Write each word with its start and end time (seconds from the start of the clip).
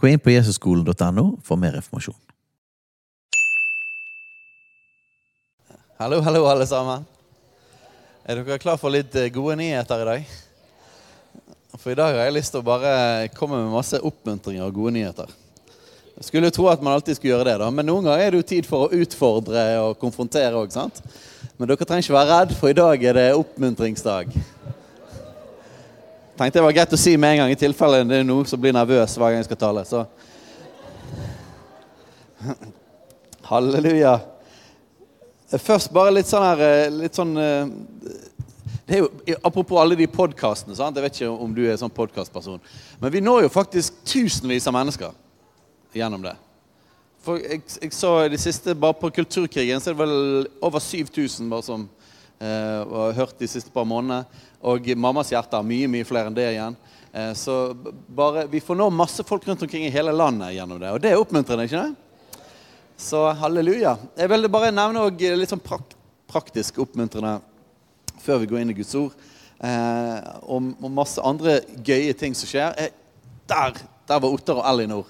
Gå 0.00 0.08
inn 0.08 0.20
på 0.22 0.32
jesusskolen.no 0.32 1.24
for 1.44 1.60
mer 1.60 1.74
informasjon. 1.76 2.16
Hallo, 6.00 6.22
hallo, 6.24 6.46
alle 6.48 6.64
sammen. 6.64 7.04
Er 8.24 8.38
dere 8.40 8.56
klar 8.62 8.78
for 8.80 8.88
litt 8.94 9.12
eh, 9.20 9.28
gode 9.34 9.58
nyheter 9.60 10.00
i 10.00 10.06
dag? 10.08 10.30
For 11.76 11.92
i 11.92 11.98
dag 11.98 12.16
har 12.16 12.30
jeg 12.30 12.36
lyst 12.38 12.54
til 12.54 12.62
å 12.62 12.64
bare 12.70 13.28
komme 13.36 13.58
med 13.60 13.74
masse 13.74 14.00
oppmuntringer 14.00 14.64
og 14.64 14.78
gode 14.78 14.94
nyheter. 14.96 15.28
Jeg 16.16 16.30
skulle 16.30 16.48
jo 16.48 16.56
tro 16.56 16.70
at 16.72 16.80
man 16.80 16.96
alltid 16.96 17.18
skulle 17.18 17.34
gjøre 17.34 17.50
det, 17.50 17.58
da, 17.60 17.68
men 17.68 17.88
noen 17.90 18.08
ganger 18.08 18.24
er 18.24 18.32
det 18.32 18.40
jo 18.40 18.48
tid 18.54 18.70
for 18.70 18.86
å 18.86 19.02
utfordre 19.04 19.66
og 19.84 20.00
konfrontere 20.00 20.56
òg. 20.56 20.72
Men 21.60 21.68
dere 21.68 21.84
trenger 21.84 22.08
ikke 22.08 22.16
være 22.16 22.32
redd, 22.32 22.56
for 22.56 22.72
i 22.72 22.80
dag 22.80 23.04
er 23.04 23.20
det 23.20 23.28
oppmuntringsdag. 23.36 24.32
Tenkte 26.40 26.56
det 26.56 26.64
var 26.64 26.72
greit 26.72 26.92
å 26.96 26.96
si 26.96 27.12
med 27.20 27.34
en 27.34 27.42
gang, 27.42 27.50
i 27.52 27.56
tilfelle 27.60 27.98
det 28.08 28.22
er 28.22 28.24
noen 28.24 28.46
som 28.48 28.60
blir 28.60 28.72
nervøs 28.72 29.12
hver 29.20 29.34
gang 29.34 29.42
jeg 29.42 29.48
skal 29.50 29.58
tale. 29.60 29.82
Så 29.84 30.06
Halleluja. 33.50 34.14
Først 35.60 35.92
bare 35.92 36.14
litt 36.16 36.30
sånn 36.30 36.46
her 36.46 36.62
eh, 36.64 36.94
litt 36.94 37.18
sånn 37.18 37.36
eh, 37.36 37.68
det 38.88 39.02
jo, 39.02 39.10
Apropos 39.44 39.82
alle 39.82 39.98
de 40.00 40.08
podkastene. 40.08 40.72
Jeg 40.72 41.04
vet 41.04 41.20
ikke 41.20 41.28
om 41.44 41.52
du 41.52 41.60
er 41.66 41.76
sånn 41.76 41.92
podkastperson. 41.92 42.64
Men 43.02 43.12
vi 43.12 43.20
når 43.20 43.44
jo 43.44 43.52
faktisk 43.52 44.00
tusenvis 44.08 44.70
av 44.70 44.78
mennesker 44.78 45.12
gjennom 45.92 46.24
det. 46.24 46.38
For 47.20 47.36
jeg, 47.36 47.66
jeg 47.82 47.92
så 47.92 48.14
de 48.32 48.40
siste, 48.40 48.72
Bare 48.80 48.96
på 48.96 49.12
Kulturkrigen 49.20 49.84
så 49.84 49.92
er 49.92 49.98
det 49.98 50.06
vel 50.06 50.48
over 50.64 50.80
7000 50.80 51.52
bare 51.52 51.68
som 51.68 51.84
eh, 52.40 52.92
har 52.92 53.18
hørt 53.20 53.38
de 53.38 53.48
siste 53.48 53.72
par 53.72 53.86
månedene. 53.88 54.24
Og 54.60 54.88
Mammas 54.96 55.30
hjerte 55.32 55.56
har 55.56 55.66
mye 55.66 55.88
mye 55.90 56.08
flere 56.08 56.30
enn 56.30 56.36
det 56.36 56.48
igjen. 56.52 56.76
Eh, 57.12 57.32
så 57.34 57.74
bare, 58.08 58.46
vi 58.50 58.62
får 58.62 58.78
nå 58.78 58.90
masse 58.94 59.24
folk 59.26 59.46
rundt 59.48 59.62
omkring 59.62 59.86
i 59.86 59.92
hele 59.92 60.14
landet 60.14 60.54
gjennom 60.56 60.80
det. 60.80 60.92
Og 60.94 61.02
det 61.02 61.12
er 61.12 61.20
oppmuntrende, 61.20 61.66
ikke 61.66 61.84
det? 61.84 62.36
Så 63.00 63.24
halleluja. 63.40 63.96
Jeg 64.18 64.30
vil 64.30 64.50
bare 64.52 64.72
nevne 64.74 65.08
litt 65.40 65.52
sånn 65.52 65.64
prak 65.64 65.96
praktisk 66.30 66.76
oppmuntrende 66.78 67.40
før 68.22 68.38
vi 68.38 68.46
går 68.46 68.60
inn 68.60 68.70
i 68.70 68.76
Guds 68.76 68.92
ord. 68.94 69.14
Eh, 69.58 70.28
og, 70.46 70.68
og, 70.78 70.90
masse 70.94 71.22
andre 71.26 71.58
gøye 71.82 72.14
ting 72.14 72.36
som 72.38 72.46
skjer. 72.46 72.76
Der, 73.50 73.80
der 74.06 74.22
var 74.22 74.30
Ottar 74.30 74.60
og 74.60 74.68
Ellinor. 74.70 75.08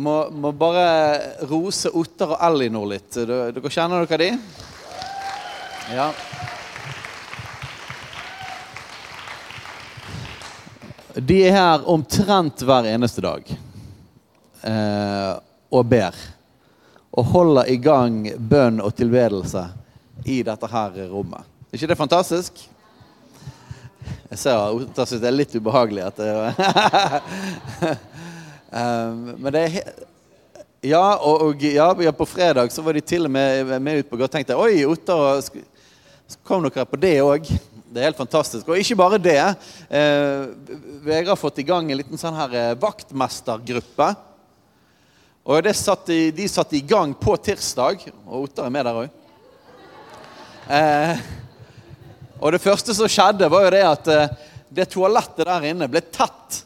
Må, 0.00 0.14
må 0.32 0.54
bare 0.56 1.44
rose 1.50 1.92
Ottar 1.92 2.32
og 2.32 2.44
Ellinor 2.48 2.88
litt. 2.94 3.10
Dere 3.12 3.74
kjenner 3.74 4.06
dere 4.08 4.22
de? 4.22 4.70
Ja. 5.90 6.12
De 11.14 11.42
er 11.46 11.52
her 11.52 11.88
omtrent 11.90 12.62
hver 12.64 12.86
eneste 12.88 13.20
dag 13.24 13.48
eh, 14.62 15.32
og 15.72 15.86
ber. 15.86 16.16
Og 17.12 17.24
holder 17.34 17.68
i 17.68 17.76
gang 17.82 18.22
bønn 18.38 18.80
og 18.80 18.94
tilbedelse 18.96 19.66
i 20.24 20.40
dette 20.46 20.70
her 20.70 21.02
rommet. 21.10 21.42
Er 21.68 21.76
ikke 21.76 21.90
det 21.90 21.98
fantastisk? 21.98 22.62
Jeg 24.32 24.38
ser 24.40 24.56
syns 24.96 25.20
det 25.20 25.28
er 25.28 25.36
litt 25.36 25.58
ubehagelig 25.58 26.06
at 26.08 26.22
det 26.22 26.32
Um, 28.72 29.34
men 29.42 29.52
det 29.52 29.60
er 29.66 29.74
ja, 30.82 31.18
og, 31.20 31.42
og 31.44 31.62
ja, 31.62 32.12
på 32.16 32.26
fredag 32.26 32.72
så 32.72 32.82
var 32.82 32.96
de 32.96 33.02
til 33.04 33.28
og 33.28 33.30
med 33.30 33.68
med 33.84 34.00
ut 34.00 34.08
på 34.08 34.16
og 34.16 34.30
tenkte 34.32 34.56
Oi, 34.56 34.80
Ottar, 36.32 36.44
kom 36.44 36.62
dere 36.62 36.84
på 36.86 36.96
det 36.96 37.20
òg? 37.20 37.46
Det 37.92 38.00
er 38.00 38.08
helt 38.08 38.16
fantastisk. 38.16 38.68
Og 38.68 38.78
ikke 38.78 38.96
bare 38.96 39.18
det. 39.20 39.56
Eh, 39.90 40.48
Vegard 41.04 41.34
har 41.34 41.36
fått 41.36 41.58
i 41.58 41.62
gang 41.66 41.90
en 41.90 41.98
liten 41.98 42.18
sånn 42.18 42.36
her 42.36 42.54
eh, 42.54 42.74
vaktmestergruppe. 42.80 44.14
Og 45.44 45.68
satt 45.74 46.08
i, 46.08 46.30
De 46.30 46.48
satte 46.48 46.76
i 46.76 46.80
gang 46.80 47.12
på 47.14 47.36
tirsdag, 47.36 48.06
og 48.26 48.46
Ottar 48.46 48.66
er 48.66 48.72
med 48.72 48.86
der 48.86 49.00
òg. 49.02 49.10
Eh, 50.68 51.20
og 52.40 52.52
det 52.52 52.62
første 52.62 52.94
som 52.94 53.10
skjedde, 53.10 53.50
var 53.50 53.66
jo 53.66 53.74
det 53.74 53.82
at 53.84 54.08
eh, 54.08 54.36
det 54.68 54.88
toalettet 54.88 55.44
der 55.44 55.68
inne 55.68 55.90
ble 55.90 56.00
tatt 56.00 56.62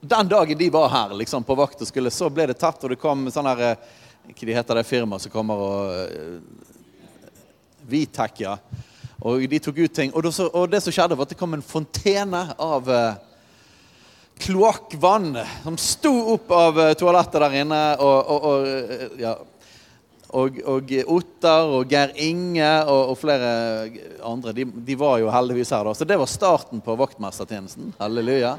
den 0.00 0.30
dagen 0.30 0.58
de 0.58 0.70
var 0.70 0.88
her 0.92 1.12
liksom, 1.18 1.42
på 1.44 1.56
vakt 1.58 1.82
og 1.82 1.90
skulle, 1.90 2.10
så 2.14 2.30
ble 2.30 2.46
det 2.48 2.56
tatt, 2.62 2.80
og 2.80 2.94
det 2.94 3.00
kom 3.02 3.26
sånn 3.34 3.50
her 3.50 3.64
eh, 3.72 3.92
Hva 4.28 4.46
de 4.46 4.54
heter 4.54 4.78
det 4.78 4.84
firmaet 4.86 5.24
som 5.24 5.32
kommer 5.32 5.56
og 5.56 6.68
uh, 7.88 8.04
takker. 8.12 8.60
Og 9.26 9.42
de 9.50 9.58
tok 9.58 9.80
ut 9.82 9.94
ting. 9.94 10.12
Og 10.14 10.22
det, 10.22 10.32
og 10.46 10.68
det, 10.70 10.82
som 10.84 10.94
skjedde, 10.94 11.16
var 11.18 11.26
at 11.26 11.34
det 11.34 11.38
kom 11.40 11.56
en 11.56 11.64
fontene 11.64 12.44
av 12.54 12.86
uh, 12.86 13.18
kloakkvann 14.38 15.32
som 15.64 15.78
sto 15.80 16.12
opp 16.34 16.52
av 16.54 16.78
uh, 16.78 16.92
toalettet 16.98 17.42
der 17.42 17.56
inne. 17.64 17.82
Og, 17.98 18.32
og, 18.34 18.46
og, 18.52 19.18
ja. 19.18 19.34
og, 20.38 20.60
og 20.62 20.94
Ottar 21.16 21.74
og 21.80 21.90
Geir 21.90 22.14
Inge 22.28 22.70
og, 22.86 23.16
flere 23.18 23.50
andre, 24.22 24.54
de, 24.54 24.68
de, 24.70 24.98
var 24.98 25.18
jo 25.24 25.32
heldigvis 25.34 25.74
her. 25.74 25.90
da. 25.90 25.96
Så 25.98 26.06
det 26.06 26.20
var 26.20 26.30
starten 26.30 26.84
på 26.84 26.98
vaktmestertjenesten. 27.02 27.96
Halleluja. 27.98 28.54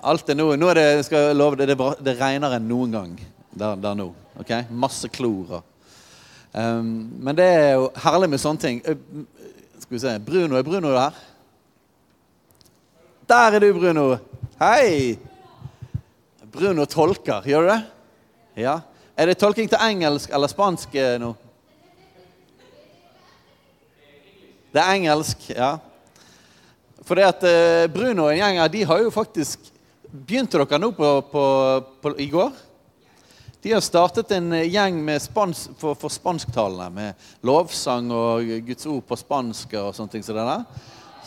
Alt 0.00 0.30
er 0.32 0.38
nå, 0.38 0.52
nå 0.56 0.70
er 0.70 0.78
det, 0.78 0.88
skal 1.04 1.26
jeg 1.26 1.36
love, 1.36 1.58
det, 1.60 1.66
det, 1.74 1.76
det 2.00 2.16
regner 2.16 2.54
enn 2.56 2.70
noen 2.70 2.94
gang 2.94 3.18
der, 3.50 3.74
der 3.76 3.98
nå. 3.98 4.12
ok? 4.40 4.54
Masse 4.70 5.10
klor. 5.12 5.60
Um, 6.50 7.12
men 7.22 7.36
det 7.38 7.46
er 7.46 7.72
jo 7.78 7.90
herlig 8.02 8.28
med 8.32 8.40
sånne 8.42 8.62
ting. 8.62 8.80
Uh, 8.82 9.26
skal 9.78 9.94
vi 9.94 10.02
se 10.02 10.14
Bruno, 10.26 10.56
er 10.58 10.66
Bruno 10.66 10.90
der? 10.94 11.18
Der 13.30 13.54
er 13.54 13.62
du, 13.62 13.68
Bruno. 13.76 14.06
Hei! 14.58 15.18
Bruno 16.50 16.84
tolker. 16.90 17.46
Gjør 17.46 17.62
du 17.62 17.70
det? 17.70 17.82
Ja. 18.64 18.80
Er 19.14 19.30
det 19.30 19.38
tolking 19.38 19.70
til 19.70 19.78
engelsk 19.78 20.32
eller 20.34 20.50
spansk 20.50 20.94
eh, 20.98 21.14
nå? 21.22 21.30
Det 24.74 24.82
er 24.82 24.96
engelsk, 24.96 25.46
ja. 25.54 25.76
For 27.06 27.18
det 27.18 27.28
at 27.28 27.46
uh, 27.46 27.92
Bruno 27.94 28.26
og 28.26 28.34
en 28.34 28.40
gjeng 28.40 28.58
de 28.72 28.82
har 28.86 29.04
jo 29.04 29.14
faktisk 29.14 29.70
Begynte 30.10 30.58
dere 30.58 30.78
nå 30.82 30.88
på, 30.90 31.08
på, 31.30 31.42
på, 32.02 32.10
i 32.18 32.26
går? 32.26 32.50
De 33.62 33.72
har 33.72 33.82
startet 33.84 34.30
en 34.32 34.54
gjeng 34.64 35.02
spansk, 35.20 35.74
for, 35.78 35.94
for 35.94 36.12
spansktalende 36.12 36.86
med 36.94 37.26
lovsang 37.44 38.08
og 38.12 38.46
Guds 38.64 38.86
ord 38.88 39.02
på 39.04 39.18
spansk 39.20 39.74
og 39.76 39.90
sånne 39.96 40.14
ting. 40.14 40.24
som 40.24 40.38
det, 40.38 40.56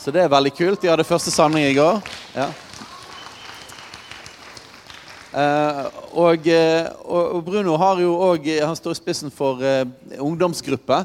så 0.02 0.12
det 0.12 0.24
er 0.24 0.32
veldig 0.34 0.54
kult. 0.58 0.82
De 0.82 0.90
hadde 0.90 1.06
første 1.06 1.32
samling 1.32 1.68
i 1.68 1.76
går. 1.78 2.00
Ja. 2.34 2.48
Uh, 5.34 5.86
og, 6.14 6.50
og, 7.10 7.40
Bruno 7.42 7.74
har 7.82 7.98
jo 7.98 8.12
òg 8.22 8.46
Han 8.62 8.76
står 8.78 8.94
i 8.94 9.00
spissen 9.00 9.34
for 9.34 9.62
uh, 9.62 9.86
ungdomsgruppe. 10.18 11.04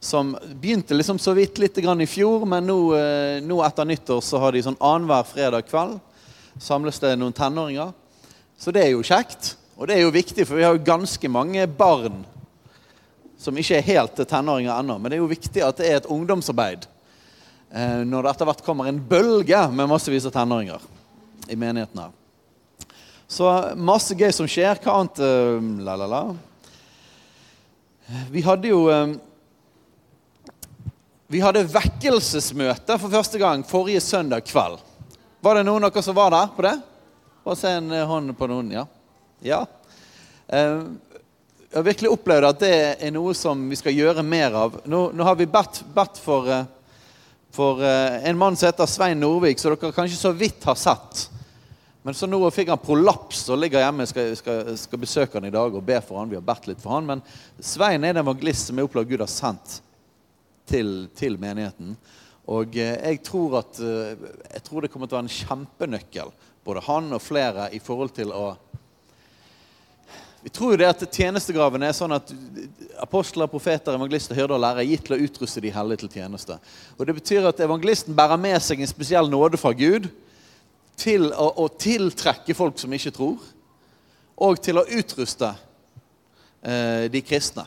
Som 0.00 0.36
begynte 0.60 0.94
liksom 0.94 1.18
så 1.18 1.34
vidt 1.34 1.58
litt 1.58 1.78
i 1.78 2.06
fjor, 2.06 2.46
men 2.46 2.66
nå, 2.66 2.76
uh, 2.94 3.38
nå 3.42 3.62
etter 3.66 3.86
nyttår 3.86 4.20
så 4.22 4.38
har 4.42 4.52
de 4.54 4.62
sånn 4.62 4.78
annenhver 4.78 5.26
fredag 5.26 5.70
kveld 5.70 5.98
samles 6.58 6.98
det 6.98 7.14
noen 7.18 7.34
tenåringer. 7.34 7.92
Så 8.58 8.74
det 8.74 8.82
er 8.82 8.92
jo 8.96 9.06
kjekt. 9.06 9.54
Og 9.78 9.86
det 9.86 9.94
er 9.94 10.02
jo 10.02 10.14
viktig, 10.14 10.42
for 10.42 10.58
vi 10.58 10.66
har 10.66 10.74
jo 10.74 10.82
ganske 10.82 11.30
mange 11.30 11.62
barn 11.70 12.24
som 13.38 13.54
ikke 13.54 13.76
er 13.78 13.86
helt 13.86 14.18
tenåringer 14.26 14.74
ennå. 14.74 14.96
Men 14.98 15.12
det 15.12 15.18
er 15.18 15.22
jo 15.22 15.30
viktig 15.30 15.62
at 15.62 15.78
det 15.78 15.86
er 15.86 16.00
et 16.00 16.08
ungdomsarbeid 16.10 16.88
eh, 17.70 18.02
når 18.02 18.26
det 18.26 18.32
etter 18.32 18.50
hvert 18.50 18.64
kommer 18.66 18.90
en 18.90 18.98
bølge 18.98 19.60
med 19.70 19.86
massevis 19.86 20.26
av 20.26 20.34
tenåringer 20.34 20.82
i 21.46 21.54
menigheten 21.54 22.02
her. 22.02 22.16
Så 23.28 23.46
masse 23.76 24.16
gøy 24.18 24.32
som 24.34 24.48
skjer. 24.50 24.80
Hva 24.82 24.98
annet? 24.98 25.20
Uh, 25.20 25.60
la, 25.84 25.94
la, 26.00 26.10
la. 26.10 26.22
Vi 28.32 28.40
hadde 28.40 28.70
jo 28.70 28.86
uh, 28.88 29.12
Vi 31.28 31.42
hadde 31.44 31.66
vekkelsesmøte 31.68 32.96
for 32.96 33.12
første 33.12 33.38
gang 33.38 33.62
forrige 33.68 34.00
søndag 34.00 34.48
kveld. 34.48 34.80
Var 35.44 35.58
det 35.58 35.66
noen 35.68 35.84
av 35.84 35.92
dere 35.92 36.02
som 36.02 36.16
var 36.16 36.32
der 36.32 36.54
på 36.56 36.64
det? 36.64 36.78
Bare 37.44 37.56
se 37.60 37.70
en 37.78 37.92
eh, 37.94 38.08
hånd 38.08 38.32
på 38.36 38.48
noen. 38.50 38.72
Ja. 38.74 38.88
Ja. 39.44 39.62
Eh, 40.46 40.82
jeg 41.68 41.76
har 41.76 41.86
virkelig 41.86 42.10
opplevd 42.14 42.48
at 42.48 42.60
det 42.62 42.74
er 43.04 43.12
noe 43.12 43.34
som 43.36 43.66
vi 43.68 43.76
skal 43.78 43.96
gjøre 43.96 44.24
mer 44.24 44.54
av. 44.56 44.78
Nå, 44.88 45.02
nå 45.12 45.26
har 45.26 45.36
vi 45.38 45.48
bedt, 45.50 45.82
bedt 45.94 46.20
for, 46.22 46.48
eh, 46.52 46.68
for, 47.54 47.82
en 47.84 48.38
mann 48.40 48.56
som 48.56 48.70
heter 48.70 48.88
Svein 48.88 49.20
Norvik, 49.20 49.60
som 49.60 49.74
dere 49.74 49.92
kanskje 49.92 50.20
så 50.20 50.32
vidt 50.32 50.64
har 50.68 50.78
sett. 50.80 51.28
Men 52.06 52.16
så 52.16 52.28
nå 52.30 52.38
fikk 52.54 52.70
han 52.72 52.80
prolaps 52.80 53.42
og 53.52 53.58
ligger 53.60 53.82
hjemme. 53.82 54.06
Skal, 54.08 54.30
skal, 54.38 54.70
skal 54.80 55.02
besøke 55.02 55.36
han 55.36 55.48
i 55.48 55.52
dag 55.52 55.74
og 55.74 55.84
be 55.84 55.98
for 56.00 56.20
han. 56.20 56.30
Vi 56.30 56.38
har 56.38 56.46
bedt 56.46 56.70
litt 56.70 56.80
for 56.80 56.94
han. 56.96 57.08
Men 57.10 57.24
Svein 57.60 58.06
er 58.06 58.14
en 58.14 58.22
evangelist 58.22 58.70
som 58.70 58.78
jeg 58.78 58.88
opplever 58.88 59.10
Gud 59.10 59.24
har 59.26 59.32
sendt 59.32 59.80
til, 60.68 61.08
til 61.18 61.36
menigheten. 61.40 61.96
Og 62.48 62.78
eh, 62.80 62.96
jeg 62.96 63.20
tror 63.26 63.58
at 63.60 63.80
eh, 63.84 64.28
jeg 64.54 64.64
tror 64.64 64.84
det 64.84 64.92
kommer 64.92 65.08
til 65.08 65.18
å 65.18 65.20
være 65.20 65.28
en 65.28 65.36
kjempenøkkel, 65.36 66.32
både 66.64 66.84
han 66.88 67.12
og 67.16 67.22
flere, 67.24 67.68
i 67.76 67.80
forhold 67.82 68.14
til 68.16 68.32
å 68.32 68.46
Vi 70.42 70.50
tror 70.54 70.72
jo 70.72 70.78
det 70.78 70.86
at 70.86 71.00
tjenestegraven 71.10 71.82
er 71.82 71.94
sånn 71.96 72.14
at 72.14 72.30
apostler, 73.02 73.50
profeter, 73.50 73.96
evangelister, 73.98 74.36
hyrder 74.38 74.54
og 74.54 74.62
lærere 74.62 74.84
er 74.84 74.92
gitt 74.92 75.08
til 75.08 75.16
å 75.16 75.22
utruste 75.26 75.62
de 75.64 75.72
hellige 75.74 76.04
til 76.04 76.12
tjeneste. 76.20 76.58
Og 76.94 77.06
Det 77.06 77.16
betyr 77.16 77.48
at 77.50 77.62
evangelisten 77.64 78.14
bærer 78.14 78.38
med 78.38 78.62
seg 78.62 78.82
en 78.82 78.90
spesiell 78.90 79.30
nåde 79.30 79.58
fra 79.58 79.72
Gud 79.74 80.06
til 80.98 81.30
å, 81.32 81.48
å 81.64 81.66
tiltrekke 81.74 82.54
folk 82.54 82.78
som 82.78 82.94
ikke 82.94 83.14
tror, 83.14 83.42
og 84.38 84.62
til 84.62 84.78
å 84.78 84.86
utruste 84.86 85.50
eh, 86.62 87.10
de 87.10 87.22
kristne 87.26 87.66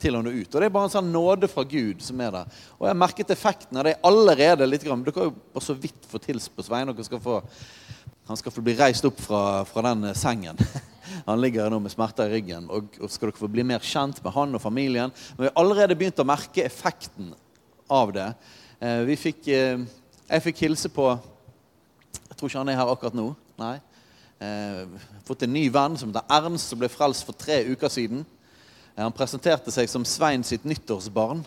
til 0.00 0.16
å 0.16 0.22
nå 0.24 0.32
ut. 0.32 0.48
Og 0.48 0.60
Det 0.60 0.66
er 0.66 0.72
bare 0.72 0.88
en 0.88 0.94
sånn 0.94 1.12
nåde 1.12 1.48
fra 1.48 1.64
Gud 1.68 2.00
som 2.04 2.20
er 2.20 2.32
der. 2.34 2.60
Og 2.78 2.86
Jeg 2.86 2.92
har 2.92 3.02
merket 3.02 3.32
effekten 3.32 3.80
av 3.80 3.84
det 3.88 3.98
allerede. 4.04 4.66
litt. 4.68 4.84
Grann. 4.84 5.04
Dere 5.04 5.16
har 5.18 5.28
jo 5.28 5.36
bare 5.54 5.64
så 5.64 5.76
vidt 5.76 6.08
fått 6.08 6.28
hils 6.28 6.48
på 6.48 6.64
skal 6.64 7.20
få, 7.20 7.42
han 8.26 8.36
skal 8.36 8.52
få 8.52 8.62
bli 8.64 8.76
reist 8.78 9.04
opp 9.08 9.20
fra, 9.20 9.64
fra 9.64 9.82
den 9.90 10.04
eh, 10.10 10.16
sengen. 10.18 10.58
Han 11.26 11.40
ligger 11.42 11.70
nå 11.70 11.80
med 11.82 11.90
smerter 11.90 12.30
i 12.30 12.36
ryggen. 12.36 12.68
Og, 12.70 12.94
og 13.02 13.10
skal 13.10 13.30
dere 13.30 13.40
få 13.40 13.48
bli 13.50 13.64
mer 13.66 13.82
kjent 13.82 14.20
med 14.22 14.32
han 14.32 14.54
og 14.54 14.62
familien. 14.62 15.10
Men 15.34 15.42
vi 15.42 15.48
har 15.48 15.58
allerede 15.58 15.96
begynt 15.98 16.20
å 16.22 16.26
merke 16.28 16.62
effekten 16.62 17.32
av 17.90 18.12
det. 18.14 18.28
Eh, 18.78 19.10
fikk, 19.18 19.48
eh, 19.50 19.82
jeg 20.30 20.44
fikk 20.46 20.62
hilse 20.68 20.92
på 20.94 21.10
Jeg 21.10 22.36
tror 22.38 22.48
ikke 22.48 22.60
han 22.62 22.70
er 22.72 22.78
her 22.78 22.92
akkurat 22.92 23.16
nå. 23.18 23.26
Nei. 23.60 23.74
Eh, 24.40 24.86
fått 25.26 25.42
en 25.44 25.52
ny 25.52 25.66
venn 25.68 25.98
som 26.00 26.08
heter 26.08 26.30
Ernst, 26.32 26.70
som 26.70 26.78
ble 26.80 26.88
frelst 26.88 27.26
for 27.28 27.36
tre 27.36 27.58
uker 27.68 27.92
siden. 27.92 28.22
Eh, 28.94 29.02
Han 29.02 29.12
presenterte 29.12 29.74
seg 29.74 29.90
som 29.90 30.06
Svein 30.08 30.46
sitt 30.46 30.64
nyttårsbarn. 30.64 31.42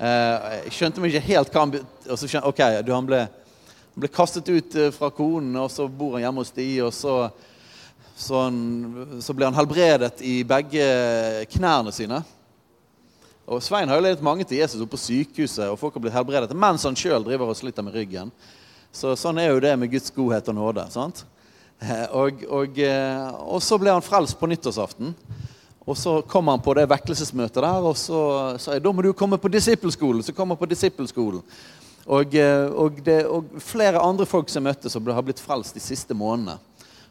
Eh, 0.00 0.64
Jeg 0.64 0.72
skjønte 0.72 1.00
meg 1.04 1.12
ikke 1.14 1.28
helt 1.28 1.52
hva 1.52 1.60
han 1.66 1.76
og 1.78 2.18
så 2.18 2.26
skjønte, 2.26 2.48
Ok, 2.48 2.64
du, 2.82 2.92
han 2.92 3.06
ble, 3.06 3.28
han 3.98 4.04
ble 4.04 4.14
kastet 4.14 4.46
ut 4.46 4.74
eh, 4.78 4.92
fra 4.94 5.08
konen, 5.10 5.56
og 5.58 5.72
så 5.74 5.88
bor 5.90 6.12
han 6.14 6.22
hjemme 6.22 6.44
hos 6.44 6.52
de, 6.54 6.66
og 6.86 6.92
så, 6.94 7.14
så, 8.14 8.44
han, 8.44 8.58
så 9.18 9.34
ble 9.34 9.48
han 9.48 9.56
helbredet 9.56 10.20
i 10.22 10.36
begge 10.46 10.84
knærne 11.50 11.90
sine. 11.90 12.20
Og 13.50 13.58
Svein 13.64 13.90
har 13.90 13.98
jo 13.98 14.04
ledet 14.06 14.22
mange 14.22 14.46
til 14.46 14.60
Jesus 14.60 14.84
oppe 14.84 14.94
på 14.94 15.00
sykehuset, 15.02 15.64
og 15.66 15.80
folk 15.80 15.96
har 15.98 16.04
blitt 16.04 16.14
helbredet 16.14 16.54
mens 16.54 16.86
han 16.86 16.94
sjøl 16.94 17.26
driver 17.26 17.50
og 17.50 17.58
sliter 17.58 17.82
med 17.82 17.98
ryggen. 17.98 18.30
Så 18.94 19.16
sånn 19.18 19.40
er 19.42 19.50
jo 19.50 19.64
det 19.66 19.74
med 19.82 19.90
Guds 19.90 20.14
godhet 20.14 20.46
og 20.52 20.58
nåde. 20.60 20.86
sant? 20.94 21.24
Eh, 21.82 22.06
Og, 22.14 22.46
og, 22.46 22.78
eh, 22.78 23.34
og 23.50 23.58
så 23.66 23.80
ble 23.82 23.96
han 23.96 24.04
frelst 24.06 24.38
på 24.38 24.46
nyttårsaften. 24.46 25.10
Og 25.88 25.98
så 25.98 26.20
kom 26.22 26.54
han 26.54 26.62
på 26.62 26.76
det 26.78 26.86
vekkelsesmøtet 26.86 27.64
der, 27.64 27.82
og 27.82 27.98
så 27.98 28.22
sa 28.62 28.76
jeg 28.76 28.84
da 28.84 28.94
må 28.94 29.02
du 29.02 29.10
komme 29.16 29.40
på 29.42 29.50
disippelskolen. 29.50 30.22
Så 30.22 30.36
kom 30.36 30.54
han 30.54 30.60
på 30.60 30.70
disippelskolen. 30.70 31.42
Og, 32.08 32.34
eh, 32.40 32.66
og, 32.72 33.02
det, 33.04 33.20
og 33.28 33.60
flere 33.60 34.00
andre 34.00 34.26
folk 34.28 34.48
som 34.48 34.62
jeg 34.62 34.70
møtte, 34.70 34.90
som 34.92 35.08
har 35.12 35.24
blitt 35.26 35.42
frelst 35.44 35.76
de 35.76 35.82
siste 35.84 36.16
månedene. 36.16 36.56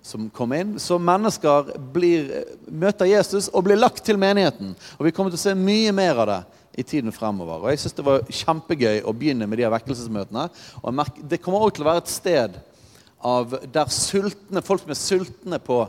Som 0.07 0.29
kom 0.33 0.53
inn. 0.55 0.77
Så 0.81 0.97
mennesker 1.01 1.73
blir, 1.93 2.31
eh, 2.33 2.55
møter 2.71 3.09
Jesus 3.09 3.49
og 3.53 3.67
blir 3.67 3.77
lagt 3.77 4.03
til 4.05 4.17
menigheten. 4.17 4.73
Og 4.97 5.05
vi 5.05 5.11
kommer 5.11 5.33
til 5.33 5.37
å 5.37 5.45
se 5.45 5.53
mye 5.53 5.93
mer 5.93 6.23
av 6.23 6.27
det 6.31 6.41
i 6.77 6.83
tiden 6.83 7.11
fremover. 7.11 7.61
Og 7.61 7.69
jeg 7.69 7.83
syns 7.83 7.97
det 7.97 8.05
var 8.05 8.25
kjempegøy 8.25 9.03
å 9.03 9.13
begynne 9.13 9.47
med 9.49 9.59
de 9.59 9.69
vekkelsesmøtene. 9.69 10.49
Og 10.81 11.05
det 11.27 11.41
kommer 11.41 11.59
også 11.61 11.77
til 11.77 11.85
å 11.85 11.91
være 11.91 12.03
et 12.03 12.13
sted 12.13 12.59
av 13.21 13.57
der 13.73 13.89
sultne, 13.93 14.61
folk 14.65 14.81
som 14.81 14.93
er 14.93 15.01
sultne 15.01 15.59
på 15.59 15.81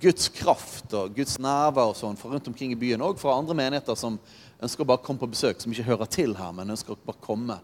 Guds 0.00 0.28
kraft 0.32 0.92
og 0.96 1.12
Guds 1.16 1.38
nerver 1.38 1.92
og 1.92 1.96
sånn, 1.96 2.16
fra 2.16 2.32
rundt 2.32 2.48
omkring 2.48 2.72
i 2.72 2.80
byen. 2.80 3.04
Og 3.04 3.20
fra 3.20 3.36
andre 3.36 3.56
menigheter 3.56 3.96
som 3.96 4.18
ønsker 4.62 4.84
å 4.84 4.88
bare 4.88 5.04
komme 5.04 5.20
på 5.20 5.30
besøk, 5.32 5.60
som 5.60 5.72
ikke 5.72 5.88
hører 5.88 6.08
til 6.08 6.34
her, 6.36 6.52
men 6.56 6.72
ønsker 6.72 6.96
å 6.96 7.04
bare 7.06 7.24
komme 7.24 7.60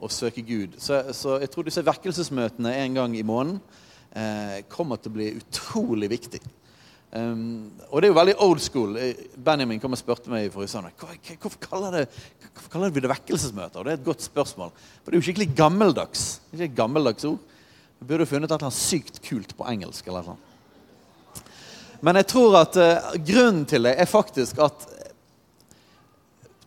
og 0.00 0.12
søke 0.12 0.42
Gud. 0.46 0.76
Så, 0.82 1.00
så 1.16 1.38
jeg 1.42 1.50
tror 1.52 1.66
disse 1.66 1.84
vekkelsesmøtene 1.86 2.74
en 2.84 2.94
gang 3.00 3.16
i 3.16 3.24
måneden 3.26 3.60
eh, 4.12 4.62
kommer 4.72 5.00
til 5.00 5.12
å 5.12 5.16
bli 5.16 5.30
utrolig 5.38 6.10
viktig. 6.12 6.40
Um, 7.16 7.70
og 7.88 8.02
det 8.02 8.08
er 8.08 8.10
jo 8.10 8.16
veldig 8.18 8.34
old 8.44 8.60
school. 8.60 8.96
Benjamin 9.46 9.78
kom 9.80 9.94
og 9.94 10.00
spurte 10.00 10.28
meg 10.28 10.50
forrige 10.52 10.72
søndag 10.74 10.96
«Hva- 11.00 11.14
hva- 11.14 11.36
hvorfor 11.40 11.60
kaller, 11.62 11.94
det, 11.94 12.48
hvorfor 12.50 12.72
kaller 12.74 12.92
vi 12.92 13.00
det 13.04 13.12
vekkelsesmøter. 13.12 13.78
Og 13.78 13.86
det 13.86 13.92
er 13.94 14.00
et 14.00 14.08
godt 14.08 14.26
spørsmål. 14.26 14.72
For 15.00 15.08
det 15.08 15.16
er 15.16 15.22
jo 15.22 15.26
skikkelig 15.30 15.54
gammeldags. 15.56 16.26
Det 16.50 16.58
er 16.58 16.64
ikke 16.66 16.72
et 16.74 16.80
gammeldags 16.82 17.24
ord. 17.30 17.38
Vi 18.00 18.10
burde 18.10 18.26
funnet 18.28 18.50
et 18.50 18.56
eller 18.56 18.68
annet 18.68 18.76
sykt 18.76 19.22
kult 19.24 19.54
på 19.56 19.68
engelsk. 19.70 20.10
eller 20.10 20.28
noe. 20.28 20.36
Men 22.04 22.20
jeg 22.20 22.28
tror 22.34 22.58
at 22.60 22.76
uh, 22.76 23.14
grunnen 23.24 23.64
til 23.70 23.88
det 23.88 23.94
er 23.96 24.10
faktisk 24.10 24.58
at 24.66 24.84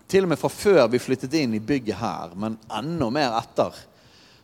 til 0.09 0.25
og 0.25 0.31
med 0.31 0.39
fra 0.41 0.49
før 0.51 0.87
vi 0.91 1.01
flyttet 1.01 1.35
inn 1.37 1.53
i 1.57 1.61
bygget 1.63 1.99
her, 1.99 2.33
men 2.39 2.57
enda 2.79 3.09
mer 3.13 3.37
etter, 3.39 3.75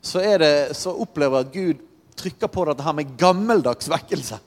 så, 0.05 0.21
det, 0.37 0.77
så 0.77 0.93
opplever 1.01 1.41
jeg 1.41 1.47
at 1.47 1.55
Gud 1.55 1.85
trykker 2.15 2.51
på 2.53 2.65
dette 2.69 2.85
her 2.85 2.93
med 2.95 3.15
gammeldags 3.17 3.89
vekkelse. 3.89 4.37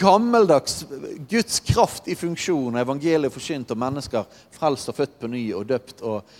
Gammeldags 0.00 0.80
Guds 1.30 1.60
kraft 1.62 2.10
i 2.10 2.16
funksjon, 2.18 2.80
evangeliet 2.82 3.32
forkynt, 3.32 3.70
og 3.70 3.78
mennesker 3.78 4.26
frelst 4.58 4.90
og 4.90 4.98
født 4.98 5.18
på 5.22 5.30
ny 5.30 5.44
og 5.54 5.68
døpt. 5.70 6.02
og 6.02 6.38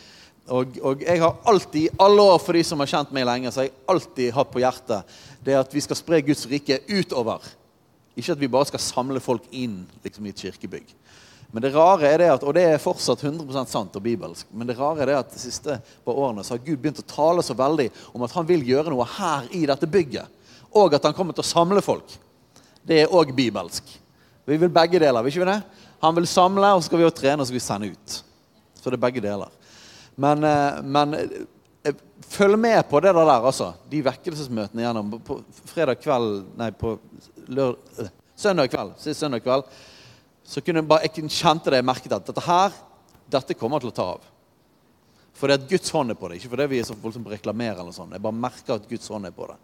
og, 0.48 0.78
og 0.80 1.02
jeg 1.04 1.20
har 1.20 1.34
alltid, 1.44 1.82
i 1.82 1.96
alle 2.00 2.24
år 2.24 2.38
for 2.40 2.56
de 2.56 2.62
som 2.64 2.80
har 2.80 2.88
kjent 2.88 3.10
meg 3.12 3.26
lenge, 3.28 3.50
så 3.52 3.60
har 3.60 3.66
jeg 3.68 3.74
alltid 3.92 4.30
hatt 4.32 4.52
på 4.52 4.62
hjertet 4.62 5.16
det 5.44 5.56
at 5.58 5.74
vi 5.76 5.82
skal 5.84 5.98
spre 5.98 6.22
Guds 6.24 6.46
rike 6.48 6.80
utover. 6.88 7.44
Ikke 8.16 8.32
at 8.32 8.40
vi 8.40 8.50
bare 8.50 8.68
skal 8.70 8.82
samle 8.82 9.20
folk 9.22 9.44
inn 9.52 9.82
liksom, 10.04 10.26
i 10.26 10.32
et 10.32 10.40
kirkebygg. 10.46 10.94
Men 11.50 11.64
det 11.64 11.72
rare 11.72 12.08
er 12.10 12.18
det 12.20 12.28
at, 12.28 12.42
Og 12.44 12.52
det 12.54 12.64
er 12.68 12.82
fortsatt 12.82 13.22
100% 13.24 13.70
sant 13.72 13.94
og 13.96 14.04
bibelsk. 14.04 14.48
Men 14.52 14.68
det 14.68 14.76
rare 14.78 15.02
er 15.02 15.12
det 15.12 15.18
at 15.22 15.30
de 15.32 15.40
siste 15.40 15.78
par 16.04 16.18
årene 16.20 16.44
så 16.44 16.56
har 16.56 16.64
Gud 16.64 16.80
begynt 16.82 17.00
å 17.00 17.08
tale 17.08 17.44
så 17.44 17.56
veldig 17.56 17.88
om 18.12 18.24
at 18.26 18.34
han 18.36 18.48
vil 18.48 18.66
gjøre 18.68 18.92
noe 18.92 19.06
her 19.16 19.48
i 19.56 19.64
dette 19.68 19.88
bygget. 19.88 20.28
Og 20.76 20.94
at 20.94 21.08
han 21.08 21.16
kommer 21.16 21.36
til 21.36 21.46
å 21.46 21.48
samle 21.48 21.82
folk. 21.84 22.12
Det 22.84 23.02
er 23.02 23.14
òg 23.14 23.32
bibelsk. 23.36 23.88
Vi 24.48 24.56
vil 24.56 24.72
begge 24.72 25.00
deler. 25.00 25.22
vil 25.22 25.32
ikke 25.32 25.44
vi 25.44 25.50
det? 25.50 25.62
Han 26.00 26.14
vil 26.16 26.28
samle, 26.30 26.74
og 26.74 26.82
så 26.82 26.88
skal 26.88 27.00
vi 27.00 27.06
også 27.08 27.20
trene 27.20 27.40
og 27.40 27.46
så 27.46 27.50
skal 27.50 27.58
vi 27.58 27.64
sende 27.64 27.90
ut. 27.92 28.18
Så 28.78 28.90
det 28.90 28.98
er 28.98 29.06
begge 29.08 29.24
deler. 29.24 29.50
Men, 30.16 30.44
eh, 30.44 30.82
men 30.82 31.14
eh, 31.14 31.94
følg 32.28 32.58
med 32.58 32.80
på 32.88 33.00
det 33.00 33.12
der, 33.14 33.28
altså. 33.34 33.72
De 33.90 34.04
vekkelsesmøtene 34.04 34.84
gjennom 34.84 35.12
på 35.24 35.40
fredag 35.68 36.00
kveld 36.02 36.44
Nei, 36.58 36.70
på 36.70 36.96
lør, 37.48 37.76
øh, 37.98 38.10
søndag 38.36 38.72
kveld. 38.72 38.96
Søndag 39.00 39.44
kveld. 39.44 39.68
Så 40.48 40.62
kunne 40.64 40.80
jeg 40.80 40.88
bare, 40.88 41.04
jeg 41.04 41.28
kjente 41.28 41.68
det, 41.68 41.82
jeg 41.82 41.84
merket 41.84 42.14
at 42.16 42.28
dette 42.30 42.44
her, 42.46 42.76
dette 43.28 43.56
kommer 43.58 43.82
til 43.82 43.90
å 43.90 43.96
ta 43.96 44.06
av. 44.14 44.28
For 45.36 45.46
det 45.46 45.54
er 45.54 45.60
at 45.60 45.70
Guds 45.70 45.92
hånd 45.94 46.14
er 46.14 46.16
på 46.18 46.30
det. 46.30 46.38
Ikke 46.38 46.50
fordi 46.54 46.66
vi 46.72 46.78
er 46.80 46.86
så 46.88 46.96
voldsomt 46.98 47.28
reklamerer 47.30 47.82
eller 47.82 47.94
sånn. 47.94 48.14
Jeg 48.16 48.24
bare 48.24 48.40
merker 48.46 48.78
at 48.78 48.86
Guds 48.88 49.10
hånd 49.12 49.28
er 49.28 49.34
på 49.36 49.46
det. 49.50 49.58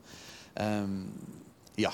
Um, 0.61 0.99
ja. 1.81 1.91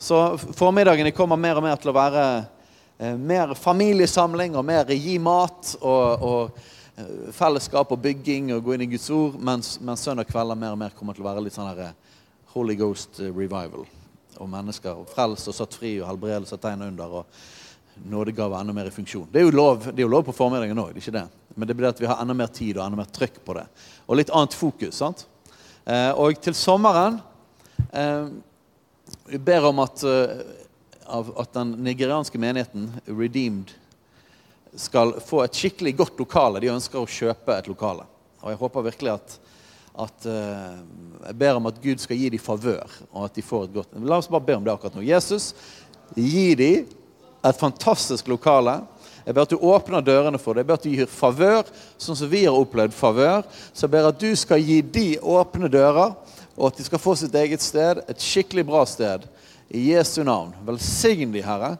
Så 0.00 0.22
formiddagen 0.38 1.10
kommer 1.14 1.38
mer 1.38 1.60
og 1.60 1.66
mer 1.66 1.76
til 1.78 1.92
å 1.92 1.94
være 1.98 2.24
uh, 2.40 3.12
mer 3.20 3.52
familiesamling 3.58 4.56
og 4.56 4.66
mer 4.66 4.90
gi 4.96 5.18
mat 5.22 5.74
og, 5.78 6.24
og 6.30 6.58
uh, 6.98 7.28
fellesskap 7.36 7.92
og 7.94 8.02
bygging 8.08 8.50
og 8.56 8.64
gå 8.66 8.74
inn 8.74 8.88
i 8.88 8.90
Guds 8.96 9.06
ord, 9.14 9.36
mens, 9.36 9.76
mens 9.84 10.08
søndag 10.08 10.32
kvelder 10.32 10.58
mer 10.58 10.74
og 10.74 10.80
mer 10.80 10.96
kommer 10.96 11.14
til 11.14 11.26
å 11.26 11.28
være 11.28 11.44
litt 11.44 11.54
sånn 11.54 11.70
her 11.70 11.84
eh, 11.90 12.18
Holy 12.56 12.74
Ghost 12.80 13.20
revival. 13.20 13.84
Og 14.40 14.50
mennesker 14.50 14.96
og 14.96 15.12
frelst 15.12 15.52
og 15.52 15.60
satt 15.60 15.76
fri 15.76 15.98
og 16.00 16.08
helbredelse 16.08 16.56
og 16.56 16.64
tegn 16.64 16.88
under. 16.88 17.20
og 17.20 17.57
nådegave 18.06 18.60
enda 18.60 18.72
mer 18.72 18.90
i 18.90 18.94
funksjon. 18.94 19.28
Det 19.32 19.40
er 19.40 19.48
jo 19.48 19.54
lov, 19.54 19.88
er 19.90 20.02
jo 20.02 20.10
lov 20.10 20.26
på 20.28 20.36
formiddagen 20.36 20.78
òg? 20.78 20.98
Men 21.54 21.68
det 21.68 21.74
blir 21.74 21.88
at 21.90 22.00
vi 22.00 22.06
har 22.06 22.20
enda 22.22 22.36
mer 22.36 22.52
tid 22.54 22.76
og 22.76 22.84
enda 22.84 23.00
mer 23.00 23.10
trykk 23.10 23.40
på 23.44 23.56
det. 23.58 23.64
Og 24.06 24.20
litt 24.20 24.30
annet 24.30 24.54
fokus. 24.54 25.00
sant? 25.00 25.26
Eh, 25.88 26.12
og 26.20 26.36
til 26.44 26.54
sommeren 26.54 27.18
eh, 27.92 28.28
Vi 29.32 29.38
ber 29.40 29.64
om 29.64 29.78
at, 29.80 30.02
uh, 30.04 31.22
at 31.40 31.52
den 31.54 31.70
nigerianske 31.84 32.38
menigheten, 32.38 32.90
Redeemed, 33.06 33.72
skal 34.76 35.14
få 35.24 35.42
et 35.46 35.56
skikkelig 35.56 35.94
godt 35.96 36.20
lokale. 36.20 36.60
De 36.60 36.68
ønsker 36.68 37.00
å 37.00 37.08
kjøpe 37.08 37.56
et 37.56 37.70
lokale. 37.70 38.04
Og 38.42 38.52
jeg 38.52 38.60
håper 38.60 38.84
virkelig 38.90 39.14
at, 39.14 39.38
at 40.04 40.28
uh, 40.28 40.76
Jeg 41.24 41.38
ber 41.40 41.56
om 41.56 41.70
at 41.72 41.80
Gud 41.80 42.04
skal 42.04 42.20
gi 42.20 42.28
dem 42.36 42.42
favør, 42.42 43.00
og 43.08 43.24
at 43.24 43.40
de 43.40 43.44
får 43.48 43.66
et 43.66 43.76
godt 43.80 43.96
La 44.04 44.20
oss 44.20 44.28
bare 44.28 44.44
be 44.44 44.58
om 44.60 44.68
det 44.68 44.74
akkurat 44.74 45.00
nå. 45.00 45.06
Jesus, 45.08 45.54
gi 46.14 46.52
dem 46.58 46.92
et 47.46 47.60
fantastisk 47.60 48.28
lokale. 48.28 48.80
Jeg 49.24 49.36
ber 49.36 49.44
at 49.44 49.52
du 49.52 49.60
åpner 49.60 50.04
dørene 50.04 50.40
for 50.40 50.56
det. 50.56 50.62
Jeg 50.64 50.68
ber 50.70 50.78
at 50.78 50.86
du 50.86 50.92
gir 50.92 51.10
favør, 51.12 51.68
sånn 52.00 52.16
som 52.16 52.30
vi 52.30 52.46
har 52.46 52.56
opplevd 52.56 52.94
favør. 52.96 53.42
Så 53.72 53.84
jeg 53.84 53.92
ber 53.92 54.08
at 54.08 54.20
du 54.20 54.30
skal 54.40 54.62
gi 54.64 54.78
de 54.82 55.08
åpne 55.20 55.68
dører, 55.72 56.14
og 56.56 56.70
at 56.70 56.78
de 56.80 56.86
skal 56.86 57.02
få 57.02 57.14
sitt 57.18 57.36
eget 57.36 57.62
sted, 57.62 58.00
et 58.08 58.24
skikkelig 58.24 58.64
bra 58.70 58.86
sted. 58.88 59.26
I 59.68 59.90
Jesu 59.92 60.22
navn. 60.24 60.54
Velsign 60.64 61.34
de, 61.34 61.42
Herre. 61.44 61.74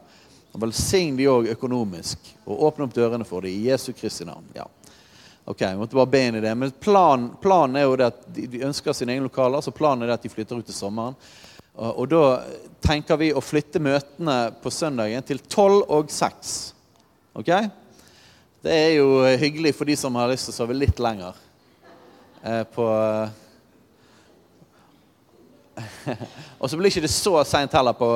Og 0.53 0.61
velsign 0.67 1.17
de 1.17 1.31
òg 1.33 1.49
økonomisk. 1.55 2.35
Og 2.45 2.67
åpne 2.69 2.85
opp 2.85 2.97
dørene 2.97 3.25
for 3.25 3.47
de 3.47 3.55
i 3.55 3.71
Jesu 3.71 3.95
Kristi 3.97 4.29
navn. 4.29 4.45
Ja. 4.53 4.69
Ok, 5.49 5.63
vi 5.65 5.77
måtte 5.81 5.97
bare 5.97 6.13
be 6.13 6.21
inn 6.29 6.37
i 6.37 6.45
det. 6.45 6.53
Men 6.55 6.75
planen, 6.85 7.31
planen 7.41 7.81
er 7.81 7.87
jo 7.89 7.97
det 7.97 8.11
at 8.11 8.25
de 8.37 8.61
ønsker 8.69 8.93
sine 8.93 9.15
egne 9.15 9.25
lokaler, 9.25 9.65
så 9.65 9.73
planen 9.73 10.05
er 10.05 10.13
det 10.13 10.19
at 10.19 10.27
de 10.27 10.33
flytter 10.35 10.61
ut 10.61 10.69
til 10.69 10.77
sommeren. 10.77 11.17
Og, 11.79 12.09
da 12.11 12.23
tenker 12.83 13.19
vi 13.21 13.29
å 13.31 13.43
flytte 13.43 13.79
møtene 13.83 14.39
på 14.63 14.71
søndagen 14.75 15.23
til 15.27 15.39
12 15.45 15.85
og 15.95 16.11
6. 16.11 16.55
Ok? 17.39 17.53
Det 18.67 18.75
er 18.75 18.97
jo 18.97 19.23
hyggelig 19.39 19.77
for 19.79 19.87
de 19.87 19.95
som 19.99 20.17
har 20.19 20.33
lyst 20.33 20.49
til 20.49 20.57
å 20.57 20.59
sove 20.59 20.75
litt 20.75 20.99
lenger. 20.99 21.39
Eh, 22.43 22.65
på 22.75 22.87
Og 26.59 26.67
så 26.67 26.75
blir 26.75 26.91
ikke 26.91 27.05
det 27.07 27.13
så 27.15 27.37
seint 27.47 27.75
heller 27.79 27.95
på, 27.95 28.09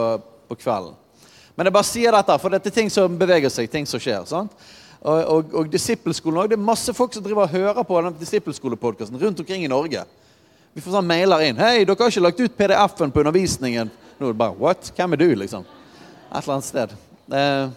på, 0.50 0.59
kvelden. 0.59 0.99
Men 1.54 1.69
jeg 1.69 1.76
bare 1.76 1.87
sier 1.87 2.16
dette, 2.16 2.38
for 2.42 2.50
dette 2.50 2.71
er 2.73 2.75
ting 2.75 2.90
som 2.90 3.14
beveger 3.19 3.52
seg, 3.52 3.71
ting 3.71 3.87
som 3.87 4.02
skjer. 4.02 4.25
sant? 4.26 4.57
Og, 5.02 5.21
og, 5.23 5.54
og 5.61 5.71
Disippelskolen 5.71 6.42
òg. 6.42 6.50
Det 6.50 6.59
er 6.59 6.64
masse 6.66 6.95
folk 6.97 7.14
som 7.14 7.23
driver 7.23 7.47
og 7.47 7.54
hører 7.54 7.87
på 7.87 8.02
den 8.02 8.19
disippelskolepodkasten 8.19 9.23
rundt 9.23 9.42
omkring 9.45 9.62
i 9.66 9.71
Norge. 9.71 10.02
Vi 10.73 10.81
får 10.81 10.95
sånn 10.97 11.09
mailer 11.09 11.45
inn. 11.45 11.59
'Hei, 11.61 11.85
dere 11.85 11.99
har 12.00 12.11
ikke 12.11 12.25
lagt 12.25 12.41
ut 12.41 12.57
PDF-en 12.57 13.12
på 13.12 13.21
undervisningen.' 13.21 13.91
Nå 14.19 14.26
er 14.26 14.33
det 14.33 14.38
bare 14.38 14.57
'What? 14.57 14.93
Hvem 14.97 15.12
er 15.12 15.17
du?' 15.17 15.35
liksom. 15.37 15.64
Et 16.33 16.43
eller 16.43 16.55
annet 16.55 16.64
sted. 16.64 16.95
Eh, 17.33 17.69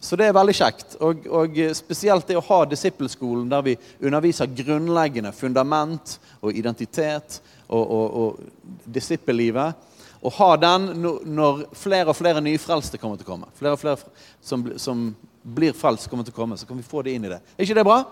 så 0.00 0.16
det 0.16 0.26
er 0.26 0.34
veldig 0.34 0.54
kjekt. 0.54 0.96
Og, 1.00 1.26
og, 1.26 1.58
spesielt 1.74 2.26
det 2.26 2.36
å 2.36 2.44
ha 2.46 2.64
disippelskolen 2.66 3.48
der 3.50 3.62
vi 3.62 3.76
underviser 4.02 4.46
grunnleggende 4.50 5.32
fundament 5.32 6.18
og 6.40 6.54
identitet 6.54 7.40
og, 7.68 7.90
og, 7.90 8.06
og 8.22 8.86
disippellivet. 8.86 9.74
Og 10.22 10.32
ha 10.38 10.56
den 10.56 10.88
når 11.26 11.64
flere 11.74 12.10
og 12.10 12.18
flere 12.18 12.42
nyfrelste 12.42 12.98
kommer 12.98 13.18
til 13.18 13.26
å 13.26 13.30
komme. 13.30 13.50
Flere 13.58 13.74
og 13.74 13.82
flere 13.82 13.98
som, 14.42 14.66
som 14.78 15.08
blir 15.42 15.74
frelst, 15.74 16.10
kommer 16.10 16.26
til 16.26 16.34
å 16.34 16.38
komme. 16.38 16.58
Så 16.58 16.66
kan 16.66 16.78
vi 16.78 16.86
få 16.86 17.02
det 17.02 17.14
inn 17.14 17.26
i 17.26 17.30
det. 17.30 17.40
Er 17.56 17.66
ikke 17.66 17.78
det 17.78 17.86
bra? 17.86 18.02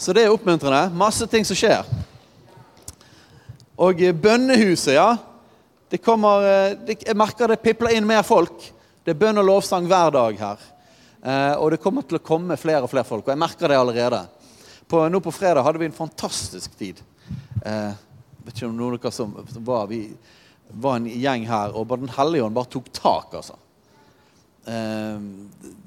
Så 0.00 0.16
det 0.16 0.24
er 0.24 0.32
oppmuntrende. 0.32 0.88
Masse 0.96 1.28
ting 1.28 1.44
som 1.44 1.56
skjer. 1.56 1.84
Og 3.80 4.02
bønnehuset, 4.22 4.94
ja. 4.98 5.14
Det 5.90 6.02
kommer, 6.04 6.44
eh, 6.44 6.96
jeg 7.00 7.16
merker 7.16 7.48
det 7.48 7.62
pipler 7.62 7.96
inn 7.96 8.06
mer 8.06 8.22
folk. 8.22 8.60
Det 9.04 9.14
er 9.14 9.18
bønn 9.18 9.40
og 9.40 9.46
lovsang 9.48 9.88
hver 9.88 10.12
dag 10.12 10.36
her. 10.38 10.58
Eh, 11.22 11.54
og 11.56 11.70
det 11.72 11.80
kommer 11.80 12.04
til 12.04 12.18
å 12.18 12.22
komme 12.22 12.58
flere 12.60 12.84
og 12.84 12.90
flere 12.92 13.08
folk. 13.08 13.24
Og 13.24 13.32
jeg 13.32 13.40
merker 13.40 13.68
det 13.68 13.78
allerede. 13.80 14.20
På, 14.86 15.08
nå 15.08 15.20
på 15.24 15.32
fredag 15.32 15.64
hadde 15.64 15.80
vi 15.80 15.88
en 15.88 15.96
fantastisk 15.96 16.76
tid. 16.78 17.00
Eh, 17.64 17.96
vet 18.44 18.54
ikke 18.54 18.68
om 18.68 18.76
noen 18.76 18.98
av 18.98 19.00
dere 19.00 19.12
som, 19.16 19.32
var 19.64 19.88
Vi 19.88 20.04
var 20.70 21.00
en 21.00 21.08
gjeng 21.08 21.48
her, 21.48 21.72
og 21.74 21.88
Den 21.88 22.12
hellige 22.14 22.44
ånd 22.44 22.54
bare 22.54 22.70
tok 22.70 22.92
tak, 22.92 23.34
altså. 23.34 23.56
Eh, 24.66 25.18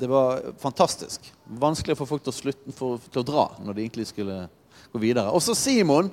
det 0.02 0.10
var 0.10 0.42
fantastisk. 0.58 1.30
Vanskelig 1.46 1.98
for 1.98 2.10
folk 2.10 2.26
til 2.26 2.34
å, 2.34 2.40
slutte, 2.42 2.74
for, 2.74 2.98
til 3.12 3.22
å 3.22 3.28
dra 3.28 3.48
når 3.62 3.78
de 3.78 3.86
egentlig 3.86 4.10
skulle 4.10 4.48
gå 4.92 5.00
videre. 5.00 5.30
Og 5.30 5.46
så 5.46 5.54
Simon. 5.54 6.12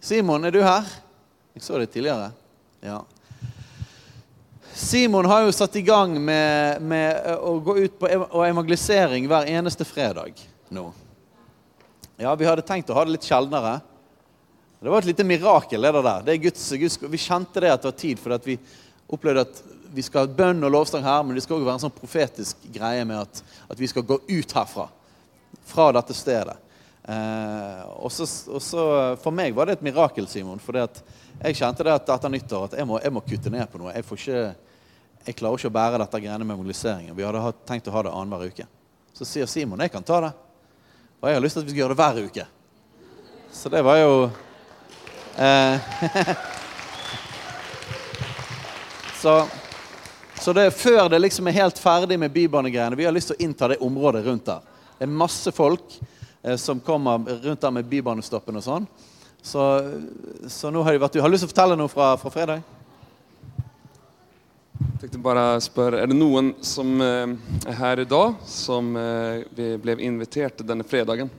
Simon, 0.00 0.44
er 0.44 0.54
du 0.54 0.62
her? 0.62 0.86
Jeg 1.56 1.62
så 1.64 1.78
det 1.80 1.90
tidligere. 1.94 2.30
Ja. 2.84 3.00
Simon 4.76 5.24
har 5.24 5.46
jo 5.46 5.52
satt 5.56 5.76
i 5.76 5.82
gang 5.82 6.18
med, 6.20 6.82
med 6.84 7.36
å 7.40 7.54
gå 7.64 7.78
ut 7.78 7.94
på 7.98 8.10
evangelisering 8.44 9.24
hver 9.30 9.48
eneste 9.48 9.86
fredag 9.88 10.42
nå. 10.68 10.90
Ja, 12.20 12.34
Vi 12.36 12.48
hadde 12.48 12.64
tenkt 12.64 12.90
å 12.92 12.96
ha 12.96 13.04
det 13.06 13.14
litt 13.16 13.24
sjeldnere. 13.28 13.78
Det 14.80 14.92
var 14.92 15.00
et 15.00 15.08
lite 15.08 15.24
mirakel. 15.24 15.82
det 15.82 16.02
der. 16.02 16.22
Det 16.22 16.32
er 16.32 16.42
Guds, 16.44 16.66
Guds, 16.72 16.98
vi 17.02 17.18
kjente 17.18 17.60
det 17.60 17.72
at 17.72 17.82
det 17.82 17.90
var 17.90 17.98
tid, 17.98 18.20
for 18.20 18.38
vi 18.44 18.58
opplevde 19.08 19.46
at 19.46 19.62
vi 19.96 20.04
skal 20.04 20.26
ha 20.26 20.34
bønn 20.38 20.64
og 20.66 20.72
lovsang 20.72 21.04
her, 21.04 21.22
men 21.24 21.36
det 21.36 21.46
skal 21.46 21.56
også 21.56 21.66
være 21.66 21.78
en 21.78 21.84
sånn 21.86 21.96
profetisk 21.96 22.68
greie 22.74 23.04
med 23.08 23.22
at, 23.22 23.42
at 23.72 23.80
vi 23.80 23.88
skal 23.88 24.04
gå 24.04 24.20
ut 24.28 24.52
herfra. 24.58 24.90
Fra 25.66 25.88
dette 25.96 26.14
stedet. 26.14 26.58
Eh, 27.06 27.82
og 28.02 28.10
så 28.10 28.26
For 29.22 29.30
meg 29.30 29.54
var 29.54 29.68
det 29.68 29.76
et 29.76 29.84
mirakel, 29.86 30.26
Simon. 30.30 30.62
For 30.62 30.76
jeg 30.76 31.58
kjente 31.58 31.86
det 31.86 31.94
at 31.94 32.08
etter 32.16 32.32
nyttår 32.32 32.70
at 32.70 32.78
jeg 32.80 32.88
må, 32.88 32.94
jeg 33.02 33.14
må, 33.14 33.20
kutte 33.26 33.52
ned 33.52 33.66
på 33.70 33.82
noe. 33.82 33.94
Jeg, 33.94 34.06
ikke, 34.06 34.40
jeg 35.28 35.38
klarer 35.38 35.60
ikke 35.60 35.70
å 35.70 35.78
bære 35.78 36.02
dette 36.02 36.22
greiene 36.24 36.48
med 36.48 36.58
mobiliseringen. 36.58 37.16
Vi 37.16 37.26
hadde 37.26 37.52
tenkt 37.68 37.90
å 37.90 37.94
ha 37.94 38.06
det 38.06 38.14
annenhver 38.14 38.50
uke. 38.50 38.66
Så 39.16 39.28
sier 39.28 39.46
Simon 39.50 39.84
jeg 39.84 39.94
kan 39.94 40.06
ta 40.06 40.16
det. 40.26 40.32
Og 41.20 41.30
jeg 41.30 41.38
har 41.38 41.44
lyst 41.44 41.56
til 41.56 41.64
at 41.64 41.68
vi 41.68 41.74
skal 41.74 41.82
gjøre 41.84 41.94
det 41.94 42.02
hver 42.02 42.16
uke. 42.26 42.44
Så 43.56 43.66
det 43.72 43.82
var 43.86 43.96
jo 44.02 44.12
eh, 45.40 45.76
Så 49.22 49.32
så 50.46 50.52
det 50.52 50.76
før 50.76 51.08
det 51.10 51.18
liksom 51.18 51.48
er 51.48 51.56
helt 51.56 51.78
ferdig 51.80 52.18
med 52.20 52.30
bybanegreiene. 52.30 52.94
Vi 52.94 53.06
har 53.06 53.14
lyst 53.14 53.32
til 53.32 53.38
å 53.38 53.42
innta 53.42 53.66
det 53.72 53.80
området 53.82 54.20
rundt 54.26 54.46
der. 54.46 54.60
Det 54.98 55.06
er 55.06 55.10
masse 55.10 55.50
folk 55.50 55.96
som 56.54 56.78
kommer 56.80 57.26
rundt 57.42 57.60
der 57.60 57.72
med 57.74 57.88
bybanestoppen 57.90 58.60
og 58.60 58.62
sånn. 58.62 58.86
Så, 59.46 59.62
så, 60.48 60.70
nå 60.70 60.82
har 60.82 60.96
de 60.96 60.98
vært 60.98 61.20
Har 61.22 61.30
du 61.30 61.34
lyst 61.36 61.44
til 61.44 61.50
å 61.50 61.52
fortelle 61.52 61.76
noe 61.78 61.90
fra, 61.90 62.08
fra 62.18 62.32
fredag? 62.34 62.64
Jeg 64.76 64.98
tenkte 65.04 65.20
bare 65.22 65.44
spørre, 65.62 66.00
Er 66.02 66.10
det 66.10 66.16
noen 66.18 66.50
som 66.66 66.98
eh, 67.04 67.36
er 67.70 67.78
her 67.78 68.02
i 68.02 68.08
dag 68.10 68.40
som 68.50 68.90
eh, 68.98 69.76
ble 69.82 69.96
invitert 70.02 70.64
denne 70.66 70.86
fredagen? 70.88 71.30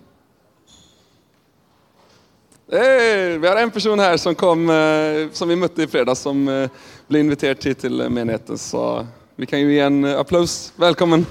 Hey, 2.72 3.36
vi 3.40 3.48
har 3.48 3.60
en 3.60 3.72
person 3.72 4.00
her 4.00 4.16
som, 4.20 4.36
kom, 4.36 4.66
eh, 4.72 5.28
som 5.36 5.52
vi 5.52 5.60
møtte 5.60 5.84
i 5.84 5.92
fredag, 5.92 6.16
som 6.20 6.48
ble 6.48 7.24
invitert 7.24 7.64
hit 7.64 7.84
til 7.84 8.08
menigheten. 8.08 8.60
Så 8.60 9.06
vi 9.36 9.52
kan 9.52 9.60
jo 9.60 9.72
gi 9.72 9.84
en 9.84 10.04
applaus. 10.16 10.72
Velkommen. 10.80 11.28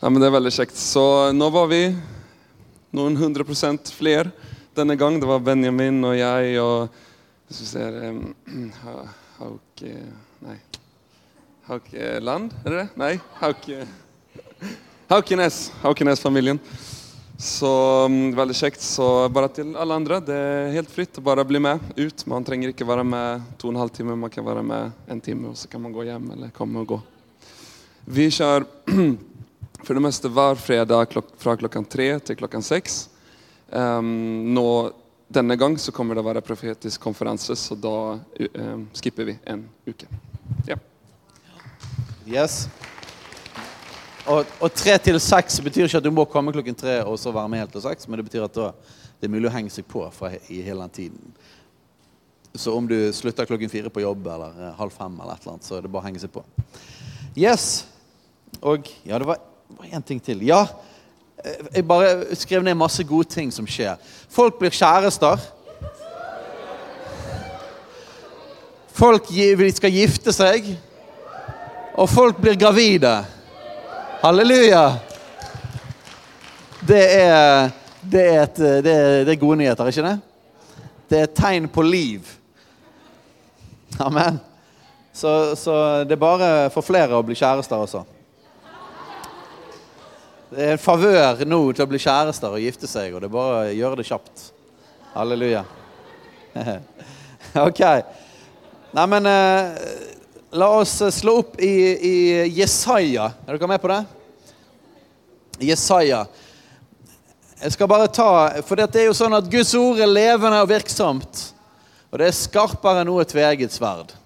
Ja, 0.00 0.08
men 0.08 0.22
Det 0.22 0.30
er 0.30 0.32
veldig 0.32 0.50
kjekt. 0.54 0.78
Så 0.80 1.02
nå 1.36 1.46
var 1.52 1.66
vi 1.68 1.90
noen 2.96 3.18
hundre 3.20 3.44
prosent 3.44 3.90
flere 3.92 4.30
denne 4.72 4.96
gang. 4.96 5.18
Det 5.20 5.28
var 5.28 5.42
Benjamin 5.44 5.98
og 6.08 6.14
jeg 6.16 6.56
og 6.62 6.88
Hvis 7.50 7.60
vi 7.60 7.66
ser 7.68 7.98
um, 8.08 8.32
Nei. 10.46 10.56
Haukeland, 11.68 12.56
er 12.64 12.70
det 12.70 12.78
det? 12.78 12.88
Nei. 12.96 13.12
Hauke 13.42 13.84
Haukenes. 15.10 15.62
Haukenes-familien. 15.84 16.56
Så 17.36 17.68
um, 18.08 18.32
veldig 18.40 18.56
kjekt. 18.56 18.80
Så 18.80 19.28
bare 19.28 19.52
til 19.52 19.76
alle 19.76 20.00
andre, 20.00 20.24
det 20.24 20.34
er 20.34 20.76
helt 20.80 20.96
fritt 20.96 21.20
å 21.20 21.28
bare 21.28 21.44
bli 21.44 21.60
med 21.60 21.76
ut. 22.00 22.24
Man 22.30 22.46
trenger 22.48 22.72
ikke 22.72 22.88
være 22.88 23.04
med 23.04 23.50
to 23.60 23.68
og 23.68 23.74
en 23.74 23.84
halv 23.84 23.92
time, 23.92 24.16
man 24.16 24.32
kan 24.32 24.48
være 24.48 24.64
med 24.64 25.12
en 25.12 25.20
time, 25.20 25.52
og 25.52 25.60
så 25.60 25.68
kan 25.68 25.84
man 25.84 25.92
gå 25.92 26.08
hjem 26.08 26.30
eller 26.38 26.56
komme 26.56 26.86
og 26.86 26.94
gå. 26.94 27.02
Vi 28.16 28.30
kjører 28.32 28.64
for 29.84 29.96
det 29.96 30.02
meste 30.04 30.30
hver 30.30 30.58
fredag 30.60 31.10
klok 31.12 31.30
fra 31.40 31.56
klokken 31.58 31.86
tre 31.88 32.12
til 32.24 32.38
klokken 32.40 32.64
seks. 32.64 33.02
Um, 33.70 34.52
nå, 34.54 34.66
denne 35.30 35.56
gang 35.58 35.76
så 35.78 35.92
kommer 35.94 36.16
det 36.16 36.24
å 36.24 36.28
være 36.28 36.42
profetisk 36.44 37.02
konferanse, 37.02 37.56
så 37.56 37.76
da 37.78 37.96
uh, 38.18 38.78
skipper 38.98 39.28
vi 39.30 39.36
en 39.50 39.64
uke. 39.86 40.08
Ja. 40.68 40.78
Yes. 42.28 42.64
Og, 44.28 44.44
og, 44.60 44.68
tre 44.76 44.94
til 45.02 45.16
seks 45.22 45.56
betyr 45.64 45.88
ikke 45.88 46.00
at 46.02 46.06
du 46.06 46.12
må 46.14 46.26
komme 46.28 46.52
klokken 46.54 46.76
tre 46.78 47.00
og 47.02 47.16
så 47.18 47.32
være 47.34 47.50
med 47.50 47.64
helt 47.64 47.72
til 47.74 47.82
seks, 47.86 48.06
men 48.06 48.20
det 48.20 48.26
betyr 48.28 48.46
at 48.46 48.58
da, 48.58 48.72
det 49.18 49.26
er 49.26 49.32
mulig 49.32 49.48
å 49.48 49.54
henge 49.54 49.72
seg 49.72 49.88
på 49.90 50.04
fra, 50.14 50.32
i 50.52 50.60
hele 50.66 50.84
den 50.84 50.96
tiden. 50.98 51.32
Så 52.54 52.74
om 52.74 52.86
du 52.90 52.96
slutter 53.14 53.46
klokken 53.46 53.70
fire 53.70 53.90
på 53.92 54.02
jobb 54.02 54.26
eller 54.26 54.58
eh, 54.58 54.74
halv 54.78 54.94
fem, 54.94 55.14
eller 55.14 55.34
et 55.36 55.44
eller 55.44 55.54
annet, 55.54 55.66
så 55.66 55.78
er 55.78 55.86
det 55.86 55.92
bare 55.94 56.02
å 56.02 56.08
henge 56.08 56.22
seg 56.22 56.32
på. 56.34 56.42
Yes. 57.38 57.68
Og 58.60 58.90
ja, 59.06 59.18
det 59.18 59.28
var 59.28 59.38
én 59.90 60.02
ting 60.06 60.20
til. 60.22 60.42
Ja, 60.46 60.66
eh, 61.44 61.66
jeg 61.74 61.86
bare 61.88 62.36
skrev 62.36 62.62
ned 62.62 62.74
masse 62.74 63.04
gode 63.04 63.28
ting 63.28 63.52
som 63.52 63.66
skjer. 63.66 63.96
Folk 64.30 64.58
blir 64.58 64.70
kjærester. 64.70 65.40
Folk 69.00 69.30
skal 69.74 69.94
gifte 69.94 70.32
seg. 70.32 70.74
Og 71.96 72.08
folk 72.08 72.40
blir 72.40 72.58
gravide. 72.58 73.12
Halleluja! 74.22 74.84
Det 76.80 77.00
er, 77.12 77.70
det, 78.00 78.20
er 78.20 78.42
et, 78.42 78.56
det, 78.56 78.92
er, 78.92 79.24
det 79.24 79.32
er, 79.34 79.40
gode 79.40 79.58
nyheter, 79.60 79.88
ikke 79.88 80.04
det? 80.06 80.14
Det 81.10 81.18
er 81.18 81.26
et 81.26 81.34
tegn 81.36 81.68
på 81.68 81.82
liv. 81.84 82.28
Amen. 84.00 84.40
Så, 85.12 85.56
så 85.56 85.74
det 86.04 86.16
er 86.16 86.22
bare 86.22 86.48
for 86.72 86.86
flere 86.86 87.18
å 87.18 87.24
bli 87.26 87.36
kjærester 87.36 87.80
også. 87.84 88.04
Det 90.50 90.64
er 90.64 90.72
en 90.74 90.80
favør 90.82 91.44
nå 91.46 91.58
til 91.70 91.84
å 91.84 91.90
bli 91.92 91.98
kjærester 92.02 92.50
og 92.56 92.62
gifte 92.64 92.88
seg, 92.90 93.12
og 93.14 93.22
det 93.22 93.28
er 93.28 93.34
bare 93.36 93.58
å 93.68 93.74
gjøre 93.74 94.00
det 94.00 94.06
kjapt. 94.08 94.48
Halleluja. 95.12 95.60
ok. 97.68 97.82
Neimen 98.98 99.28
eh, 99.30 99.84
La 100.58 100.72
oss 100.74 100.96
eh, 101.06 101.12
slå 101.14 101.36
opp 101.44 101.60
i, 101.62 101.70
i 101.94 102.14
Jesaja. 102.56 103.28
Er 103.46 103.54
dere 103.54 103.68
med 103.70 103.78
på 103.78 103.92
det? 103.92 104.00
Jesaja. 105.68 106.24
Jeg 107.60 107.76
skal 107.76 107.90
bare 107.92 108.10
ta, 108.10 108.32
For 108.66 108.74
det 108.74 108.88
er 108.98 109.06
jo 109.06 109.14
sånn 109.14 109.38
at 109.38 109.46
Guds 109.52 109.70
ord 109.78 110.02
er 110.02 110.10
levende 110.10 110.64
og 110.64 110.72
virksomt. 110.72 111.44
Og 112.10 112.18
det 112.18 112.26
er 112.26 112.34
skarpere 112.40 113.04
enn 113.04 113.10
noe 113.12 113.28
tveget 113.28 113.78
sverd. 113.78 114.16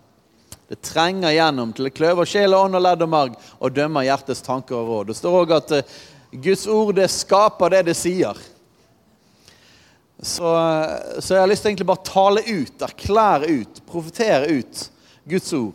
Det 0.72 0.80
trenger 0.88 1.36
gjennom 1.36 1.76
til 1.76 1.90
det 1.90 1.94
kløver 1.98 2.24
sjel 2.24 2.56
og 2.56 2.70
ånd 2.70 2.80
og 2.80 2.86
ledd 2.86 3.04
og 3.04 3.12
marg 3.12 3.36
og 3.60 3.76
dømmer 3.76 4.08
hjertets 4.08 4.40
tanker 4.40 4.80
og 4.80 4.88
råd. 4.88 5.12
Det 5.12 5.20
står 5.20 5.40
òg 5.42 5.56
at 5.60 5.76
eh, 5.76 5.96
Guds 6.42 6.66
ord 6.66 6.94
det 6.96 7.10
skaper 7.12 7.76
det 7.76 7.84
det 7.90 7.96
sier. 7.98 8.38
så, 10.22 10.50
så 11.20 11.34
jeg 11.34 11.42
har 11.42 11.48
lyst 11.50 11.62
til 11.62 11.70
egentlig 11.70 11.86
bare 11.86 12.06
tale 12.06 12.42
ut, 12.48 12.82
erklære 12.82 13.50
ut, 13.60 13.80
profetere 13.86 14.58
ut 14.58 14.84
Guds 15.28 15.52
ord. 15.52 15.74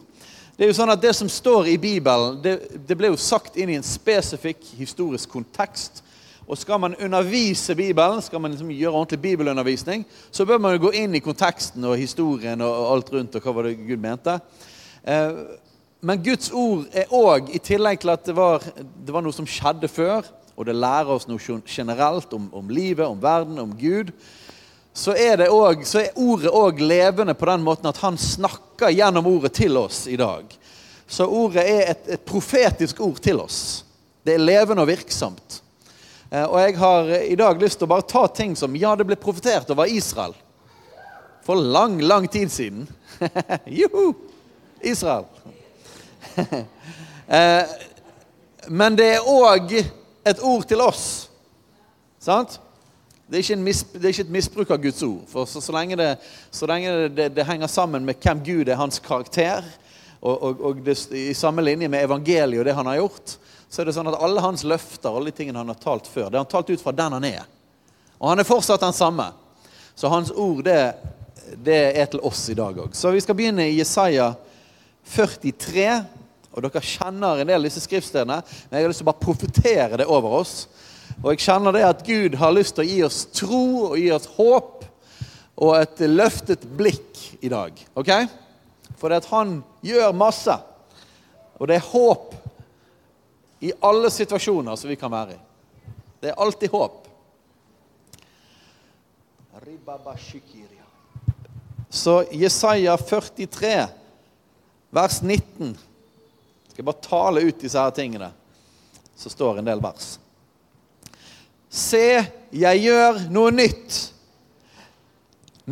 Det 0.59 0.65
er 0.65 0.73
jo 0.73 0.75
sånn 0.75 0.91
at 0.91 0.99
det 0.99 1.13
som 1.15 1.29
står 1.31 1.69
i 1.71 1.77
Bibelen, 1.79 2.41
det, 2.43 2.57
det 2.83 2.97
ble 2.99 3.13
jo 3.13 3.19
sagt 3.21 3.55
inn 3.55 3.69
i 3.71 3.77
en 3.79 3.85
spesifikk 3.85 4.73
historisk 4.75 5.31
kontekst. 5.31 6.01
Og 6.49 6.57
skal 6.59 6.81
man 6.81 6.97
undervise 6.99 7.75
Bibelen, 7.77 8.19
skal 8.25 8.41
man 8.41 8.51
liksom 8.51 8.73
gjøre 8.73 8.91
ordentlig 8.91 9.21
bibelundervisning, 9.21 10.03
så 10.31 10.43
bør 10.49 10.59
man 10.59 10.73
jo 10.75 10.81
gå 10.87 10.91
inn 10.99 11.15
i 11.15 11.21
konteksten 11.23 11.85
og 11.87 11.95
historien 12.01 12.59
og, 12.65 12.73
alt 12.91 13.11
rundt 13.13 13.37
og 13.37 13.45
hva 13.45 13.53
var 13.55 13.69
det 13.69 13.77
Gud 13.85 14.01
mente. 14.01 14.35
Eh, 15.05 15.39
men 16.01 16.23
Guds 16.25 16.51
ord 16.51 16.87
er 16.91 17.11
òg, 17.15 17.53
i 17.55 17.61
tillegg 17.63 18.01
til 18.01 18.11
at 18.11 18.27
det 18.27 18.35
var, 18.35 18.65
det 18.75 19.15
var, 19.15 19.23
noe 19.23 19.35
som 19.35 19.47
skjedde 19.47 19.87
før, 19.91 20.27
og 20.59 20.67
det 20.67 20.75
lærer 20.75 21.13
oss 21.13 21.27
noe 21.29 21.61
generelt 21.63 22.33
om, 22.35 22.49
om 22.51 22.69
livet, 22.69 23.05
om 23.07 23.19
verden, 23.23 23.61
om 23.63 23.71
Gud, 23.79 24.11
så 24.93 25.13
er, 25.15 25.45
også, 25.47 25.85
så 25.87 26.01
er 26.01 26.17
ordet 26.19 26.51
òg 26.51 26.81
levende 26.83 27.35
på 27.37 27.47
den 27.47 27.63
måten 27.63 27.87
at 27.87 28.01
han 28.03 28.17
snakker 28.19 28.91
gjennom 28.91 29.29
ordet 29.31 29.53
til 29.55 29.77
oss 29.79 30.01
i 30.11 30.17
dag. 30.19 30.43
Så 31.07 31.23
ordet 31.25 31.63
er 31.63 31.93
et, 31.93 32.09
et 32.17 32.25
profetisk 32.27 32.99
ord 33.05 33.21
til 33.23 33.39
oss. 33.39 33.85
Det 34.25 34.35
er 34.35 34.43
levende 34.43 34.83
og 34.83 34.89
virksomt. 34.91 35.61
Eh, 36.27 36.43
og 36.43 36.59
jeg 36.59 36.75
har 36.81 37.13
i 37.23 37.37
dag 37.39 37.63
lyst 37.63 37.79
til 37.79 37.87
å 37.87 37.93
bare 37.93 38.09
ta 38.09 38.25
ting 38.27 38.57
som 38.59 38.75
Ja, 38.75 38.91
det 38.99 39.07
ble 39.07 39.17
profetert 39.17 39.71
over 39.71 39.87
Israel. 39.87 40.35
For 41.47 41.55
lang, 41.55 42.01
lang 42.03 42.27
tid 42.27 42.51
siden. 42.51 42.83
Juhu! 43.79 44.13
Israel. 44.81 45.29
Eh, 47.29 47.63
men 48.73 48.95
det 48.97 49.05
er 49.05 49.27
òg 49.29 49.75
et 50.31 50.43
ord 50.45 50.65
til 50.69 50.81
oss. 50.83 51.05
Sant? 52.19 52.59
Det 53.29 53.43
er, 53.43 53.59
mis, 53.61 53.83
det 53.93 54.01
er, 54.01 54.09
ikke 54.09 54.25
et 54.25 54.33
misbruk 54.33 54.71
av 54.73 54.79
Guds 54.81 55.03
ord. 55.05 55.21
For 55.29 55.49
så, 55.49 55.61
så 55.61 55.73
lenge, 55.75 55.97
det, 55.99 56.15
så 56.51 56.65
lenge 56.69 56.95
det, 57.13 57.27
det, 57.35 57.45
henger 57.45 57.69
sammen 57.69 58.05
med 58.05 58.17
hvem 58.23 58.41
Gud 58.45 58.69
er, 58.69 58.79
hans 58.79 58.97
karakter, 59.05 59.67
og, 60.19 60.33
og, 60.43 60.63
og 60.71 60.89
i 61.15 61.33
samme 61.37 61.63
linje 61.63 61.87
med 61.87 62.03
evangeliet 62.03 62.59
og 62.59 62.65
det 62.67 62.75
han 62.75 62.89
har 62.89 62.97
gjort, 62.99 63.35
så 63.69 63.81
er 63.81 63.87
det 63.87 63.93
sånn 63.95 64.09
at 64.09 64.17
alle 64.19 64.41
hans 64.43 64.65
løfter 64.67 65.13
alle 65.13 65.29
de 65.29 65.37
tingene 65.37 65.61
han 65.61 65.69
har 65.69 65.77
talt 65.79 66.09
før, 66.09 66.27
det 66.27 66.39
har 66.39 66.43
han 66.43 66.51
talt 66.51 66.73
ut 66.73 66.81
fra 66.81 66.95
den 66.97 67.15
han 67.19 67.27
er. 67.29 67.45
Og 68.17 68.31
han 68.31 68.41
er 68.41 68.47
fortsatt 68.49 68.81
den 68.83 68.97
samme. 68.97 69.29
Så 69.95 70.09
hans 70.11 70.31
ord, 70.31 70.65
det, 70.65 71.77
er 71.77 72.09
til 72.09 72.21
oss 72.25 72.47
i 72.51 72.57
dag 72.57 72.77
òg. 72.81 72.97
Så 72.97 73.13
vi 73.13 73.21
skal 73.23 73.37
begynne 73.37 73.69
i 73.69 73.77
Jesaja 73.77 74.33
43. 75.13 75.85
Og 76.59 76.67
dere 76.67 76.83
kjenner 76.85 77.41
en 77.41 77.47
del 77.49 77.61
av 77.61 77.67
disse 77.67 77.83
skriftstedene, 77.83 78.41
men 78.43 78.77
jeg 78.77 78.85
har 78.85 78.91
lyst 78.91 79.01
til 79.03 79.07
å 79.07 79.11
bare 79.11 79.23
profetere 79.23 79.99
det 80.01 80.07
over 80.09 80.39
oss. 80.41 80.53
Og 81.19 81.31
jeg 81.33 81.43
kjenner 81.47 81.75
det 81.75 81.85
at 81.87 82.03
Gud 82.05 82.37
har 82.39 82.53
lyst 82.55 82.75
til 82.77 82.85
å 82.85 82.89
gi 82.89 82.99
oss 83.07 83.23
tro 83.35 83.65
og 83.89 83.97
gi 83.99 84.09
oss 84.15 84.27
håp 84.37 84.85
og 85.59 85.73
et 85.75 86.03
løftet 86.07 86.63
blikk 86.79 87.17
i 87.43 87.51
dag. 87.51 87.75
ok? 87.95 88.11
For 88.99 89.11
det 89.11 89.23
at 89.23 89.31
han 89.31 89.59
gjør 89.83 90.15
masse. 90.15 90.55
Og 91.59 91.67
det 91.67 91.79
er 91.79 91.89
håp 91.91 92.35
i 93.59 93.73
alle 93.83 94.11
situasjoner 94.11 94.79
som 94.79 94.91
vi 94.91 94.97
kan 94.99 95.11
være 95.11 95.35
i. 95.35 95.41
Det 96.19 96.31
er 96.31 96.39
alltid 96.39 96.71
håp. 96.71 97.05
Så 101.89 102.23
Jesaja 102.31 102.97
43, 102.97 103.87
vers 104.89 105.21
19 105.21 105.75
Skal 106.79 106.85
jeg 106.85 106.93
bare 106.95 107.09
tale 107.09 107.41
ut 107.43 107.57
disse 107.59 107.75
her 107.75 107.91
tingene. 107.91 108.27
Så 109.19 109.27
står 109.27 109.57
en 109.59 109.65
del 109.67 109.81
vers. 109.83 110.13
Se, 111.67 112.21
jeg 112.55 112.83
gjør 112.85 113.17
noe 113.35 113.51
nytt. 113.51 113.97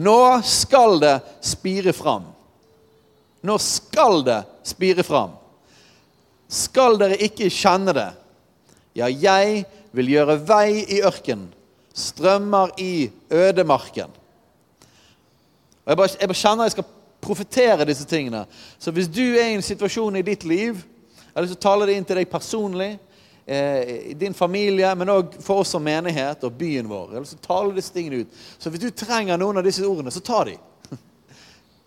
Nå 0.03 0.15
skal 0.43 0.99
det 0.99 1.13
spire 1.47 1.93
fram. 1.95 2.25
Nå 3.39 3.55
skal 3.63 4.19
det 4.27 4.41
spire 4.67 5.05
fram. 5.07 5.37
Skal 6.51 6.99
dere 6.99 7.21
ikke 7.23 7.47
kjenne 7.55 7.95
det? 7.95 8.09
Ja, 8.99 9.07
jeg 9.07 9.63
vil 9.95 10.11
gjøre 10.11 10.35
vei 10.43 10.83
i 10.91 10.99
ørkenen, 11.07 11.47
strømmer 11.95 12.75
i 12.83 13.07
ødemarken. 13.31 14.11
Og 14.11 15.87
jeg 15.87 16.01
bare, 16.03 16.15
jeg 16.19 16.33
bare 16.33 16.41
kjenner 16.43 16.67
jeg 16.67 16.75
skal 16.75 16.91
profetere 17.23 17.87
disse 17.87 18.03
tingene. 18.11 18.43
Så 18.75 18.91
hvis 18.91 19.07
du 19.07 19.23
er 19.23 19.53
i 19.53 19.57
en 19.61 19.63
situasjon 19.71 20.19
i 20.19 20.27
ditt 20.33 20.43
liv 20.43 20.83
Jeg 21.37 21.43
har 21.43 21.45
lyst 21.45 21.59
til 21.59 21.67
å 21.67 21.69
tale 21.69 21.85
det 21.85 21.93
inn 21.93 22.05
til 22.09 22.17
deg 22.17 22.29
personlig 22.31 22.85
eh, 23.45 23.89
i 24.09 24.13
din 24.17 24.33
familie, 24.33 24.89
men 24.97 25.11
òg 25.13 25.35
for 25.45 25.61
oss 25.61 25.69
som 25.75 25.83
menighet 25.85 26.41
og 26.47 26.55
byen 26.57 26.87
vår. 26.89 27.11
Jeg 27.11 27.13
har 27.13 27.25
lyst 27.27 27.35
til 27.35 27.43
å 27.43 27.45
tale 27.45 27.75
disse 27.75 27.93
tingene 27.93 28.23
ut. 28.23 28.39
Så 28.57 28.71
hvis 28.73 28.81
du 28.81 28.87
trenger 28.89 29.37
noen 29.37 29.59
av 29.61 29.67
disse 29.67 29.83
ordene, 29.85 30.09
så 30.09 30.17
ta 30.25 30.39
de. 30.49 30.55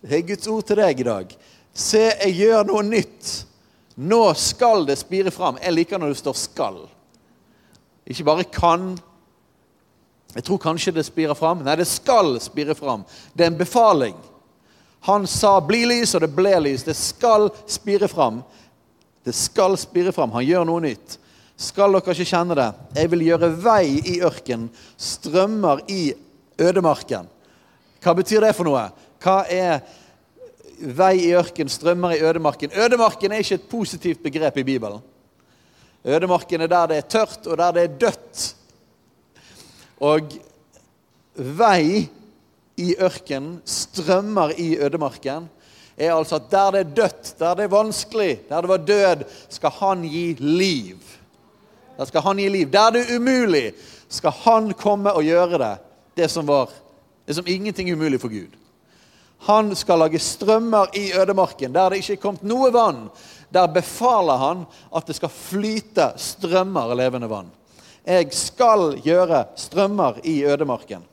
Det 0.06 0.12
er 0.20 0.22
Guds 0.28 0.46
ord 0.54 0.68
til 0.68 0.78
deg 0.78 1.02
i 1.02 1.06
dag. 1.08 1.34
Se, 1.74 2.04
jeg 2.12 2.36
gjør 2.44 2.70
noe 2.70 2.84
nytt. 2.92 3.32
Nå 3.98 4.20
skal 4.38 4.86
det 4.86 5.00
spire 5.02 5.34
fram. 5.34 5.58
Jeg 5.58 5.74
liker 5.80 5.98
når 5.98 6.14
det 6.14 6.20
står 6.22 6.38
'skal'. 6.38 6.78
Ikke 8.06 8.28
bare 8.30 8.46
'kan'. 8.46 8.94
Jeg 10.36 10.44
tror 10.44 10.62
kanskje 10.62 10.94
det 10.94 11.08
spirer 11.10 11.34
fram. 11.34 11.66
Nei, 11.66 11.74
det 11.74 11.90
skal 11.90 12.38
spire 12.38 12.78
fram. 12.78 13.02
Det 13.34 13.48
er 13.48 13.50
en 13.50 13.58
befaling. 13.58 14.14
Han 15.10 15.26
sa 15.26 15.58
'bli 15.58 15.82
lys', 15.90 16.14
og 16.14 16.20
det 16.20 16.36
ble 16.36 16.54
lys. 16.60 16.86
Det 16.86 16.96
skal 16.96 17.50
spire 17.66 18.06
fram. 18.08 18.44
Det 19.24 19.34
skal 19.36 19.76
spire 19.78 20.12
fram. 20.16 20.32
Han 20.32 20.46
gjør 20.46 20.66
noe 20.68 20.84
nytt. 20.84 21.18
Skal 21.60 21.92
dere 21.92 22.14
ikke 22.14 22.28
kjenne 22.30 22.56
det? 22.56 22.70
Jeg 22.96 23.10
vil 23.12 23.26
gjøre 23.26 23.50
vei 23.60 23.84
i 24.08 24.16
ørken, 24.24 24.68
strømmer 24.96 25.82
i 25.92 26.14
ødemarken. 26.60 27.28
Hva 28.00 28.14
betyr 28.16 28.46
det 28.46 28.54
for 28.56 28.68
noe? 28.68 28.86
Hva 29.20 29.42
er 29.52 29.82
vei 30.96 31.26
i 31.26 31.34
ørken, 31.36 31.68
strømmer 31.68 32.16
i 32.16 32.22
ødemarken? 32.24 32.72
Ødemarken 32.72 33.32
er 33.32 33.44
ikke 33.44 33.58
et 33.60 33.68
positivt 33.68 34.22
begrep 34.24 34.56
i 34.62 34.64
Bibelen. 34.64 35.02
Ødemarken 36.00 36.64
er 36.64 36.72
der 36.72 36.86
det 36.88 36.96
er 36.96 37.10
tørt, 37.12 37.44
og 37.44 37.58
der 37.60 37.76
det 37.76 37.82
er 37.84 37.98
dødt. 38.06 38.46
Og 40.00 40.32
vei 41.36 42.08
i 42.80 42.94
ørken, 42.96 43.58
strømmer 43.68 44.56
i 44.56 44.78
ødemarken, 44.80 45.50
er 45.96 46.14
altså 46.14 46.36
at 46.36 46.50
der 46.50 46.70
det 46.70 46.80
er 46.80 46.94
dødt, 46.96 47.34
der 47.38 47.54
det 47.54 47.64
er 47.64 47.72
vanskelig, 47.72 48.40
der 48.48 48.60
det 48.60 48.68
var 48.68 48.76
død, 48.76 49.24
skal 49.48 49.70
han 49.70 50.02
gi 50.02 50.36
liv. 50.38 50.98
Der 51.98 52.04
skal 52.04 52.20
han 52.20 52.36
gi 52.36 52.48
liv. 52.48 52.70
Der 52.72 52.90
det 52.90 53.04
er 53.04 53.16
umulig, 53.16 53.72
skal 54.08 54.30
han 54.30 54.72
komme 54.72 55.12
og 55.12 55.24
gjøre 55.24 55.58
det. 55.58 55.76
Det 56.16 56.30
som 56.30 56.46
var 56.46 56.70
det 57.26 57.36
som 57.36 57.46
ingenting 57.46 57.90
er 57.90 57.94
umulig 57.94 58.20
for 58.20 58.28
Gud. 58.28 58.56
Han 59.46 59.74
skal 59.76 59.98
lage 59.98 60.18
strømmer 60.18 60.90
i 60.96 61.12
ødemarken 61.16 61.72
der 61.72 61.88
det 61.90 62.00
ikke 62.02 62.12
er 62.18 62.22
kommet 62.24 62.42
noe 62.44 62.72
vann. 62.72 63.08
Der 63.52 63.66
befaler 63.66 64.36
han 64.36 64.64
at 64.96 65.06
det 65.06 65.16
skal 65.16 65.32
flyte 65.32 66.10
strømmer 66.20 66.90
av 66.90 66.98
levende 66.98 67.28
vann. 67.30 67.48
Jeg 68.04 68.32
skal 68.34 68.96
gjøre 69.04 69.44
strømmer 69.56 70.20
i 70.24 70.42
ødemarken. 70.44 71.04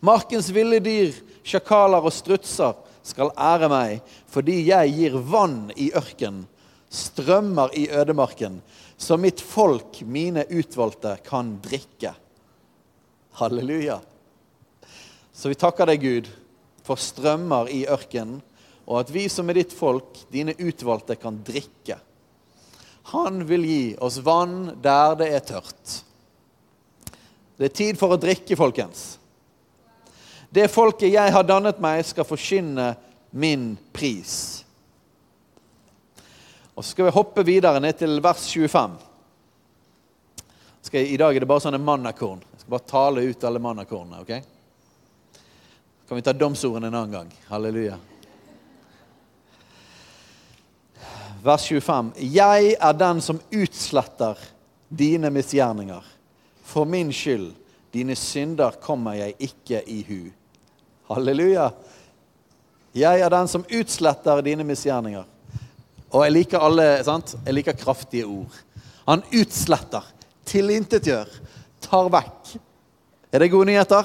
Markens 0.00 0.48
ville 0.54 0.80
dyr, 0.82 1.12
sjakaler 1.44 2.02
og 2.02 2.14
strutser 2.14 2.74
skal 3.02 3.32
ære 3.34 3.68
meg, 3.72 4.02
fordi 4.30 4.60
jeg 4.68 4.94
gir 4.96 5.18
vann 5.26 5.72
i 5.76 5.90
ørken, 5.98 6.44
strømmer 6.92 7.72
i 7.78 7.88
ødemarken, 7.90 8.60
så 8.98 9.18
mitt 9.18 9.40
folk, 9.42 10.02
mine 10.06 10.44
utvalgte, 10.46 11.16
kan 11.26 11.56
drikke. 11.64 12.12
Halleluja. 13.40 13.98
Så 15.32 15.50
vi 15.50 15.58
takker 15.58 15.88
deg, 15.88 16.04
Gud, 16.04 16.30
for 16.86 17.00
strømmer 17.00 17.70
i 17.72 17.82
ørkenen, 17.90 18.40
og 18.86 19.00
at 19.00 19.12
vi 19.14 19.28
som 19.30 19.48
er 19.50 19.60
ditt 19.60 19.74
folk, 19.74 20.24
dine 20.30 20.54
utvalgte, 20.58 21.16
kan 21.18 21.38
drikke. 21.46 21.98
Han 23.14 23.42
vil 23.48 23.64
gi 23.66 23.82
oss 24.02 24.20
vann 24.22 24.76
der 24.82 25.16
det 25.18 25.28
er 25.34 25.44
tørt. 25.46 25.98
Det 27.58 27.70
er 27.70 27.76
tid 27.78 27.98
for 27.98 28.14
å 28.14 28.20
drikke, 28.20 28.58
folkens. 28.58 29.21
Det 30.52 30.68
folket 30.68 31.14
jeg 31.14 31.32
har 31.32 31.44
dannet 31.48 31.78
meg, 31.80 32.02
skal 32.04 32.28
forkynne 32.28 32.90
min 33.30 33.70
pris. 33.92 34.64
Og 36.74 36.84
Så 36.84 36.90
skal 36.90 37.08
vi 37.08 37.14
hoppe 37.16 37.44
videre 37.44 37.80
ned 37.80 37.96
til 37.96 38.20
vers 38.20 38.44
25. 38.52 38.98
Jeg, 40.92 41.06
I 41.08 41.16
dag 41.16 41.32
er 41.32 41.40
det 41.40 41.48
bare 41.48 41.64
sånne 41.64 41.80
mannakorn. 41.80 42.42
Jeg 42.52 42.60
skal 42.60 42.74
bare 42.74 42.90
tale 42.90 43.24
ut 43.24 43.44
alle 43.48 43.62
mannakornene. 43.64 44.20
ok? 44.20 45.38
Kan 46.08 46.18
vi 46.20 46.24
ta 46.26 46.34
domsordene 46.36 46.90
en 46.90 46.98
annen 47.00 47.14
gang. 47.16 47.30
Halleluja. 47.48 47.96
Vers 51.42 51.64
25. 51.64 52.12
Jeg 52.28 52.76
er 52.76 52.92
den 52.92 53.24
som 53.24 53.40
utsletter 53.48 54.36
dine 54.88 55.32
misgjerninger. 55.32 56.04
For 56.62 56.84
min 56.84 57.08
skyld, 57.12 57.54
dine 57.92 58.16
synder, 58.16 58.76
kommer 58.84 59.16
jeg 59.16 59.34
ikke 59.48 59.80
i 59.88 60.02
hu. 60.08 60.20
Halleluja. 61.08 61.70
Jeg 62.92 63.20
er 63.20 63.30
den 63.32 63.48
som 63.48 63.64
utsletter 63.64 64.42
dine 64.44 64.64
misgjerninger. 64.68 65.24
Og 66.12 66.24
jeg 66.26 66.34
liker 66.34 66.60
alle, 66.60 66.86
sant? 67.06 67.34
Jeg 67.46 67.56
liker 67.56 67.78
kraftige 67.78 68.28
ord. 68.28 68.58
Han 69.08 69.24
utsletter, 69.32 70.04
tilintetgjør, 70.48 71.30
tar 71.82 72.10
vekk. 72.12 72.52
Er 73.32 73.42
det 73.42 73.50
gode 73.54 73.70
nyheter? 73.70 74.04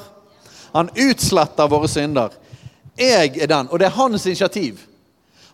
Han 0.72 0.90
utsletter 0.96 1.68
våre 1.68 1.90
synder. 1.92 2.32
Jeg 2.98 3.36
er 3.36 3.52
den. 3.52 3.68
Og 3.68 3.80
det 3.80 3.90
er 3.90 3.98
hans 4.00 4.26
initiativ. 4.26 4.80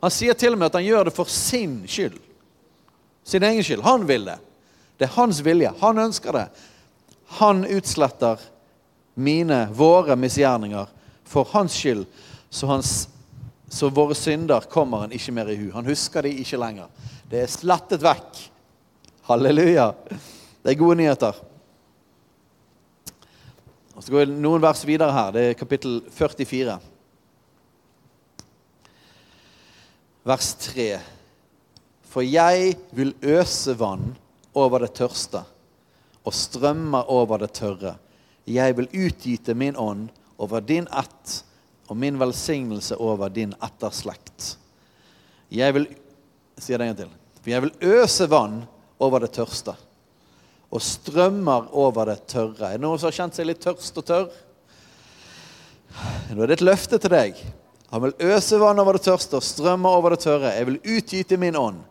Han 0.03 0.13
sier 0.13 0.37
til 0.37 0.53
og 0.53 0.61
med 0.61 0.69
at 0.69 0.77
han 0.77 0.85
gjør 0.85 1.09
det 1.09 1.15
for 1.15 1.29
sin 1.31 1.81
skyld. 1.89 2.19
Sin 3.25 3.43
egen 3.43 3.65
skyld. 3.65 3.83
Han 3.83 4.05
vil 4.07 4.29
det. 4.29 4.37
Det 4.99 5.09
er 5.09 5.15
hans 5.17 5.41
vilje. 5.45 5.73
Han 5.81 6.05
ønsker 6.05 6.37
det. 6.37 6.47
Han 7.39 7.65
utsletter 7.65 8.41
mine, 9.13 9.65
våre 9.73 10.15
misgjerninger 10.19 10.92
for 11.33 11.49
hans 11.53 11.73
skyld, 11.73 12.05
så, 12.49 12.67
hans, 12.69 12.91
så 13.69 13.89
våre 13.89 14.15
synder 14.17 14.67
kommer 14.69 15.05
han 15.05 15.15
ikke 15.15 15.33
mer 15.33 15.49
i 15.49 15.57
hu. 15.57 15.71
Han 15.73 15.89
husker 15.89 16.25
de 16.25 16.33
ikke 16.43 16.59
lenger. 16.61 16.91
Det 17.29 17.41
er 17.41 17.51
slettet 17.51 18.03
vekk. 18.03 18.43
Halleluja. 19.29 19.89
Det 20.61 20.73
er 20.73 20.79
gode 20.79 20.99
nyheter. 20.99 21.39
Og 23.93 24.03
Så 24.03 24.11
går 24.11 24.25
vi 24.25 24.41
noen 24.43 24.61
vers 24.61 24.83
videre 24.85 25.13
her. 25.15 25.31
Det 25.33 25.45
er 25.47 25.57
kapittel 25.57 26.01
44. 26.13 26.77
Vers 30.27 30.53
3. 30.69 30.87
For 32.13 32.25
jeg 32.25 32.77
vil 32.93 33.15
øse 33.21 33.73
vann 33.79 34.13
over 34.53 34.85
det 34.85 34.93
tørste 34.99 35.41
og 36.23 36.35
strømmer 36.35 37.09
over 37.11 37.41
det 37.41 37.53
tørre. 37.57 37.95
Jeg 38.47 38.75
vil 38.77 38.91
utgyte 39.07 39.55
min 39.57 39.75
ånd 39.79 40.09
over 40.43 40.63
din 40.63 40.87
ett 40.91 41.39
og 41.87 41.97
min 41.99 42.19
velsignelse 42.19 42.97
over 43.01 43.31
din 43.33 43.55
etterslekt. 43.63 44.53
Jeg 45.53 45.75
vil 45.75 45.87
sier 46.57 46.77
det 46.77 46.87
en 46.87 46.93
gang 46.93 47.01
til. 47.03 47.15
For 47.41 47.51
jeg 47.51 47.65
vil 47.65 47.97
øse 47.99 48.27
vann 48.31 48.61
over 49.03 49.23
det 49.23 49.33
tørste 49.35 49.75
og 50.73 50.81
strømmer 50.81 51.67
over 51.77 52.09
det 52.09 52.23
tørre. 52.31 52.71
Er 52.71 52.79
det 52.79 52.85
noen 52.85 52.97
som 52.97 53.11
har 53.11 53.17
kjent 53.17 53.37
seg 53.37 53.45
litt 53.45 53.61
tørst 53.61 53.97
og 53.99 54.07
tørr? 54.07 54.31
Nå 56.33 56.41
er 56.41 56.49
det 56.49 56.57
et 56.57 56.65
løfte 56.65 56.97
til 56.97 57.13
deg. 57.13 57.37
Han 57.93 58.01
vil 58.07 58.31
øse 58.33 58.57
vann 58.61 58.81
over 58.81 58.97
det 58.97 59.03
tørste 59.05 59.37
og 59.37 59.45
strømmer 59.45 59.99
over 59.99 60.15
det 60.15 60.23
tørre. 60.23 60.55
Jeg 60.55 60.69
vil 60.69 60.79
utgyte 60.95 61.37
min 61.37 61.59
ånd 61.59 61.83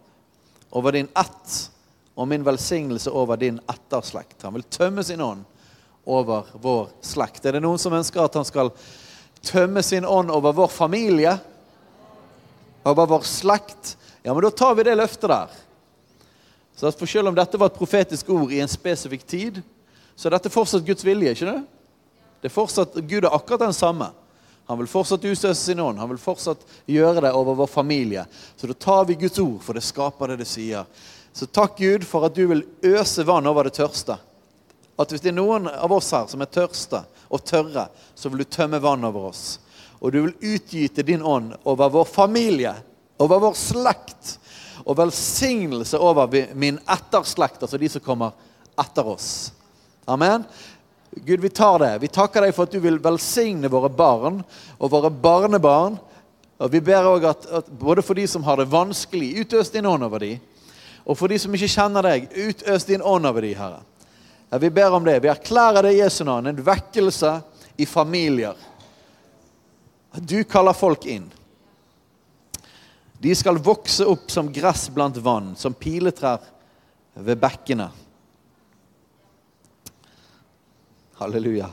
over 0.75 0.97
din 0.97 1.11
ett 1.19 1.59
og 2.19 2.27
min 2.29 2.45
velsignelse 2.45 3.13
over 3.13 3.39
din 3.39 3.61
etterslekt. 3.71 4.41
Han 4.43 4.57
vil 4.57 4.67
tømme 4.67 5.05
sin 5.07 5.23
ånd 5.23 5.47
over 6.05 6.47
vår 6.53 6.89
slekt. 7.01 7.45
Er 7.47 7.57
det 7.57 7.63
noen 7.65 7.79
som 7.79 7.95
ønsker 7.95 8.23
at 8.25 8.39
han 8.39 8.47
skal 8.47 8.73
tømme 9.43 9.83
sin 9.83 10.07
ånd 10.07 10.31
over 10.35 10.55
vår 10.57 10.71
familie? 10.73 11.37
Over 12.83 13.07
vår 13.17 13.27
slekt? 13.29 13.97
Ja, 14.23 14.35
men 14.35 14.43
da 14.43 14.51
tar 14.51 14.75
vi 14.79 14.87
det 14.87 14.97
løftet 14.99 15.31
der. 15.31 15.61
Så 16.77 16.91
for 16.93 17.07
Selv 17.07 17.29
om 17.29 17.37
dette 17.37 17.59
var 17.59 17.71
et 17.71 17.79
profetisk 17.79 18.31
ord 18.31 18.53
i 18.53 18.61
en 18.63 18.71
spesifikk 18.71 19.27
tid, 19.27 19.63
så 20.17 20.29
er 20.29 20.37
dette 20.37 20.51
fortsatt 20.51 20.87
Guds 20.87 21.05
vilje. 21.05 21.31
ikke 21.31 21.47
det? 21.53 21.63
Det 22.43 22.51
er 22.51 22.55
fortsatt, 22.55 22.95
Gud 22.95 23.25
er 23.25 23.35
akkurat 23.35 23.61
den 23.61 23.77
samme. 23.77 24.11
Han 24.67 24.79
vil 24.79 24.91
fortsatt 24.91 25.25
utøse 25.25 25.55
sin 25.59 25.81
ånd. 25.81 25.99
Han 25.99 26.11
vil 26.11 26.19
fortsatt 26.19 26.63
gjøre 26.87 27.21
det 27.27 27.33
over 27.35 27.55
vår 27.55 27.71
familie. 27.71 28.25
Så 28.57 28.67
da 28.67 28.75
tar 28.75 29.05
vi 29.05 29.19
Guds 29.21 29.39
ord, 29.39 29.61
for 29.63 29.79
det 29.79 29.85
skaper 29.87 30.33
det 30.33 30.43
det 30.43 30.49
sier. 30.51 30.87
Så 31.33 31.47
takk, 31.47 31.79
Gud, 31.79 32.05
for 32.07 32.27
at 32.27 32.35
du 32.35 32.47
vil 32.51 32.65
øse 32.83 33.25
vann 33.27 33.47
over 33.47 33.69
det 33.69 33.77
tørste. 33.79 34.19
At 35.01 35.13
hvis 35.13 35.23
det 35.25 35.33
er 35.33 35.39
noen 35.39 35.69
av 35.71 35.93
oss 35.93 36.11
her 36.13 36.29
som 36.31 36.43
er 36.45 36.51
tørste 36.53 37.03
og 37.33 37.45
tørre, 37.49 37.87
så 38.15 38.29
vil 38.29 38.45
du 38.45 38.51
tømme 38.51 38.83
vann 38.83 39.05
over 39.09 39.31
oss. 39.31 39.59
Og 40.03 40.13
du 40.13 40.21
vil 40.21 40.57
utgyte 40.57 41.05
din 41.07 41.23
ånd 41.23 41.55
over 41.63 41.93
vår 41.95 42.09
familie, 42.11 42.75
over 43.23 43.41
vår 43.47 43.57
slekt 43.57 44.37
og 44.83 44.99
velsignelse 44.99 45.99
over 45.99 46.31
min 46.59 46.81
etterslekt, 46.91 47.63
altså 47.63 47.79
de 47.79 47.89
som 47.89 48.03
kommer 48.03 48.35
etter 48.81 49.07
oss. 49.07 49.53
Amen. 50.11 50.45
Gud, 51.15 51.41
vi 51.41 51.49
tar 51.49 51.79
det. 51.79 51.99
Vi 51.99 52.09
takker 52.09 52.43
deg 52.43 52.55
for 52.57 52.67
at 52.67 52.73
du 52.73 52.81
vil 52.83 52.99
velsigne 53.03 53.71
våre 53.71 53.91
barn 53.93 54.41
og 54.79 54.91
våre 54.91 55.11
barnebarn. 55.13 55.99
Og 56.63 56.73
Vi 56.73 56.81
ber 56.81 57.09
òg 57.11 57.27
at, 57.29 57.47
at, 57.47 57.69
både 57.69 58.03
for 58.03 58.19
de 58.19 58.27
som 58.27 58.43
har 58.47 58.59
det 58.59 58.71
vanskelig, 58.71 59.43
utøs 59.43 59.71
din 59.71 59.87
ånd 59.87 60.07
over 60.07 60.23
dem. 60.23 60.41
Og 61.03 61.19
for 61.19 61.29
de 61.29 61.39
som 61.43 61.55
ikke 61.55 61.71
kjenner 61.71 62.07
deg, 62.07 62.29
utøs 62.31 62.87
din 62.87 63.03
ånd 63.03 63.27
over 63.27 63.43
dem, 63.43 63.57
Herre. 63.59 63.83
Vi 64.61 64.71
ber 64.71 64.93
om 64.93 65.05
det. 65.05 65.21
Vi 65.21 65.31
erklærer 65.33 65.83
det 65.83 65.95
i 65.95 66.03
Jesu 66.03 66.25
navn. 66.25 66.47
En 66.47 66.65
vekkelse 66.65 67.41
i 67.81 67.87
familier. 67.87 68.57
Du 70.13 70.45
kaller 70.45 70.77
folk 70.77 71.07
inn. 71.09 71.31
De 73.23 73.33
skal 73.39 73.61
vokse 73.63 74.05
opp 74.05 74.29
som 74.35 74.51
gress 74.53 74.89
blant 74.93 75.17
vann, 75.23 75.55
som 75.57 75.73
piletrær 75.73 76.43
ved 77.15 77.41
bekkene. 77.41 77.89
Halleluja. 81.23 81.71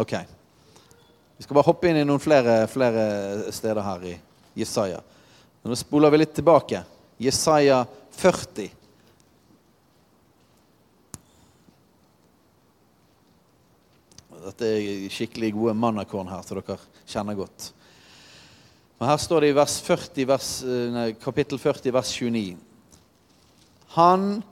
Ok. 0.00 0.16
Vi 1.36 1.44
skal 1.44 1.54
bare 1.58 1.68
hoppe 1.68 1.90
inn 1.90 2.00
i 2.00 2.04
noen 2.08 2.22
flere, 2.22 2.64
flere 2.70 3.52
steder 3.52 3.84
her 3.86 4.06
i 4.08 4.18
Jesaja. 4.58 5.02
Nå 5.62 5.78
spoler 5.78 6.10
vi 6.10 6.24
litt 6.24 6.34
tilbake. 6.34 6.82
Jesaja 7.22 7.84
40. 8.18 8.72
Dette 14.52 14.68
er 14.68 15.12
skikkelig 15.12 15.54
gode 15.56 15.72
mannakorn 15.80 16.28
her, 16.28 16.42
så 16.44 16.58
dere 16.58 16.76
kjenner 17.08 17.38
godt. 17.38 17.70
Men 19.00 19.08
Her 19.08 19.18
står 19.18 19.40
det 19.40 19.48
i 19.50 19.56
vers 19.56 19.78
40, 19.80 20.26
vers, 20.28 20.50
eh, 20.62 20.90
nei, 20.92 21.06
kapittel 21.16 21.58
40, 21.58 21.88
vers 21.96 22.12
29. 22.12 22.58
Han 23.96 24.42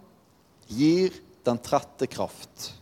gir 0.66 1.12
den 1.44 1.60
trette 1.60 2.08
kraft. 2.08 2.72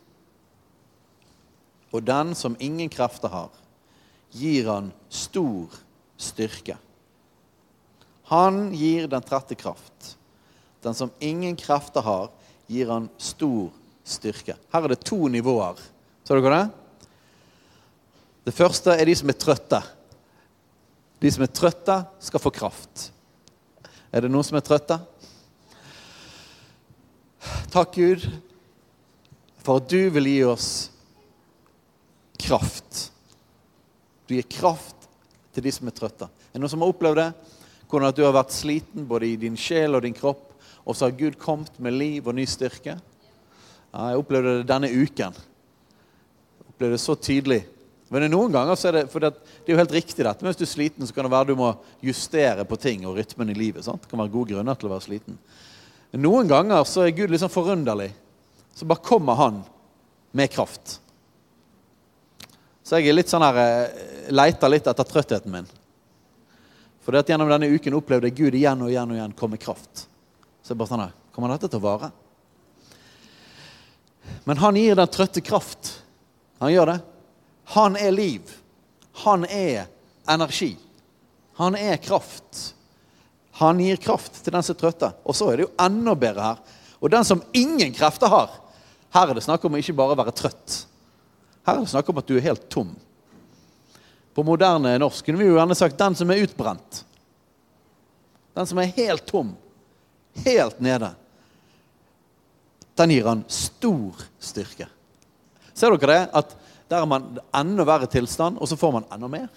Og 1.90 2.04
den 2.07 2.35
som 2.38 2.57
ingen 2.61 2.88
krefter 2.88 3.28
har, 3.28 3.50
gir 4.31 4.70
han 4.70 4.92
stor 5.11 5.74
styrke. 6.16 6.78
Han 8.31 8.72
gir 8.76 9.09
den 9.09 9.22
trette 9.24 9.59
kraft. 9.59 10.14
Den 10.85 10.94
som 10.94 11.11
ingen 11.18 11.57
krefter 11.57 12.00
har, 12.00 12.31
gir 12.68 12.90
han 12.92 13.09
stor 13.18 13.72
styrke. 14.04 14.54
Her 14.70 14.85
er 14.85 14.94
det 14.94 15.02
to 15.02 15.26
nivåer. 15.28 15.81
Så 16.24 16.37
dere 16.37 16.54
det? 16.54 16.66
Det 18.48 18.54
første 18.56 18.94
er 18.96 19.04
de 19.04 19.12
som 19.12 19.28
er 19.28 19.37
trøtte. 19.37 19.78
De 21.20 21.30
som 21.34 21.42
er 21.44 21.50
trøtte, 21.52 21.98
skal 22.24 22.40
få 22.40 22.52
kraft. 22.56 23.11
Er 24.08 24.24
det 24.24 24.30
noen 24.32 24.46
som 24.46 24.56
er 24.56 24.64
trøtte? 24.64 24.96
Takk, 27.68 27.92
Gud, 27.98 28.24
for 29.61 29.82
at 29.82 29.92
du 29.92 30.08
vil 30.16 30.30
gi 30.30 30.40
oss 30.48 30.70
kraft. 32.40 33.11
Du 34.24 34.38
gir 34.38 34.48
kraft 34.48 35.08
til 35.52 35.68
de 35.68 35.76
som 35.76 35.92
er 35.92 35.98
trøtte. 36.00 36.32
Er 36.48 36.56
det 36.56 36.64
noen 36.64 36.72
som 36.72 36.87
har 36.87 36.96
opplevd 36.96 37.20
det? 37.20 37.30
Hvordan 37.84 38.08
at 38.08 38.16
du 38.16 38.24
har 38.24 38.37
vært 38.40 38.56
sliten 38.56 39.08
både 39.08 39.28
i 39.28 39.38
din 39.40 39.61
sjel 39.61 39.98
og 39.98 40.06
din 40.08 40.16
kropp, 40.16 40.54
og 40.88 40.96
så 40.96 41.11
har 41.11 41.20
Gud 41.20 41.37
kommet 41.37 41.76
med 41.76 42.00
liv 42.00 42.24
og 42.24 42.40
ny 42.40 42.48
styrke? 42.48 42.96
Ja, 42.96 44.08
jeg 44.08 44.22
opplevde 44.24 44.62
det 44.62 44.70
denne 44.72 44.88
uken. 44.88 45.37
Jeg 45.37 46.72
opplevde 46.72 46.96
det 46.96 47.04
så 47.04 47.16
tydelig. 47.16 47.66
Men 48.08 48.24
noen 48.32 48.52
ganger 48.54 48.78
så 48.78 48.88
er 48.88 48.96
det 48.96 49.08
for 49.12 49.20
det, 49.20 49.34
det 49.36 49.68
er 49.68 49.76
jo 49.76 49.80
helt 49.82 49.96
riktig 49.98 50.24
dette. 50.24 50.40
Men 50.40 50.52
hvis 50.52 50.60
du 50.60 50.64
er 50.64 50.70
sliten, 50.70 51.08
så 51.08 51.14
kan 51.14 51.26
det 51.26 51.32
være 51.34 51.50
du 51.50 51.58
må 51.60 51.72
justere 52.04 52.64
på 52.68 52.78
ting 52.80 53.04
og 53.08 53.18
rytmen 53.18 53.52
i 53.52 53.56
livet. 53.56 53.84
Sant? 53.84 54.00
Det 54.04 54.10
kan 54.10 54.22
være 54.22 54.32
gode 54.32 54.54
grunner 54.54 54.78
til 54.78 54.88
å 54.88 54.94
være 54.94 55.04
sliten. 55.04 55.36
Men 56.14 56.24
noen 56.24 56.48
ganger 56.48 56.86
så 56.88 57.04
er 57.04 57.16
Gud 57.16 57.34
liksom 57.34 57.52
forunderlig. 57.52 58.08
Så 58.72 58.88
bare 58.88 59.04
kommer 59.04 59.36
han 59.36 59.60
med 60.32 60.48
kraft. 60.54 61.00
Så 62.80 62.96
jeg 62.96 63.10
er 63.10 63.18
litt 63.18 63.28
sånn 63.28 63.44
her 63.44 63.60
eh, 63.60 64.06
leiter 64.32 64.72
litt 64.72 64.88
etter 64.88 65.04
trøttheten 65.04 65.52
min. 65.52 65.68
For 67.04 67.12
det 67.12 67.26
at 67.26 67.34
gjennom 67.34 67.50
denne 67.52 67.68
uken 67.68 67.96
opplevde 67.98 68.30
jeg 68.30 68.38
Gud 68.38 68.56
igjen 68.56 68.84
og 68.84 68.92
igjen 68.92 69.12
og 69.12 69.18
igjen 69.18 69.36
komme 69.36 69.60
kraft. 69.60 70.06
Så 70.64 70.72
jeg 70.72 70.80
bare 70.80 70.92
sånn 70.94 71.04
her 71.06 71.14
Kommer 71.38 71.52
dette 71.52 71.68
til 71.70 71.78
å 71.78 71.84
vare? 71.84 72.08
Men 74.48 74.58
han 74.58 74.76
gir 74.80 74.96
den 74.98 75.10
trøtte 75.12 75.42
kraft. 75.44 75.92
Han 76.58 76.72
gjør 76.72 76.90
det. 76.90 76.96
Han 77.74 77.96
er 77.96 78.11
liv. 78.14 78.52
Han 79.24 79.44
er 79.44 79.87
energi. 80.28 80.76
Han 81.59 81.76
er 81.76 81.96
kraft. 81.96 82.74
Han 83.59 83.81
gir 83.83 83.96
kraft 83.96 84.44
til 84.44 84.54
den 84.54 84.62
som 84.62 84.76
er 84.76 84.81
trøtte. 84.81 85.11
Og 85.26 85.37
så 85.37 85.50
er 85.50 85.59
det 85.59 85.66
jo 85.66 85.74
enda 85.83 86.14
bedre 86.14 86.52
her. 86.52 86.62
Og 87.02 87.11
den 87.11 87.26
som 87.26 87.42
ingen 87.52 87.92
krefter 87.94 88.31
har. 88.31 88.52
Her 89.14 89.31
er 89.31 89.38
det 89.38 89.44
snakk 89.44 89.64
om 89.66 89.74
å 89.74 89.81
ikke 89.81 89.96
bare 89.98 90.16
være 90.18 90.35
trøtt. 90.37 90.83
Her 91.66 91.76
er 91.76 91.85
det 91.85 91.92
snakk 91.92 92.09
om 92.09 92.20
at 92.20 92.28
du 92.28 92.37
er 92.38 92.46
helt 92.46 92.68
tom. 92.72 92.94
På 94.35 94.44
moderne 94.46 94.94
norsk 95.02 95.26
kunne 95.26 95.40
vi 95.40 95.48
jo 95.48 95.57
gjerne 95.59 95.74
sagt 95.74 95.98
'den 95.98 96.14
som 96.14 96.31
er 96.31 96.44
utbrent'. 96.46 97.02
Den 98.54 98.66
som 98.66 98.78
er 98.78 98.94
helt 98.96 99.26
tom. 99.26 99.57
Helt 100.44 100.81
nede. 100.81 101.11
Den 102.94 103.11
gir 103.11 103.26
han 103.26 103.44
stor 103.48 104.14
styrke. 104.38 104.88
Ser 105.74 105.94
dere 105.96 106.12
det? 106.12 106.31
At 106.33 106.57
der 106.88 107.03
er 107.03 107.09
man 107.09 107.27
enda 107.57 107.85
verre 107.85 108.09
tilstand, 108.11 108.59
og 108.59 108.68
så 108.68 108.77
får 108.77 108.94
man 108.94 109.09
enda 109.12 109.29
mer. 109.31 109.48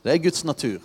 Det 0.00 0.12
er 0.14 0.22
Guds 0.24 0.44
natur. 0.48 0.80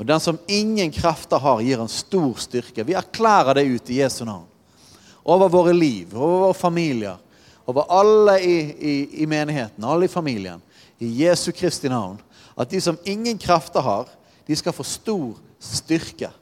Og 0.00 0.06
den 0.08 0.20
som 0.20 0.38
ingen 0.48 0.92
krefter 0.92 1.40
har, 1.42 1.60
gir 1.60 1.82
en 1.82 1.92
stor 1.92 2.38
styrke. 2.40 2.86
Vi 2.88 2.96
erklærer 2.96 3.58
det 3.58 3.66
ut 3.68 3.90
i 3.92 3.98
Jesu 4.00 4.24
navn. 4.24 4.46
Over 5.28 5.52
våre 5.52 5.74
liv, 5.76 6.14
over 6.16 6.46
våre 6.46 6.56
familier, 6.56 7.18
over 7.68 7.84
alle 7.92 8.38
i, 8.40 8.56
i, 8.72 8.94
i 9.22 9.26
menigheten, 9.28 9.84
alle 9.84 10.08
i 10.08 10.12
familien, 10.12 10.62
i 10.98 11.10
Jesu 11.20 11.52
Kristi 11.52 11.92
navn, 11.92 12.16
at 12.56 12.72
de 12.72 12.80
som 12.80 12.98
ingen 13.04 13.38
krefter 13.38 13.84
har, 13.84 14.08
de 14.48 14.56
skal 14.56 14.74
få 14.74 14.84
stor 14.88 15.36
styrke. 15.60 16.32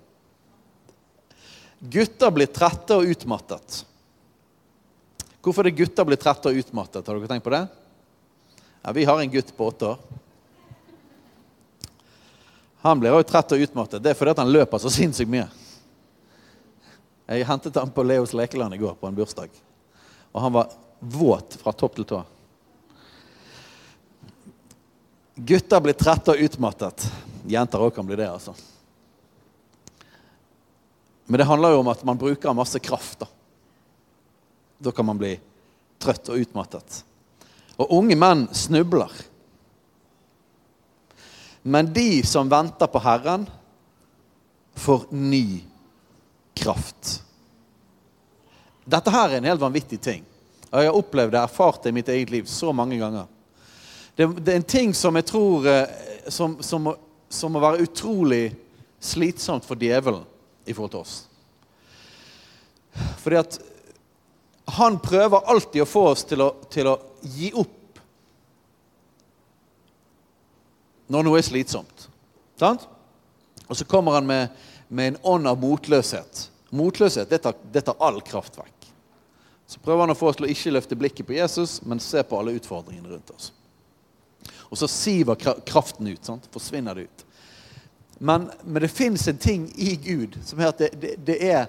Gutter 1.78 2.30
blir 2.34 2.50
trette 2.50 2.94
og 2.94 3.10
utmattet. 3.10 3.82
Hvorfor 5.48 5.64
er 5.64 5.72
det 5.72 5.78
gutter 5.78 6.04
blir 6.04 6.18
trette 6.20 6.50
og 6.50 6.58
utmattet? 6.60 7.06
Har 7.06 7.16
dere 7.16 7.28
tenkt 7.30 7.44
på 7.46 7.52
det? 7.54 7.62
Ja, 8.84 8.92
Vi 8.92 9.04
har 9.08 9.20
en 9.20 9.30
gutt 9.32 9.56
på 9.56 9.68
åtte 9.70 9.86
år. 9.86 9.98
Han 12.84 13.00
blir 13.00 13.16
også 13.16 13.30
trett 13.30 13.54
og 13.56 13.62
utmattet. 13.64 14.02
Det 14.04 14.10
er 14.12 14.18
fordi 14.18 14.34
han 14.36 14.52
løper 14.52 14.82
så 14.82 14.92
sinnssykt 14.92 15.30
mye. 15.32 15.46
Jeg 17.32 17.46
hentet 17.48 17.80
ham 17.80 17.88
på 17.96 18.04
Leos 18.04 18.34
lekeland 18.36 18.76
i 18.76 18.80
går 18.82 18.98
på 19.00 19.08
en 19.08 19.16
bursdag. 19.16 19.48
Og 20.36 20.44
han 20.44 20.52
var 20.52 20.76
våt 21.00 21.56
fra 21.62 21.72
topp 21.72 21.96
til 21.96 22.08
tå. 22.12 22.20
Gutter 25.48 25.80
blir 25.80 25.96
trette 25.96 26.36
og 26.36 26.44
utmattet. 26.44 27.08
Jenter 27.48 27.88
òg 27.88 27.96
kan 27.96 28.04
bli 28.04 28.20
det, 28.20 28.28
altså. 28.28 28.52
Men 31.24 31.40
det 31.40 31.48
handler 31.48 31.72
jo 31.72 31.82
om 31.86 31.92
at 31.96 32.04
man 32.04 32.20
bruker 32.20 32.56
masse 32.56 32.80
kraft. 32.84 33.24
Da 33.24 33.32
Da 34.78 34.92
kan 34.94 35.06
man 35.06 35.18
bli 35.18 35.34
trøtt 35.98 36.30
og 36.30 36.38
utmattet. 36.42 37.02
Og 37.78 37.92
unge 37.98 38.16
menn 38.18 38.46
snubler. 38.54 39.12
Men 41.62 41.92
de 41.92 42.22
som 42.26 42.50
venter 42.50 42.90
på 42.90 43.02
Herren, 43.02 43.46
får 44.78 45.08
ny 45.10 45.60
kraft. 46.54 47.22
Dette 48.84 49.10
her 49.10 49.32
er 49.32 49.40
en 49.40 49.48
helt 49.50 49.60
vanvittig 49.60 49.98
ting. 50.00 50.22
Og 50.70 50.80
jeg 50.80 50.90
har 50.90 50.98
opplevd 51.00 51.34
det, 51.34 51.40
erfart 51.42 51.82
det 51.82 51.90
i 51.90 51.96
mitt 51.98 52.08
eget 52.12 52.30
liv 52.30 52.46
så 52.48 52.72
mange 52.72 52.98
ganger. 53.00 53.26
Det, 54.14 54.26
det 54.38 54.52
er 54.52 54.60
en 54.60 54.70
ting 54.70 54.94
som 54.94 55.16
jeg 55.18 55.26
tror 55.28 55.66
eh, 55.68 56.06
som, 56.28 56.56
som, 56.62 56.92
som 57.28 57.52
må 57.52 57.62
være 57.62 57.84
utrolig 57.84 58.52
slitsomt 59.00 59.66
for 59.66 59.78
djevelen 59.78 60.24
i 60.64 60.74
forhold 60.74 60.94
til 60.94 61.04
oss. 61.04 61.16
Fordi 63.22 63.38
at 63.38 63.58
han 64.68 64.98
prøver 65.00 65.46
alltid 65.48 65.82
å 65.82 65.88
få 65.88 66.04
oss 66.12 66.24
til 66.28 66.42
å, 66.44 66.50
til 66.70 66.90
å 66.90 66.98
gi 67.22 67.50
opp 67.56 68.00
når 71.08 71.24
noe 71.24 71.38
er 71.40 71.46
slitsomt. 71.46 72.08
Sant? 72.60 72.84
Og 73.64 73.76
så 73.76 73.86
kommer 73.88 74.18
han 74.18 74.26
med, 74.28 74.52
med 74.88 75.14
en 75.14 75.20
ånd 75.32 75.48
av 75.48 75.60
motløshet. 75.60 76.42
Motløshet 76.76 77.30
det 77.30 77.40
tar, 77.46 77.56
det 77.72 77.86
tar 77.86 77.96
all 78.04 78.20
kraft 78.24 78.58
vekk. 78.60 78.90
Så 79.68 79.80
prøver 79.84 80.04
han 80.04 80.12
å 80.12 80.18
få 80.18 80.30
oss 80.30 80.36
til 80.36 80.48
å 80.48 80.52
ikke 80.52 80.72
løfte 80.72 80.96
blikket 81.00 81.28
på 81.28 81.36
Jesus, 81.36 81.78
men 81.84 82.00
se 82.00 82.22
på 82.24 82.36
alle 82.36 82.54
utfordringene 82.56 83.08
rundt 83.08 83.32
oss. 83.32 83.50
Og 84.68 84.80
så 84.80 84.88
siver 84.88 85.36
kraften 85.64 86.08
ut. 86.08 86.24
Sant? 86.24 86.48
Forsvinner 86.52 86.96
det 86.96 87.08
ut. 87.08 87.24
Men, 88.18 88.50
men 88.64 88.82
det 88.82 88.92
fins 88.92 89.28
en 89.28 89.40
ting 89.40 89.68
i 89.76 89.94
Gud 89.96 90.36
som 90.44 90.60
er 90.60 90.72
at 90.72 90.80
det, 90.80 90.90
det, 91.00 91.12
det 91.24 91.36
er 91.44 91.68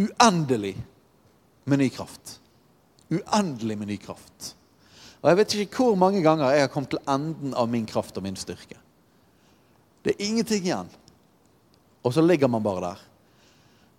uendelig 0.00 0.74
med 1.64 1.78
ny 1.78 1.88
kraft. 1.92 2.38
Uendelig 3.10 3.78
med 3.78 3.90
ny 3.90 3.98
kraft. 4.00 4.54
Og 5.20 5.28
Jeg 5.28 5.36
vet 5.36 5.54
ikke 5.64 5.84
hvor 5.84 5.98
mange 6.00 6.22
ganger 6.24 6.54
jeg 6.54 6.64
har 6.64 6.72
kommet 6.72 6.94
til 6.94 7.02
enden 7.08 7.54
av 7.54 7.68
min 7.68 7.86
kraft 7.86 8.16
og 8.16 8.24
min 8.24 8.38
styrke. 8.38 8.78
Det 10.04 10.14
er 10.14 10.26
ingenting 10.26 10.64
igjen. 10.64 10.88
Og 12.02 12.14
så 12.14 12.24
ligger 12.24 12.48
man 12.48 12.64
bare 12.64 12.80
der 12.80 13.06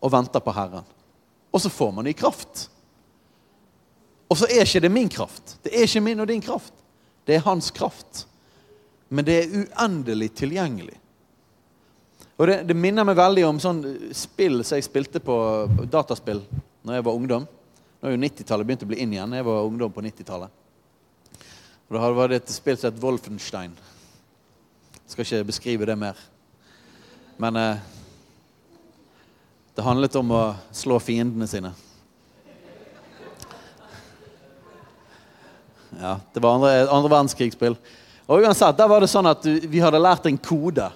og 0.01 0.11
venter 0.11 0.41
på 0.41 0.53
Herren. 0.55 0.87
Og 1.53 1.61
så 1.61 1.69
får 1.69 1.91
man 1.93 2.07
ny 2.07 2.13
kraft. 2.17 2.69
Og 4.31 4.39
så 4.39 4.47
er 4.49 4.65
ikke 4.65 4.81
det 4.81 4.91
min 4.91 5.09
kraft. 5.11 5.57
Det 5.61 5.75
er 5.75 5.85
ikke 5.85 6.01
min 6.01 6.23
og 6.23 6.27
din 6.27 6.41
kraft. 6.41 6.73
Det 7.27 7.35
er 7.35 7.45
hans 7.45 7.69
kraft. 7.71 8.25
Men 9.09 9.27
det 9.27 9.35
er 9.37 9.53
uendelig 9.59 10.31
tilgjengelig. 10.39 10.97
Og 12.41 12.47
det, 12.49 12.55
det, 12.65 12.73
minner 12.73 13.05
meg 13.05 13.19
veldig 13.19 13.43
om 13.45 13.57
sånn 13.61 13.81
spill 14.17 14.63
som 14.65 14.79
jeg 14.79 14.87
spilte 14.87 15.19
på 15.21 15.35
dataspill 15.93 16.39
når 16.81 16.95
jeg 16.95 17.03
var 17.05 17.17
ungdom. 17.19 17.43
Nå 17.45 18.07
er 18.09 18.15
jo 18.15 18.21
90-tallet 18.23 18.65
begynt 18.65 18.81
å 18.81 18.87
bli 18.89 18.97
inn 19.03 19.11
igjen. 19.13 19.35
Jeg 19.37 19.45
var 19.45 19.67
ungdom 19.67 19.91
på 19.93 20.01
90-tallet. 20.01 20.55
Og 21.85 21.93
Da 21.93 22.07
var 22.17 22.31
det 22.31 22.39
et 22.41 22.49
spill 22.49 22.79
som 22.81 22.89
het 22.89 22.97
Wolfenstein. 23.03 23.75
Jeg 24.95 25.13
skal 25.13 25.27
ikke 25.27 25.49
beskrive 25.51 25.85
det 25.85 25.95
mer. 26.01 26.17
Men 27.37 27.59
eh, 27.61 27.83
det 29.77 29.85
handlet 29.85 30.17
om 30.17 30.33
å 30.33 30.41
slå 30.73 30.97
fiendene 30.97 31.45
sine. 31.51 31.75
Ja, 35.99 36.15
Det 36.33 36.41
var 36.41 36.57
andre, 36.57 36.73
andre 36.89 37.13
verdenskrigsspill. 37.19 37.77
Og 38.25 38.41
uansett, 38.41 38.81
Der 38.81 38.89
var 38.89 39.05
det 39.05 39.13
sånn 39.13 39.29
at 39.29 39.45
vi 39.45 39.85
hadde 39.85 40.01
lært 40.01 40.25
en 40.25 40.41
kode. 40.41 40.89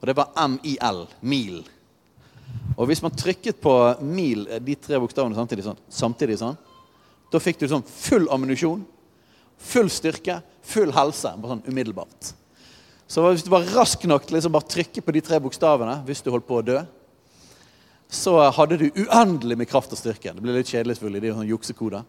Og 0.00 0.08
det 0.08 0.16
var 0.16 0.32
MIL. 0.48 1.04
Mil. 1.20 1.60
Og 2.76 2.88
hvis 2.88 3.02
man 3.04 3.14
trykket 3.14 3.60
på 3.60 3.74
mil, 4.00 4.46
eh, 4.48 4.62
de 4.62 4.74
tre 4.74 4.98
bokstavene 5.00 5.36
samtidig 5.36 5.66
sånn, 5.66 5.80
samtidig 5.92 6.38
sånn 6.40 6.58
da 7.30 7.38
fikk 7.38 7.60
du 7.60 7.68
sånn 7.70 7.86
full 7.86 8.26
ammunisjon, 8.32 8.80
full 9.60 9.90
styrke, 9.92 10.40
full 10.66 10.90
helse. 10.96 11.30
bare 11.36 11.52
sånn 11.52 11.68
umiddelbart. 11.68 12.32
Så 13.06 13.22
hvis 13.28 13.44
du 13.46 13.50
var 13.50 13.66
rask 13.74 14.02
nok 14.06 14.26
til 14.26 14.36
liksom 14.36 14.52
bare 14.54 14.66
trykke 14.70 15.02
på 15.02 15.12
de 15.14 15.20
tre 15.20 15.38
bokstavene 15.42 16.00
hvis 16.06 16.22
du 16.22 16.30
holdt 16.30 16.46
på 16.46 16.58
å 16.58 16.64
dø, 16.64 16.80
så 18.10 18.50
hadde 18.50 18.78
du 18.78 18.88
uendelig 18.90 19.58
med 19.58 19.68
kraft 19.70 19.92
og 19.94 19.98
styrke. 19.98 20.34
Det 20.34 20.42
blir 20.42 20.56
litt 20.56 20.70
kjedelig, 20.70 20.96
selvfølgelig, 20.98 21.20
det 21.20 21.28
er 21.28 21.32
jo 21.32 21.38
sånn 21.38 21.52
juksekoder. 21.52 22.04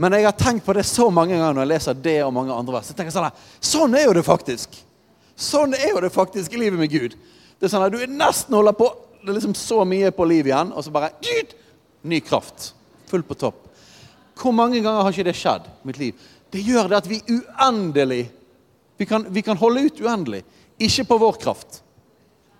Men 0.00 0.16
jeg 0.16 0.24
har 0.24 0.36
tenkt 0.36 0.64
på 0.64 0.76
det 0.76 0.86
så 0.88 1.10
mange 1.12 1.36
ganger 1.36 1.56
når 1.56 1.66
jeg 1.66 1.72
leser 1.74 2.00
det 2.04 2.18
og 2.24 2.32
mange 2.36 2.56
andre 2.56 2.78
vers. 2.78 2.88
Jeg 2.88 2.96
tenker 2.96 3.12
sånn, 3.12 3.28
sånn 3.60 3.96
er 3.96 4.06
jo 4.06 4.14
det 4.16 4.24
faktisk. 4.24 4.80
Sånn 5.40 5.74
er 5.76 5.94
jo 5.94 6.02
det 6.04 6.12
faktisk 6.12 6.52
i 6.52 6.60
livet 6.60 6.80
med 6.80 6.92
Gud. 6.92 7.16
Det 7.58 7.68
er 7.68 7.72
sånn 7.72 7.86
at 7.86 7.92
Du 7.92 8.00
er 8.00 8.10
nesten 8.10 8.56
holder 8.56 8.76
på 8.76 8.88
Det 9.20 9.28
er 9.28 9.36
liksom 9.36 9.56
så 9.56 9.84
mye 9.84 10.10
på 10.16 10.24
liv 10.24 10.46
igjen, 10.48 10.72
og 10.72 10.84
så 10.84 10.92
bare 10.92 11.12
Ny 12.02 12.20
kraft. 12.24 12.74
Full 13.10 13.22
på 13.22 13.36
topp. 13.36 13.66
Hvor 14.40 14.54
mange 14.56 14.80
ganger 14.80 15.02
har 15.04 15.12
ikke 15.12 15.26
det 15.28 15.36
skjedd 15.36 15.66
i 15.68 15.88
mitt 15.88 15.98
liv? 16.00 16.14
Det 16.50 16.62
gjør 16.64 16.88
det 16.88 16.96
at 16.96 17.08
vi 17.10 17.20
uendelig 17.28 18.30
vi 19.00 19.06
kan, 19.06 19.26
vi 19.28 19.42
kan 19.42 19.56
holde 19.56 19.80
ut 19.80 20.00
uendelig. 20.00 20.42
Ikke 20.76 21.04
på 21.08 21.16
vår 21.18 21.38
kraft. 21.40 21.78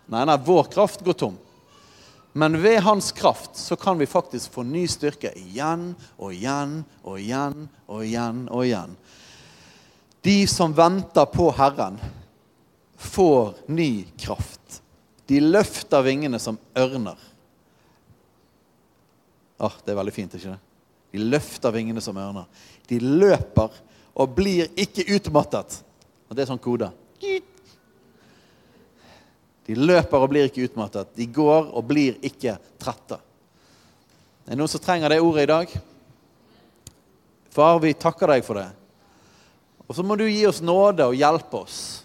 Nei, 0.09 0.23
nei, 0.25 0.37
vår 0.41 0.71
kraft 0.73 1.03
går 1.05 1.17
tom. 1.21 1.35
Men 2.33 2.57
ved 2.63 2.81
hans 2.81 3.11
kraft 3.13 3.59
så 3.61 3.77
kan 3.77 3.99
vi 3.99 4.07
faktisk 4.09 4.53
få 4.55 4.65
ny 4.65 4.87
styrke 4.89 5.35
igjen 5.37 5.91
og 6.17 6.33
igjen 6.33 6.79
og 7.03 7.19
igjen 7.21 7.67
og 7.91 8.07
igjen 8.07 8.41
og 8.49 8.65
igjen. 8.65 8.97
De 10.25 10.39
som 10.49 10.73
venter 10.73 11.29
på 11.29 11.51
Herren, 11.59 12.01
får 13.01 13.55
ny 13.67 14.05
kraft. 14.19 14.83
De 15.27 15.41
løfter 15.41 16.03
vingene 16.03 16.39
som 16.39 16.59
ørner. 16.77 17.17
Ah, 19.57 19.73
Det 19.85 19.93
er 19.93 19.97
veldig 19.97 20.13
fint, 20.13 20.35
ikke 20.35 20.53
det? 20.53 20.59
De 21.13 21.23
løfter 21.25 21.73
vingene 21.73 22.01
som 22.01 22.17
ørner. 22.17 22.45
De 22.89 22.99
løper 23.01 23.73
og 24.15 24.35
blir 24.37 24.69
ikke 24.77 25.07
utmattet. 25.17 25.81
Og 26.29 26.37
Det 26.37 26.45
er 26.45 26.51
sånn 26.51 26.61
kode. 26.61 26.91
De 29.65 29.75
løper 29.79 30.19
og 30.19 30.29
blir 30.29 30.51
ikke 30.51 30.67
utmattet. 30.69 31.15
De 31.17 31.27
går 31.27 31.73
og 31.73 31.87
blir 31.87 32.19
ikke 32.21 32.59
trette. 32.79 33.17
Er 34.45 34.53
Det 34.53 34.59
noen 34.59 34.69
som 34.69 34.81
trenger 34.81 35.09
det 35.09 35.21
ordet 35.23 35.43
i 35.47 35.53
dag. 35.55 35.81
Far, 37.51 37.79
vi 37.81 37.95
takker 37.95 38.27
deg 38.27 38.45
for 38.45 38.61
det. 38.61 38.69
Og 39.89 39.97
så 39.97 40.03
må 40.03 40.17
du 40.19 40.27
gi 40.29 40.45
oss 40.47 40.61
nåde 40.61 41.07
og 41.07 41.17
hjelpe 41.17 41.65
oss 41.65 42.00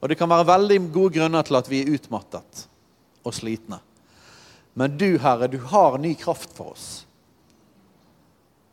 og 0.00 0.08
det 0.08 0.16
kan 0.16 0.30
være 0.30 0.48
veldig 0.48 0.78
gode 0.94 1.18
grunner 1.18 1.44
til 1.44 1.58
at 1.58 1.68
vi 1.68 1.82
er 1.82 1.94
utmattet 1.94 2.66
og 3.26 3.34
slitne. 3.36 3.80
Men 4.72 4.96
du, 4.96 5.18
Herre, 5.20 5.48
du 5.50 5.58
har 5.70 5.98
ny 6.00 6.14
kraft 6.18 6.54
for 6.56 6.72
oss. 6.72 6.86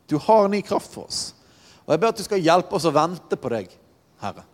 Du 0.08 0.16
har 0.24 0.48
ny 0.48 0.62
kraft 0.64 0.94
for 0.94 1.08
oss. 1.08 1.34
Og 1.84 1.92
jeg 1.92 2.00
ber 2.00 2.14
at 2.14 2.20
du 2.20 2.24
skal 2.24 2.40
hjelpe 2.40 2.76
oss 2.78 2.86
å 2.88 2.94
vente 2.94 3.36
på 3.36 3.50
deg, 3.52 3.68
Herre. 4.22 4.46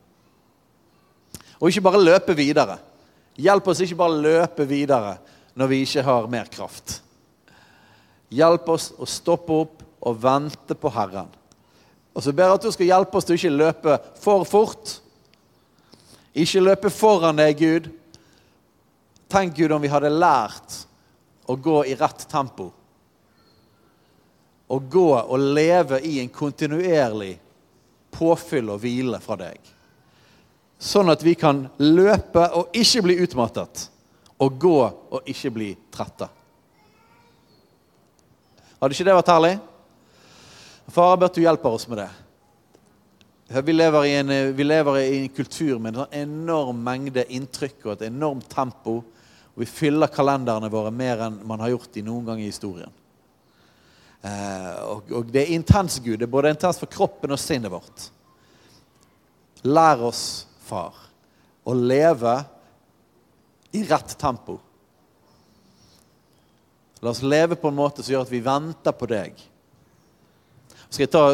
Og 1.61 1.71
ikke 1.71 1.85
bare 1.85 2.03
løpe 2.03 2.35
videre. 2.35 2.81
Hjelp 3.39 3.71
oss 3.71 3.83
ikke 3.85 3.99
bare 3.99 4.19
løpe 4.19 4.67
videre 4.67 5.17
når 5.55 5.71
vi 5.71 5.81
ikke 5.85 6.03
har 6.07 6.27
mer 6.31 6.51
kraft. 6.51 6.99
Hjelp 8.35 8.69
oss 8.75 8.91
å 8.99 9.07
stoppe 9.07 9.63
opp 9.63 9.83
og 10.05 10.19
vente 10.23 10.75
på 10.75 10.91
Herren. 10.95 11.31
Og 12.15 12.23
så 12.23 12.35
ber 12.35 12.51
jeg 12.51 12.59
at 12.59 12.67
du 12.67 12.75
skal 12.75 12.91
hjelpe 12.91 13.19
oss 13.19 13.27
til 13.27 13.37
å 13.37 13.41
ikke 13.41 13.63
løpe 13.63 13.97
for 14.23 14.47
fort 14.49 14.99
ikke 16.35 16.63
løpe 16.65 16.91
foran 16.91 17.39
deg, 17.39 17.59
Gud. 17.59 17.91
Tenk, 19.31 19.55
Gud, 19.57 19.73
om 19.73 19.83
vi 19.83 19.91
hadde 19.93 20.11
lært 20.11 20.81
å 21.47 21.57
gå 21.57 21.85
i 21.87 21.95
rett 21.99 22.27
tempo. 22.31 22.71
Å 24.67 24.79
gå 24.79 25.11
og 25.21 25.39
leve 25.55 26.01
i 26.03 26.19
en 26.23 26.33
kontinuerlig 26.33 27.37
påfyll 28.15 28.73
og 28.75 28.83
hvile 28.83 29.21
fra 29.23 29.37
deg. 29.39 29.59
Sånn 30.79 31.11
at 31.13 31.23
vi 31.25 31.37
kan 31.39 31.65
løpe 31.81 32.49
og 32.59 32.75
ikke 32.77 33.05
bli 33.07 33.19
utmattet, 33.25 33.89
og 34.43 34.59
gå 34.61 34.79
og 34.85 35.31
ikke 35.31 35.53
bli 35.55 35.71
trette. 35.95 36.29
Hadde 38.81 38.97
ikke 38.97 39.07
det 39.07 39.17
vært 39.17 39.33
herlig? 39.33 39.55
Far, 40.93 41.15
jeg 41.15 41.21
ber 41.23 41.31
at 41.31 41.39
du 41.39 41.45
hjelper 41.45 41.77
oss 41.79 41.87
med 41.89 42.03
det. 42.03 42.11
Vi 43.63 43.73
lever, 43.73 44.05
i 44.05 44.15
en, 44.17 44.57
vi 44.57 44.65
lever 44.65 44.99
i 44.99 45.19
en 45.23 45.29
kultur 45.29 45.79
med 45.79 45.93
en 45.93 46.01
sånn 46.01 46.17
enorm 46.25 46.81
mengde 46.83 47.23
inntrykk 47.37 47.85
og 47.85 47.93
et 47.93 48.09
enormt 48.09 48.49
tempo. 48.51 48.97
Og 49.55 49.63
vi 49.63 49.69
fyller 49.71 50.11
kalenderne 50.11 50.71
våre 50.73 50.91
mer 50.91 51.23
enn 51.29 51.37
man 51.47 51.63
har 51.63 51.71
gjort 51.71 52.01
i 52.01 52.03
noen 52.03 52.27
gang 52.27 52.43
i 52.43 52.49
historien. 52.49 52.91
Eh, 54.25 54.81
og, 54.89 55.13
og, 55.13 55.31
det 55.31 55.45
er 55.45 55.55
intens, 55.55 56.01
Gud. 56.03 56.19
Det 56.19 56.27
er 56.27 56.35
både 56.35 56.51
intens 56.51 56.83
for 56.83 56.91
kroppen 56.91 57.37
og 57.37 57.39
sinnet 57.39 57.71
vårt. 57.71 58.09
Lær 59.69 60.03
oss, 60.09 60.25
far, 60.67 60.99
å 61.63 61.79
leve 61.79 62.35
i 63.77 63.85
rett 63.87 64.19
tempo. 64.19 64.59
La 67.05 67.13
oss 67.13 67.23
leve 67.23 67.55
på 67.61 67.71
en 67.71 67.79
måte 67.79 68.03
som 68.03 68.17
gjør 68.17 68.27
at 68.27 68.35
vi 68.35 68.43
venter 68.43 68.97
på 68.97 69.13
deg. 69.15 69.39
Skal 70.89 71.05
jeg 71.05 71.13
ta 71.13 71.27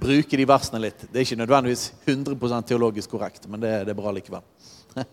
bruke 0.00 0.36
de 0.36 0.46
versene 0.48 0.80
litt. 0.82 1.06
Det 1.10 1.20
er 1.20 1.26
ikke 1.26 1.38
nødvendigvis 1.38 1.92
100% 2.06 2.68
teologisk 2.68 3.14
korrekt, 3.14 3.46
men 3.48 3.62
det, 3.62 3.72
det 3.86 3.94
er 3.94 3.98
bra 3.98 4.12
likevel. 4.14 4.42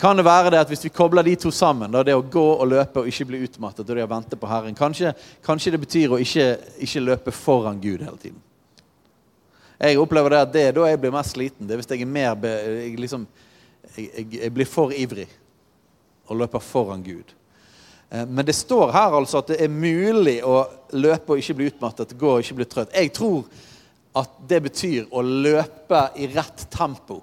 kan 0.00 0.16
det 0.16 0.24
være 0.24 0.52
det 0.54 0.60
at 0.62 0.70
hvis 0.72 0.84
vi 0.86 0.92
kobler 0.94 1.26
de 1.26 1.34
to 1.36 1.52
sammen, 1.52 1.92
da, 1.92 2.02
det 2.06 2.16
å 2.16 2.24
gå 2.24 2.46
og 2.54 2.68
løpe 2.70 3.02
og 3.02 3.10
ikke 3.10 3.28
bli 3.30 3.42
utmattet 3.46 3.84
og 3.84 3.96
det 3.96 4.06
å 4.06 4.10
vente 4.10 4.38
på 4.40 4.48
Herren 4.48 4.76
Kanskje, 4.76 5.12
kanskje 5.44 5.74
det 5.74 5.82
betyr 5.82 6.14
å 6.16 6.20
ikke, 6.22 6.46
ikke, 6.86 7.04
løpe 7.04 7.34
foran 7.36 7.80
Gud 7.82 8.04
hele 8.06 8.20
tiden. 8.20 8.40
Jeg 9.80 10.00
opplever 10.00 10.34
det 10.34 10.40
at 10.44 10.52
det 10.52 10.64
er 10.68 10.74
da 10.76 10.88
jeg 10.90 11.00
blir 11.00 11.12
mest 11.14 11.36
sliten. 11.36 11.66
Det 11.66 11.72
er 11.72 11.80
hvis 11.80 11.88
jeg 11.88 12.04
er 12.04 12.10
mer 12.16 12.34
jeg, 12.44 12.96
liksom, 13.00 13.22
jeg, 13.96 14.26
jeg 14.36 14.52
blir 14.52 14.68
for 14.68 14.92
ivrig 14.92 15.28
og 16.28 16.36
løper 16.36 16.62
foran 16.62 17.04
Gud. 17.04 17.32
Eh, 18.10 18.26
men 18.26 18.46
det 18.46 18.56
står 18.58 18.92
her 18.92 19.16
altså 19.16 19.40
at 19.40 19.52
det 19.52 19.60
er 19.64 19.72
mulig 19.72 20.40
å 20.44 20.64
løpe 20.98 21.34
og 21.34 21.42
ikke 21.42 21.58
bli 21.58 21.70
utmattet, 21.70 22.16
gå 22.18 22.36
og 22.36 22.44
ikke 22.44 22.60
bli 22.60 22.68
trøtt. 22.70 22.94
Jeg 22.94 23.12
tror 23.16 23.44
at 24.20 24.38
det 24.50 24.62
betyr 24.66 25.10
å 25.14 25.22
løpe 25.22 26.04
i 26.18 26.28
rett 26.32 26.66
tempo. 26.72 27.20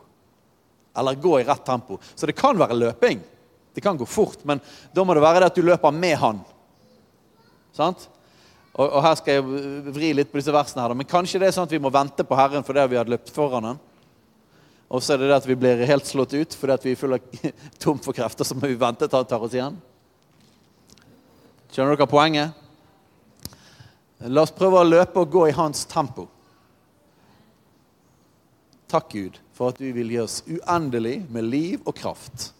Eller 0.98 1.20
gå 1.22 1.40
i 1.40 1.48
rett 1.48 1.66
tempo. 1.66 2.00
Så 2.16 2.30
det 2.30 2.38
kan 2.38 2.58
være 2.58 2.78
løping. 2.78 3.20
Det 3.76 3.84
kan 3.86 3.98
gå 3.98 4.08
fort, 4.10 4.40
men 4.48 4.62
da 4.96 5.04
må 5.06 5.14
det 5.14 5.22
være 5.22 5.44
det 5.44 5.50
at 5.52 5.58
du 5.60 5.68
løper 5.68 5.94
med 5.94 6.16
han. 6.18 6.40
Sant? 7.76 8.08
Og, 8.74 8.88
og 8.88 9.04
her 9.06 9.18
skal 9.20 9.38
jeg 9.38 9.92
vri 9.94 10.14
litt 10.18 10.32
på 10.32 10.40
disse 10.40 10.54
versene. 10.54 10.82
her. 10.86 10.96
Men 10.98 11.10
kanskje 11.10 11.42
det 11.42 11.52
er 11.52 11.54
sånn 11.54 11.68
at 11.68 11.76
vi 11.76 11.82
må 11.84 11.92
vente 11.94 12.26
på 12.26 12.38
Herren 12.38 12.66
fordi 12.66 12.88
vi 12.90 12.98
hadde 12.98 13.14
løpt 13.14 13.30
foran 13.36 13.72
han. 13.74 13.84
Og 14.88 15.04
så 15.04 15.14
er 15.14 15.22
det 15.22 15.30
det 15.30 15.38
at 15.42 15.48
vi 15.50 15.58
blir 15.60 15.84
helt 15.90 16.08
slått 16.08 16.34
ut 16.34 16.56
fordi 16.56 16.88
vi 16.88 16.96
er 16.96 17.00
fulle 17.02 17.20
tom 17.84 18.00
for 18.02 18.16
krefter. 18.18 18.48
Så 18.48 18.58
må 18.58 18.70
vi 18.72 18.80
vente 18.80 19.06
til 19.06 19.20
han 19.20 19.30
tar 19.30 19.44
oss 19.44 19.58
igjen. 19.58 19.78
Skjønner 21.72 21.98
dere 21.98 22.10
poenget? 22.10 22.64
La 24.26 24.42
oss 24.42 24.56
prøve 24.56 24.82
å 24.82 24.88
løpe 24.88 25.22
og 25.22 25.32
gå 25.34 25.48
i 25.50 25.56
hans 25.56 25.86
tempo. 25.90 26.26
Takk, 28.88 29.12
Gud, 29.12 29.38
for 29.54 29.74
at 29.74 29.82
du 29.82 29.90
vil 29.94 30.14
gi 30.14 30.22
oss 30.24 30.40
uendelig 30.48 31.20
med 31.30 31.50
liv 31.52 31.84
og 31.84 31.96
kraft 31.98 32.52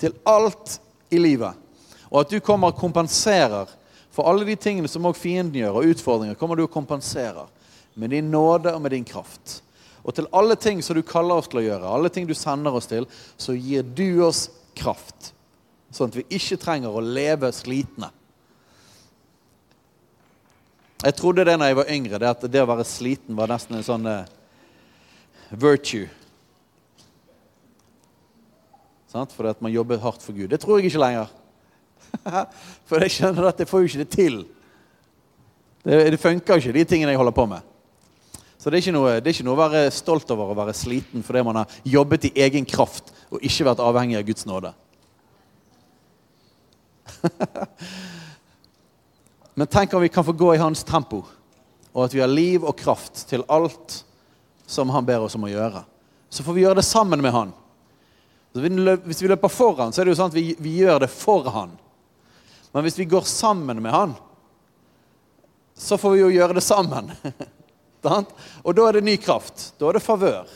til 0.00 0.14
alt 0.28 0.78
i 1.12 1.18
livet. 1.20 1.58
Og 2.12 2.22
at 2.22 2.30
du 2.32 2.38
kommer 2.44 2.72
og 2.72 2.78
kompenserer 2.80 3.70
for 4.12 4.28
alle 4.28 4.46
de 4.46 4.56
tingene 4.60 4.88
som 4.88 5.04
også 5.08 5.24
fienden 5.24 5.58
gjør, 5.62 5.80
og 5.80 5.92
utfordringer. 5.94 6.38
kommer 6.38 6.56
du 6.56 6.64
og 6.64 6.72
kompenserer 6.72 7.48
med 7.94 8.10
din 8.10 8.30
nåde 8.30 8.74
og 8.74 8.82
med 8.82 8.90
din 8.90 9.04
kraft. 9.04 9.62
Og 10.04 10.14
til 10.14 10.26
alle 10.32 10.56
ting 10.56 10.82
som 10.82 10.96
du 10.96 11.02
kaller 11.02 11.40
oss 11.40 11.48
til 11.48 11.62
å 11.62 11.66
gjøre, 11.66 11.88
alle 11.88 12.08
ting 12.08 12.26
du 12.26 12.34
sender 12.34 12.74
oss 12.74 12.86
til, 12.90 13.06
så 13.36 13.54
gir 13.54 13.82
du 13.82 14.24
oss 14.26 14.48
kraft. 14.76 15.32
Sånn 15.92 16.10
at 16.10 16.18
vi 16.18 16.26
ikke 16.36 16.58
trenger 16.60 16.92
å 16.92 17.04
leve 17.04 17.52
slitne. 17.54 18.10
Jeg 21.02 21.16
trodde 21.18 21.44
det 21.44 21.56
når 21.58 21.66
jeg 21.70 21.76
var 21.80 21.88
yngre, 21.90 22.18
det 22.22 22.30
at 22.30 22.44
det 22.46 22.62
å 22.62 22.68
være 22.70 22.86
sliten 22.86 23.34
var 23.34 23.50
nesten 23.50 23.74
en 23.74 23.86
sånn 23.86 24.06
uh, 24.06 24.28
virtue. 25.50 26.06
Sant? 29.10 29.34
Fordi 29.34 29.50
at 29.50 29.64
man 29.64 29.74
jobber 29.74 29.98
hardt 30.02 30.22
for 30.22 30.36
Gud. 30.36 30.48
Det 30.52 30.60
tror 30.62 30.78
jeg 30.78 30.92
ikke 30.92 31.02
lenger. 31.02 31.32
for 32.88 33.02
jeg 33.02 33.16
skjønner 33.16 33.50
at 33.50 33.58
jeg 33.60 33.68
får 33.68 33.82
jo 33.82 33.90
ikke 33.90 34.02
det 34.04 34.12
til. 34.14 34.38
Det, 35.82 35.98
det 36.14 36.20
funker 36.22 36.62
ikke, 36.62 36.76
de 36.78 36.86
tingene 36.86 37.10
jeg 37.12 37.20
holder 37.20 37.34
på 37.36 37.48
med. 37.50 37.68
Så 38.62 38.70
det 38.70 38.78
er, 38.78 38.94
noe, 38.94 39.16
det 39.18 39.26
er, 39.26 39.34
ikke 39.34 39.48
noe, 39.48 39.56
å 39.58 39.64
være 39.64 39.90
stolt 39.90 40.30
over 40.30 40.52
å 40.52 40.54
være 40.54 40.76
sliten 40.78 41.24
fordi 41.26 41.42
man 41.42 41.64
har 41.64 41.78
jobbet 41.82 42.28
i 42.28 42.36
egen 42.44 42.62
kraft 42.68 43.10
og 43.32 43.42
ikke 43.42 43.66
vært 43.66 43.82
avhengig 43.82 44.20
av 44.20 44.28
Guds 44.28 44.46
nåde. 44.46 44.70
Men 49.54 49.66
tenk 49.66 49.94
om 49.94 50.02
vi 50.02 50.08
kan 50.08 50.24
få 50.24 50.32
gå 50.32 50.54
i 50.54 50.58
hans 50.58 50.84
tempo, 50.84 51.22
og 51.92 52.04
at 52.04 52.14
vi 52.14 52.22
har 52.22 52.30
liv 52.30 52.64
og 52.64 52.76
kraft 52.78 53.26
til 53.28 53.44
alt 53.52 53.98
som 54.66 54.90
han 54.90 55.04
ber 55.04 55.26
oss 55.26 55.36
om 55.36 55.44
å 55.44 55.50
gjøre. 55.50 55.84
Så 56.32 56.44
får 56.44 56.56
vi 56.56 56.64
gjøre 56.64 56.80
det 56.80 56.88
sammen 56.88 57.20
med 57.20 57.34
han. 57.34 57.52
Hvis 58.52 59.22
vi 59.22 59.28
løper 59.28 59.52
foran, 59.52 59.92
så 59.92 60.00
er 60.00 60.08
det 60.08 60.14
jo 60.14 60.20
sånn 60.20 60.32
at 60.32 60.36
vi, 60.36 60.54
vi 60.60 60.78
gjør 60.80 61.04
det 61.04 61.10
for 61.12 61.48
han. 61.52 61.74
Men 62.72 62.86
hvis 62.86 62.96
vi 62.96 63.08
går 63.08 63.28
sammen 63.28 63.82
med 63.84 63.92
han, 63.92 64.14
så 65.76 65.98
får 66.00 66.14
vi 66.14 66.22
jo 66.22 66.32
gjøre 66.32 66.56
det 66.56 66.64
sammen. 66.64 67.12
og 68.64 68.74
da 68.76 68.88
er 68.88 68.96
det 68.96 69.04
ny 69.04 69.18
kraft. 69.20 69.72
Da 69.80 69.88
er 69.88 69.98
det 69.98 70.04
favør. 70.04 70.48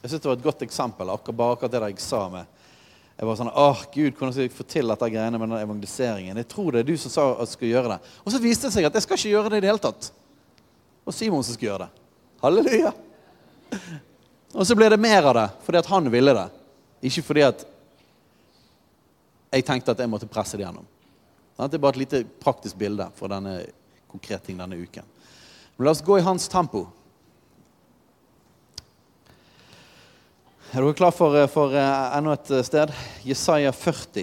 Jeg 0.00 0.10
syns 0.10 0.22
det 0.22 0.30
var 0.30 0.38
et 0.38 0.46
godt 0.46 0.64
eksempel, 0.66 1.10
akkurat 1.12 1.54
akkurat 1.54 1.74
det 1.74 1.90
jeg 1.92 2.02
sa 2.02 2.24
med 2.32 2.59
jeg 3.20 3.28
var 3.28 3.36
sånn 3.36 3.50
åh, 3.52 3.80
Gud, 3.92 4.14
hvordan 4.16 4.32
skal 4.32 4.46
jeg 4.46 4.52
få 4.56 4.64
til 4.64 4.88
dette 4.88 5.08
greiene 5.12 5.36
med 5.36 5.50
den 5.50 5.60
evangeliseringen? 5.60 6.38
Jeg 6.40 6.48
tror 6.48 6.72
det 6.72 6.80
er 6.80 6.86
du 6.88 6.94
som 6.96 7.12
sa 7.12 7.24
at 7.34 7.50
du 7.50 7.52
skulle 7.52 7.74
gjøre 7.74 7.90
det. 7.92 8.12
Og 8.24 8.32
så 8.32 8.38
viste 8.40 8.64
det 8.64 8.72
seg 8.72 8.86
at 8.88 8.94
jeg 8.96 9.04
skal 9.04 9.18
ikke 9.18 9.32
gjøre 9.34 9.50
det 9.52 9.58
i 9.58 9.64
det 9.66 9.68
hele 9.68 9.82
tatt. 9.82 10.08
Og 11.04 11.12
Simon 11.12 11.44
som 11.44 11.52
skal 11.52 11.66
gjøre 11.66 11.84
det. 11.84 12.06
Halleluja. 12.40 12.94
Og 14.56 14.64
så 14.64 14.76
ble 14.78 14.88
det 14.88 15.00
mer 15.04 15.28
av 15.28 15.36
det 15.36 15.44
fordi 15.66 15.82
at 15.82 15.90
han 15.92 16.08
ville 16.16 16.34
det. 16.38 16.46
Ikke 17.10 17.26
fordi 17.26 17.44
at 17.44 17.66
jeg 19.52 19.68
tenkte 19.68 19.92
at 19.92 20.00
jeg 20.00 20.14
måtte 20.14 20.30
presse 20.30 20.56
det 20.56 20.64
gjennom. 20.64 20.88
Det 21.60 21.76
er 21.76 21.84
bare 21.84 21.98
et 21.98 22.04
lite 22.06 22.22
praktisk 22.40 22.80
bilde 22.80 23.04
for 23.20 23.28
denne 23.28 23.58
konkrete 24.08 24.48
ting 24.48 24.56
denne 24.56 24.80
uken. 24.80 25.04
Men 25.76 25.90
la 25.90 25.92
oss 25.92 26.00
gå 26.00 26.16
i 26.16 26.24
hans 26.24 26.48
tempo. 26.48 26.86
Er 30.70 30.84
dere 30.84 30.94
klar 30.94 31.10
for, 31.10 31.34
eh, 31.34 31.48
for 31.50 31.72
uh, 31.74 32.12
enda 32.14 32.36
et 32.36 32.50
eh, 32.54 32.62
sted? 32.62 32.92
Jesaja 33.26 33.72
40. 33.74 34.22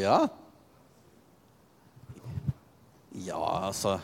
Ja 0.00 0.16
Ja, 3.26 3.66
altså 3.66 3.98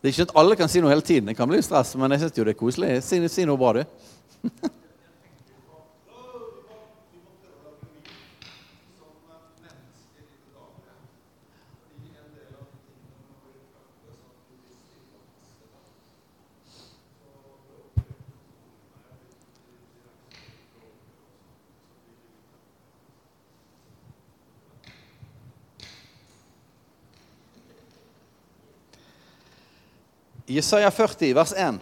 Det 0.00 0.08
er 0.08 0.12
ikke 0.14 0.22
at 0.22 0.36
alle 0.40 0.56
kan 0.56 0.72
si 0.72 0.80
noe 0.80 0.88
hele 0.94 1.04
tiden. 1.04 1.28
Det 1.28 1.36
kan 1.36 1.48
bli 1.48 1.60
stress, 1.60 1.92
men 2.00 2.16
jeg 2.16 2.22
syns 2.22 2.38
jo 2.40 2.48
det 2.48 2.54
er 2.54 2.60
koselig. 2.62 3.02
Si, 3.04 3.20
si 3.28 3.44
noe 3.44 3.60
bra, 3.60 3.74
du. 3.76 3.84
Jesaja 30.50 30.90
40, 30.90 31.34
vers 31.34 31.52
1. 31.54 31.76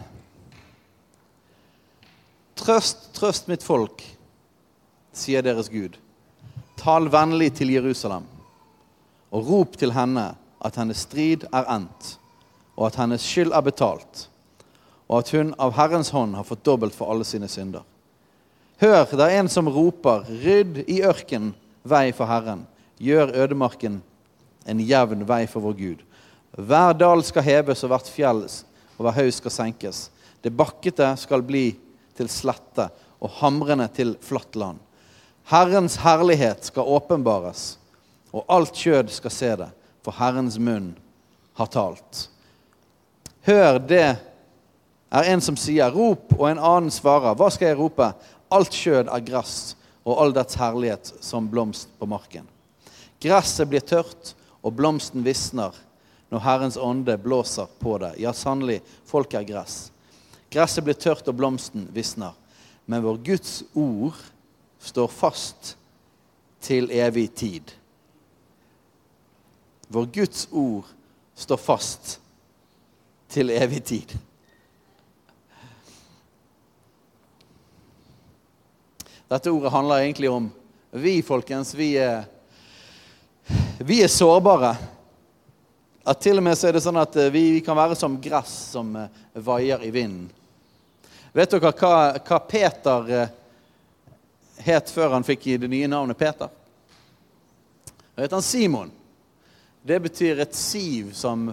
Trøst, 2.59 3.07
trøst 3.17 3.47
mitt 3.49 3.63
folk, 3.65 4.03
sier 5.17 5.41
deres 5.41 5.71
Gud. 5.73 5.95
Tal 6.77 7.09
vennlig 7.09 7.55
til 7.57 7.73
Jerusalem, 7.73 8.27
og 9.33 9.49
rop 9.49 9.79
til 9.81 9.95
henne 9.97 10.35
at 10.61 10.77
hennes 10.77 11.01
strid 11.07 11.47
er 11.49 11.65
endt, 11.79 12.11
og 12.77 12.91
at 12.91 12.99
hennes 13.01 13.25
skyld 13.25 13.55
er 13.57 13.65
betalt, 13.65 14.27
og 15.09 15.23
at 15.23 15.33
hun 15.33 15.55
av 15.57 15.73
Herrens 15.79 16.13
hånd 16.13 16.37
har 16.37 16.45
fått 16.45 16.67
dobbelt 16.69 16.97
for 16.99 17.09
alle 17.09 17.25
sine 17.25 17.49
synder. 17.49 17.87
Hør, 18.85 19.07
det 19.09 19.31
er 19.31 19.39
en 19.39 19.49
som 19.49 19.73
roper, 19.73 20.29
rydd 20.45 20.83
i 20.85 21.01
ørken 21.09 21.55
vei 21.89 22.11
for 22.13 22.29
Herren, 22.29 22.67
gjør 23.01 23.33
ødemarken 23.33 24.03
en 24.69 24.85
jevn 24.85 25.25
vei 25.25 25.47
for 25.49 25.65
vår 25.65 25.81
Gud. 25.81 26.05
Hver 26.59 26.97
dal 26.99 27.23
skal 27.23 27.47
heves, 27.47 27.85
og 27.85 27.93
hvert 27.93 28.11
fjell 28.11 28.43
og 28.99 29.05
hver 29.07 29.15
haug 29.21 29.31
skal 29.35 29.55
senkes. 29.55 30.09
Det 30.43 30.51
bakkete 30.55 31.13
skal 31.21 31.45
bli 31.47 31.71
til 32.19 32.31
slette, 32.31 32.89
og 33.19 33.35
hamrende 33.41 33.89
til 33.95 34.15
flatt 34.23 34.55
land. 34.59 34.79
Herrens 35.51 35.97
herlighet 36.03 36.69
skal 36.69 36.87
åpenbares, 36.87 37.79
og 38.35 38.45
alt 38.53 38.77
kjød 38.77 39.11
skal 39.11 39.35
se 39.35 39.53
det, 39.59 39.69
for 40.05 40.15
Herrens 40.19 40.59
munn 40.59 40.93
har 41.59 41.71
talt. 41.73 42.29
Hør 43.47 43.79
det 43.81 44.05
er 45.09 45.31
en 45.33 45.41
som 45.41 45.57
sier, 45.57 45.91
'Rop', 45.91 46.37
og 46.39 46.51
en 46.51 46.59
annen 46.59 46.91
svarer, 46.91 47.35
'Hva 47.35 47.51
skal 47.51 47.69
jeg 47.69 47.79
rope?' 47.79 48.13
Alt 48.51 48.71
kjød 48.71 49.09
er 49.09 49.21
gress, 49.21 49.77
og 50.05 50.21
all 50.23 50.33
dets 50.33 50.55
herlighet 50.55 51.13
som 51.21 51.49
blomst 51.49 51.89
på 51.99 52.07
marken. 52.07 52.47
Gresset 53.21 53.69
blir 53.69 53.81
tørt, 53.81 54.35
og 54.63 54.77
blomsten 54.77 55.25
visner 55.25 55.75
når 56.29 56.45
Herrens 56.45 56.77
ånde 56.77 57.17
blåser 57.19 57.67
på 57.79 57.97
det. 57.99 58.15
Ja, 58.21 58.33
sannelig, 58.33 58.81
folk 59.09 59.35
er 59.35 59.47
gress. 59.49 59.89
Gresset 60.51 60.85
blir 60.85 60.97
tørt, 60.97 61.29
og 61.29 61.37
blomsten 61.37 61.89
visner. 61.93 62.37
Men 62.89 63.03
vår 63.05 63.21
Guds 63.25 63.63
ord 63.77 64.17
står 64.81 65.09
fast 65.13 65.75
til 66.65 66.91
evig 66.93 67.29
tid. 67.37 67.73
Vår 69.89 70.09
Guds 70.13 70.49
ord 70.53 70.89
står 71.37 71.61
fast 71.61 72.19
til 73.29 73.53
evig 73.53 73.83
tid. 73.85 74.17
Dette 79.29 79.53
ordet 79.53 79.73
handler 79.73 80.01
egentlig 80.01 80.31
om 80.33 80.49
vi, 80.91 81.19
folkens. 81.23 81.75
Vi 81.77 81.91
er, 82.01 82.25
vi 83.85 84.01
er 84.01 84.09
sårbare. 84.09 84.73
At 86.09 86.21
til 86.25 86.41
og 86.41 86.45
med 86.47 86.57
så 86.57 86.71
er 86.71 86.77
det 86.77 86.81
sånn 86.81 86.97
at 86.97 87.17
vi, 87.29 87.43
vi 87.59 87.65
kan 87.65 87.77
være 87.77 87.97
som 87.99 88.15
gress 88.23 88.53
som 88.73 88.95
eh, 88.97 89.11
vaier 89.45 89.83
i 89.85 89.91
vinden. 89.93 90.31
Vet 91.37 91.53
dere 91.53 91.73
hva, 91.77 92.17
hva 92.17 92.39
Peter 92.49 93.11
eh, 93.13 93.35
het 94.65 94.89
før 94.89 95.19
han 95.19 95.27
fikk 95.27 95.45
det 95.61 95.69
nye 95.69 95.91
navnet 95.91 96.17
Peter? 96.19 96.49
Han 98.17 98.25
het 98.25 98.33
han 98.33 98.47
Simon. 98.47 98.91
Det 99.85 100.01
betyr 100.09 100.41
et 100.41 100.57
siv 100.57 101.13
som 101.15 101.51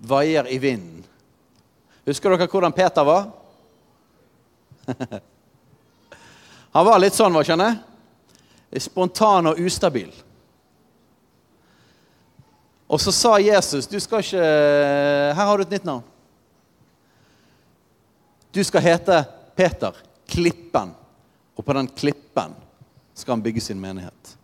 vaier 0.00 0.48
i 0.48 0.56
vinden. 0.58 1.04
Husker 2.08 2.32
dere 2.32 2.48
hvordan 2.48 2.72
Peter 2.72 3.04
var? 3.04 3.28
Han 6.70 6.86
var 6.86 7.00
litt 7.02 7.16
sånn, 7.18 7.34
hva 7.34 7.42
han 7.48 7.62
jeg? 7.64 8.80
Spontan 8.84 9.50
og 9.50 9.58
ustabil. 9.58 10.12
Og 12.90 12.98
så 13.00 13.12
sa 13.14 13.36
Jesus 13.38 13.86
du 13.86 13.98
skal 14.02 14.24
ikke 14.24 14.46
Her 15.36 15.46
har 15.46 15.58
du 15.58 15.62
et 15.62 15.76
nytt 15.76 15.86
navn. 15.86 16.06
Du 18.50 18.62
skal 18.66 18.82
hete 18.82 19.22
Peter, 19.54 19.94
Klippen. 20.26 20.90
Og 21.54 21.64
på 21.66 21.74
den 21.76 21.86
klippen 21.92 22.54
skal 23.14 23.36
han 23.36 23.42
bygge 23.44 23.60
sin 23.60 23.80
menighet. 23.80 24.36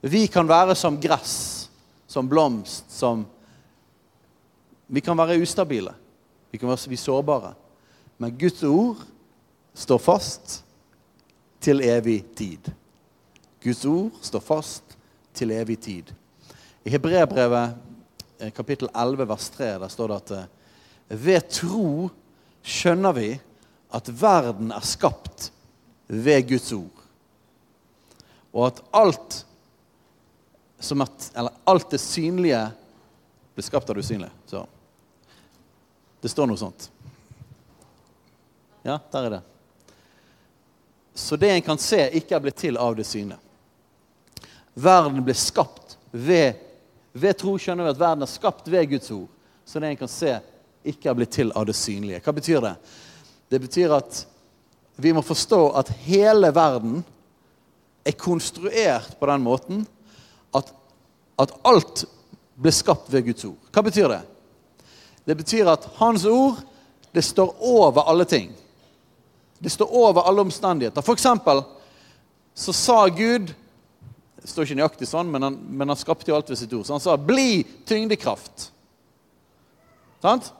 Vi 0.00 0.24
kan 0.26 0.48
være 0.48 0.74
som 0.74 0.96
gress, 0.98 1.68
som 2.06 2.28
blomst, 2.28 2.90
som 2.90 3.26
Vi 4.86 5.00
kan 5.00 5.16
være 5.16 5.38
ustabile. 5.40 5.92
Vi 6.50 6.58
kan 6.58 6.68
være 6.68 6.96
sårbare. 6.96 7.54
Men 8.18 8.38
Guds 8.38 8.62
ord 8.62 8.96
står 9.74 9.98
fast 9.98 10.64
til 11.60 11.80
evig 11.80 12.24
tid. 12.36 12.72
Guds 13.62 13.84
ord 13.84 14.10
står 14.20 14.40
fast 14.40 14.98
til 15.34 15.50
evig 15.50 15.78
tid. 15.80 16.12
I 16.84 16.90
Hebreabrevet 16.90 17.70
eh, 18.38 18.50
kapittel 18.50 18.88
11 18.94 19.24
vers 19.24 19.48
3 19.50 19.78
der 19.78 19.88
står 19.88 20.08
det 20.08 20.16
at 20.16 20.30
eh, 20.30 20.50
ved 21.08 21.48
tro 21.52 22.08
skjønner 22.62 23.14
vi 23.16 23.28
at 23.92 24.08
verden 24.08 24.72
er 24.72 24.84
skapt 24.86 25.50
ved 26.06 26.48
Guds 26.48 26.72
ord. 26.72 27.02
Og 28.52 28.66
at 28.66 28.82
alt 28.90 29.44
eller 30.82 31.52
alt 31.70 31.92
det 31.94 32.00
synlige 32.02 32.60
ble 33.54 33.62
skapt 33.62 33.90
av 33.90 33.94
det 33.94 34.02
usynlige. 34.02 34.32
Så 34.50 34.64
det 36.22 36.30
står 36.32 36.48
noe 36.50 36.58
sånt. 36.58 36.88
Ja, 38.82 38.98
der 39.12 39.28
er 39.28 39.36
det. 39.36 39.40
Så 41.14 41.36
det 41.36 41.52
en 41.52 41.62
kan 41.62 41.78
se, 41.78 42.00
ikke 42.18 42.34
er 42.34 42.42
blitt 42.42 42.58
til 42.58 42.80
av 42.80 42.96
det 42.98 43.06
syne. 43.06 43.38
Verden 44.74 45.22
ble 45.22 45.36
skapt 45.38 45.96
ved, 46.10 46.58
ved 47.12 47.38
tro. 47.38 47.56
skjønner 47.58 47.88
vi 47.88 47.94
at 47.94 48.00
verden 48.00 48.24
er 48.24 48.30
skapt 48.30 48.68
ved 48.70 48.88
Guds 48.90 49.10
ord. 49.10 49.28
Så 49.64 49.80
det 49.80 49.92
en 49.92 50.00
kan 50.00 50.10
se, 50.10 50.36
ikke 50.84 51.10
er 51.10 51.16
blitt 51.16 51.34
til 51.36 51.52
av 51.54 51.66
det 51.68 51.76
synlige. 51.78 52.20
Hva 52.24 52.34
betyr 52.34 52.60
det? 52.64 52.74
Det 53.52 53.60
betyr 53.60 53.94
at 53.94 54.24
vi 54.96 55.12
må 55.12 55.22
forstå 55.24 55.60
at 55.78 55.92
hele 56.04 56.50
verden 56.54 57.02
er 58.04 58.18
konstruert 58.18 59.14
på 59.20 59.28
den 59.30 59.44
måten 59.44 59.84
at, 60.56 60.72
at 61.38 61.54
alt 61.64 62.04
ble 62.58 62.72
skapt 62.74 63.12
ved 63.12 63.28
Guds 63.28 63.46
ord. 63.48 63.70
Hva 63.72 63.84
betyr 63.86 64.10
det? 64.10 64.22
Det 65.24 65.36
betyr 65.38 65.70
at 65.70 65.86
Hans 66.00 66.24
ord 66.26 66.58
det 67.12 67.22
står 67.22 67.54
over 67.60 68.08
alle 68.08 68.24
ting. 68.24 68.50
Det 69.58 69.70
står 69.70 69.92
over 69.94 70.22
alle 70.26 70.40
omstendigheter. 70.40 71.04
For 71.04 71.14
eksempel 71.14 71.62
så 72.54 72.72
sa 72.72 73.06
Gud 73.08 73.52
Det 74.42 74.50
står 74.50 74.66
ikke 74.66 74.78
nøyaktig 74.80 75.06
sånn, 75.06 75.28
men 75.30 75.46
han, 75.46 75.56
men 75.70 75.92
han 75.92 75.98
skapte 75.98 76.32
jo 76.32 76.36
alt 76.36 76.50
ved 76.50 76.58
sitt 76.58 76.72
ord. 76.74 76.86
Så 76.86 76.96
han 76.96 77.02
sa 77.02 77.16
'bli 77.16 77.62
tyngdekraft'. 77.86 78.70
Sant? 80.22 80.52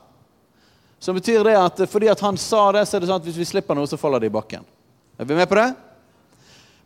Så 0.99 1.13
betyr 1.13 1.43
det 1.43 1.57
at 1.59 1.81
fordi 1.89 2.07
at 2.07 2.19
han 2.19 2.37
sa 2.37 2.71
det, 2.71 2.85
så 2.87 2.95
er 2.95 3.03
det 3.03 3.09
sånn 3.09 3.19
at 3.19 3.27
hvis 3.27 3.39
vi 3.41 3.47
slipper 3.47 3.75
noe, 3.75 3.87
så 3.87 3.99
faller 3.99 4.23
det 4.23 4.31
i 4.31 4.35
bakken. 4.35 4.63
Er 5.19 5.27
vi 5.27 5.35
med 5.35 5.49
på 5.49 5.55
det? 5.59 5.73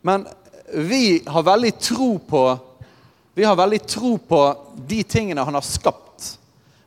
Men 0.02 0.26
vi 0.74 1.22
har 1.26 1.42
veldig 1.42 1.78
tro 1.78 2.18
på 2.18 2.58
Vi 3.38 3.44
har 3.44 3.54
veldig 3.56 3.78
tro 3.86 4.16
på 4.18 4.40
de 4.86 5.02
tingene 5.06 5.44
han 5.46 5.54
har 5.54 5.62
skapt. 5.62 6.38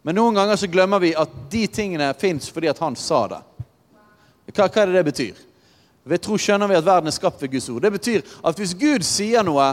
Men 0.03 0.17
noen 0.19 0.35
ganger 0.35 0.57
så 0.59 0.67
glemmer 0.67 0.99
vi 0.99 1.13
at 1.15 1.31
de 1.49 1.61
tingene 1.71 2.09
fins 2.19 2.49
fordi 2.51 2.67
at 2.67 2.81
han 2.83 2.97
sa 2.99 3.21
det. 3.31 3.39
Hva, 4.51 4.67
hva 4.67 4.81
er 4.81 4.91
det 4.91 4.97
det 4.97 5.05
betyr? 5.07 5.39
Ved 6.03 6.19
tro 6.19 6.35
skjønner 6.35 6.67
vi 6.67 6.75
at 6.75 6.83
verden 6.85 7.07
er 7.07 7.15
skapt 7.15 7.39
ved 7.39 7.53
Guds 7.53 7.69
ord. 7.71 7.79
Det 7.85 7.93
betyr 7.95 8.25
at 8.43 8.59
hvis 8.59 8.75
Gud 8.75 9.07
sier 9.07 9.47
noe 9.47 9.69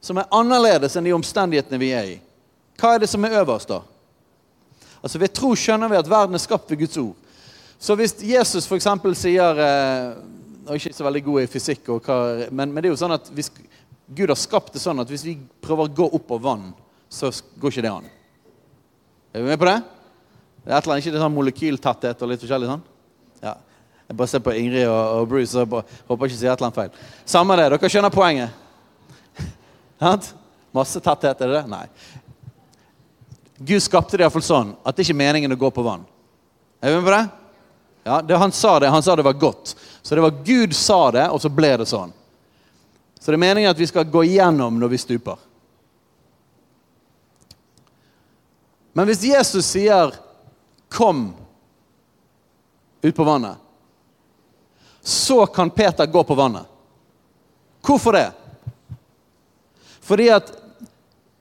som 0.00 0.18
er 0.18 0.28
annerledes 0.32 0.96
enn 0.96 1.06
de 1.06 1.14
omstendighetene 1.16 1.80
vi 1.80 1.90
er 1.96 2.12
i, 2.16 2.18
hva 2.80 2.94
er 2.94 3.02
det 3.02 3.10
som 3.12 3.24
er 3.24 3.36
øverst 3.42 3.68
da? 3.68 3.82
Altså 5.00 5.20
Ved 5.20 5.32
tro 5.36 5.54
skjønner 5.56 5.90
vi 5.90 5.98
at 6.00 6.08
verden 6.08 6.36
er 6.36 6.42
skapt 6.42 6.70
ved 6.72 6.82
Guds 6.82 6.96
ord. 7.00 7.16
Så 7.80 7.96
hvis 7.96 8.14
Jesus 8.24 8.68
f.eks. 8.68 8.88
sier 9.16 9.60
eh, 9.64 10.16
Jeg 10.66 10.68
er 10.68 10.80
ikke 10.80 10.96
så 10.96 11.06
veldig 11.06 11.22
god 11.24 11.42
i 11.42 11.48
fysikk, 11.48 11.88
hva, 12.04 12.16
men, 12.52 12.68
men, 12.68 12.82
det 12.82 12.90
er 12.90 12.92
jo 12.92 13.00
sånn 13.00 13.16
at 13.16 13.30
hvis 13.34 13.48
Gud 14.12 14.28
har 14.28 14.38
skapt 14.38 14.74
det 14.76 14.82
sånn 14.82 15.00
at 15.00 15.08
hvis 15.08 15.24
vi 15.24 15.38
prøver 15.64 15.88
å 15.88 15.94
gå 16.00 16.06
opp 16.18 16.26
på 16.28 16.38
vann, 16.42 16.68
så 17.10 17.30
går 17.58 17.72
ikke 17.72 17.84
det 17.86 17.92
an. 17.94 18.08
Er 19.32 19.42
vi 19.42 19.48
med 19.48 19.58
på 19.58 19.68
det? 19.68 19.78
Det 20.60 20.68
er 20.68 20.76
et 20.76 20.84
eller 20.84 20.94
annet, 20.94 21.06
ikke 21.06 21.14
det 21.16 21.22
sånn 21.22 21.34
molekyltetthet 21.34 22.22
og 22.22 22.30
litt 22.30 22.44
forskjellig 22.44 22.68
sånn? 22.70 22.84
Ja. 23.40 23.54
Jeg 24.10 24.18
bare 24.18 24.30
ser 24.30 24.42
på 24.44 24.54
Ingrid 24.58 24.88
og, 24.90 25.00
og 25.16 25.28
Bruce 25.30 25.64
og 25.64 25.76
håper 26.10 26.28
ikke 26.28 26.36
sier 26.36 26.52
et 26.52 26.58
eller 26.58 26.68
annet 26.68 26.80
feil. 26.82 27.10
Samme 27.30 27.56
det. 27.58 27.68
Dere 27.72 27.90
skjønner 27.94 28.14
poenget? 28.14 28.59
Masse 30.70 31.00
tetthet, 31.00 31.40
er 31.40 31.48
det 31.48 31.54
det? 31.54 31.66
Nei. 31.68 31.86
Gud 33.58 33.82
skapte 33.82 34.16
det 34.16 34.24
iallfall 34.24 34.44
sånn 34.44 34.72
at 34.80 34.96
det 34.96 35.04
ikke 35.04 35.12
er 35.12 35.20
meningen 35.20 35.52
å 35.52 35.58
gå 35.60 35.68
på 35.74 35.84
vann. 35.84 36.06
Er 36.80 36.94
vi 36.94 37.00
med 37.00 37.04
på 37.04 37.12
det? 37.12 37.26
Ja, 38.08 38.22
det, 38.22 38.38
Han 38.40 38.52
sa 38.52 38.78
det, 38.80 38.88
han 38.88 39.02
sa 39.02 39.16
det 39.16 39.26
var 39.26 39.36
godt. 39.36 39.76
Så 40.02 40.14
det 40.14 40.24
var 40.24 40.38
Gud 40.44 40.76
sa 40.76 41.10
det, 41.10 41.26
og 41.28 41.42
så 41.42 41.50
ble 41.52 41.74
det 41.76 41.86
sånn. 41.90 42.14
Så 43.20 43.28
det 43.28 43.36
er 43.36 43.44
meningen 43.44 43.70
at 43.70 43.78
vi 43.78 43.86
skal 43.90 44.08
gå 44.08 44.24
igjennom 44.24 44.78
når 44.80 44.94
vi 44.94 44.98
stuper. 45.02 45.36
Men 48.96 49.06
hvis 49.06 49.22
Jesus 49.28 49.66
sier 49.66 50.14
'kom', 50.88 51.34
ut 53.02 53.16
på 53.16 53.24
vannet, 53.24 53.56
så 55.00 55.46
kan 55.46 55.70
Peter 55.70 56.06
gå 56.06 56.24
på 56.24 56.34
vannet. 56.34 56.66
Hvorfor 57.82 58.12
det? 58.12 58.32
Fordi 60.00 60.28
at 60.32 60.52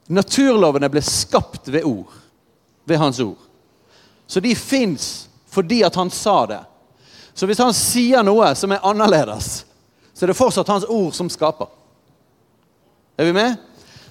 naturlovene 0.10 0.90
ble 0.92 1.02
skapt 1.06 1.70
ved 1.72 1.86
ord. 1.88 2.14
Ved 2.90 2.98
hans 2.98 3.20
ord. 3.20 3.38
Så 4.28 4.40
de 4.40 4.56
fins 4.56 5.30
fordi 5.50 5.82
at 5.84 5.96
han 5.98 6.10
sa 6.14 6.46
det. 6.46 6.60
Så 7.34 7.48
hvis 7.50 7.62
han 7.62 7.74
sier 7.74 8.22
noe 8.26 8.52
som 8.56 8.72
er 8.76 8.84
annerledes, 8.86 9.64
så 10.14 10.26
er 10.26 10.30
det 10.30 10.38
fortsatt 10.38 10.70
hans 10.70 10.86
ord 10.86 11.14
som 11.18 11.30
skaper. 11.32 11.70
Er 13.18 13.26
vi 13.26 13.34
med? 13.34 13.56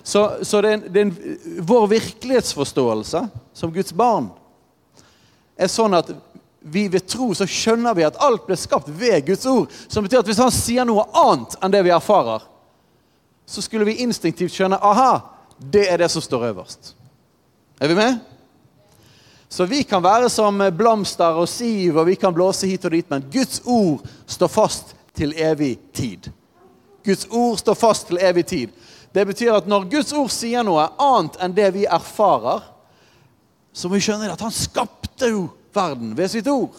Så, 0.02 0.38
så 0.42 0.60
det 0.64 0.72
er, 0.72 0.82
det 0.88 1.00
er 1.00 1.06
en, 1.06 1.38
vår 1.68 1.86
virkelighetsforståelse 1.92 3.22
som 3.52 3.72
Guds 3.74 3.92
barn 3.92 4.30
er 5.58 5.68
sånn 5.68 5.96
at 5.98 6.10
vi 6.60 6.86
ved 6.88 7.06
tro 7.10 7.30
så 7.36 7.46
skjønner 7.48 7.96
vi 7.96 8.06
at 8.06 8.18
alt 8.24 8.46
ble 8.46 8.56
skapt 8.58 8.88
ved 8.88 9.26
Guds 9.26 9.46
ord. 9.46 9.68
Som 9.88 10.06
betyr 10.06 10.22
at 10.22 10.30
hvis 10.30 10.40
han 10.42 10.54
sier 10.54 10.88
noe 10.88 11.06
annet 11.12 11.58
enn 11.60 11.74
det 11.74 11.84
vi 11.86 11.92
erfarer, 11.94 12.44
så 13.48 13.62
skulle 13.64 13.88
vi 13.88 14.02
instinktivt 14.04 14.52
skjønne 14.52 14.76
aha, 14.84 15.20
det 15.58 15.86
er 15.88 16.02
det 16.02 16.10
som 16.12 16.22
står 16.22 16.50
øverst. 16.50 16.92
Er 17.80 17.88
vi 17.88 17.96
med? 17.96 18.18
Så 19.48 19.64
vi 19.64 19.82
kan 19.88 20.02
være 20.04 20.28
som 20.28 20.60
blomster 20.76 21.40
og 21.40 21.48
siv, 21.48 21.96
og 21.96 22.06
vi 22.06 22.18
kan 22.20 22.34
blåse 22.36 22.68
hit 22.68 22.84
og 22.84 22.92
dit, 22.92 23.08
men 23.10 23.24
Guds 23.32 23.62
ord 23.64 24.04
står 24.26 24.52
fast 24.52 24.92
til 25.16 25.32
evig 25.32 25.78
tid. 25.96 26.28
Guds 27.04 27.24
ord 27.30 27.56
står 27.58 27.74
fast 27.74 28.10
til 28.10 28.20
evig 28.20 28.44
tid. 28.46 28.74
Det 29.14 29.24
betyr 29.26 29.54
at 29.56 29.70
når 29.70 29.88
Guds 29.88 30.12
ord 30.12 30.28
sier 30.30 30.66
noe 30.66 30.84
annet 31.00 31.40
enn 31.40 31.56
det 31.56 31.70
vi 31.78 31.86
erfarer, 31.88 32.60
så 33.72 33.88
må 33.88 33.96
vi 33.96 34.04
skjønne 34.04 34.28
at 34.28 34.44
han 34.44 34.52
skapte 34.52 35.32
jo 35.32 35.46
verden 35.72 36.12
ved 36.18 36.28
sitt 36.28 36.52
ord. 36.52 36.76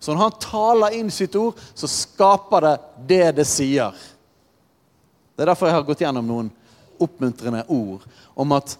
Så 0.00 0.10
når 0.10 0.24
han 0.24 0.42
taler 0.42 0.98
inn 0.98 1.14
sitt 1.14 1.38
ord, 1.38 1.54
så 1.74 1.86
skaper 1.86 2.66
det 2.66 2.76
det 3.06 3.24
det 3.38 3.46
sier. 3.48 3.94
Det 5.36 5.44
er 5.44 5.50
derfor 5.52 5.68
jeg 5.68 5.76
har 5.76 5.84
gått 5.84 6.00
gjennom 6.00 6.26
noen 6.26 6.52
oppmuntrende 6.96 7.66
ord 7.68 8.04
om 8.34 8.54
at 8.56 8.76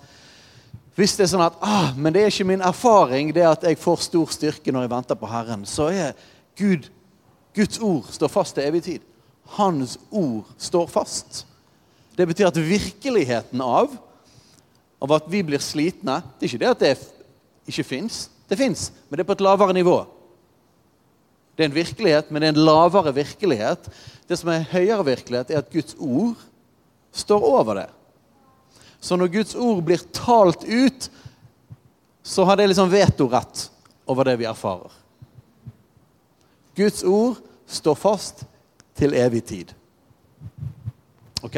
hvis 0.96 1.12
det 1.18 1.26
er 1.26 1.32
sånn 1.34 1.44
at 1.44 1.58
ah, 1.60 1.90
men 1.92 2.14
det 2.14 2.22
er 2.24 2.30
ikke 2.32 2.48
min 2.48 2.64
erfaring 2.64 3.28
det 3.36 3.44
at 3.44 3.66
jeg 3.68 3.76
får 3.76 4.06
stor 4.06 4.30
styrke 4.32 4.72
når 4.72 4.86
jeg 4.86 4.92
venter 4.94 5.18
på 5.20 5.28
Herren, 5.28 5.66
så 5.68 5.90
er 5.92 6.14
Gud, 6.56 6.88
Guds 7.52 7.76
ord 7.84 8.08
står 8.08 8.32
fast 8.32 8.56
til 8.56 8.64
evig 8.64 8.80
tid. 8.86 9.04
Hans 9.58 9.98
ord 10.08 10.48
står 10.56 10.88
fast. 10.88 11.42
Det 12.16 12.24
betyr 12.24 12.48
at 12.48 12.56
virkeligheten 12.56 13.60
av, 13.60 13.92
av 15.04 15.12
at 15.18 15.28
vi 15.28 15.42
blir 15.44 15.60
slitne 15.60 16.22
Det 16.40 16.46
er 16.46 16.48
ikke 16.48 16.62
det 16.64 16.72
at 16.72 16.84
det 16.86 16.94
ikke 17.68 17.84
fins. 17.84 18.30
Det 18.48 18.56
fins, 18.56 18.88
men 19.10 19.18
det 19.18 19.26
er 19.26 19.28
på 19.28 19.36
et 19.36 19.44
lavere 19.44 19.76
nivå. 19.76 19.98
Det 21.56 21.64
er 21.64 21.70
en 21.70 21.76
virkelighet, 21.76 22.30
men 22.30 22.42
det 22.42 22.48
er 22.48 22.54
en 22.54 22.66
lavere 22.66 23.14
virkelighet. 23.16 23.88
Det 24.28 24.36
som 24.36 24.50
er 24.52 24.66
høyere 24.70 25.06
virkelighet, 25.06 25.50
er 25.50 25.62
at 25.62 25.72
Guds 25.72 25.96
ord 25.98 26.36
står 27.16 27.46
over 27.48 27.80
det. 27.80 27.86
Så 29.00 29.16
når 29.16 29.32
Guds 29.32 29.54
ord 29.54 29.80
blir 29.86 30.02
talt 30.12 30.64
ut, 30.64 31.08
så 32.22 32.44
har 32.44 32.56
det 32.56 32.66
liksom 32.68 32.90
vetorett 32.90 33.70
over 34.04 34.28
det 34.28 34.36
vi 34.36 34.48
erfarer. 34.50 34.92
Guds 36.76 37.04
ord 37.04 37.40
står 37.66 37.96
fast 37.96 38.44
til 38.98 39.14
evig 39.16 39.44
tid. 39.48 39.72
Ok. 41.42 41.56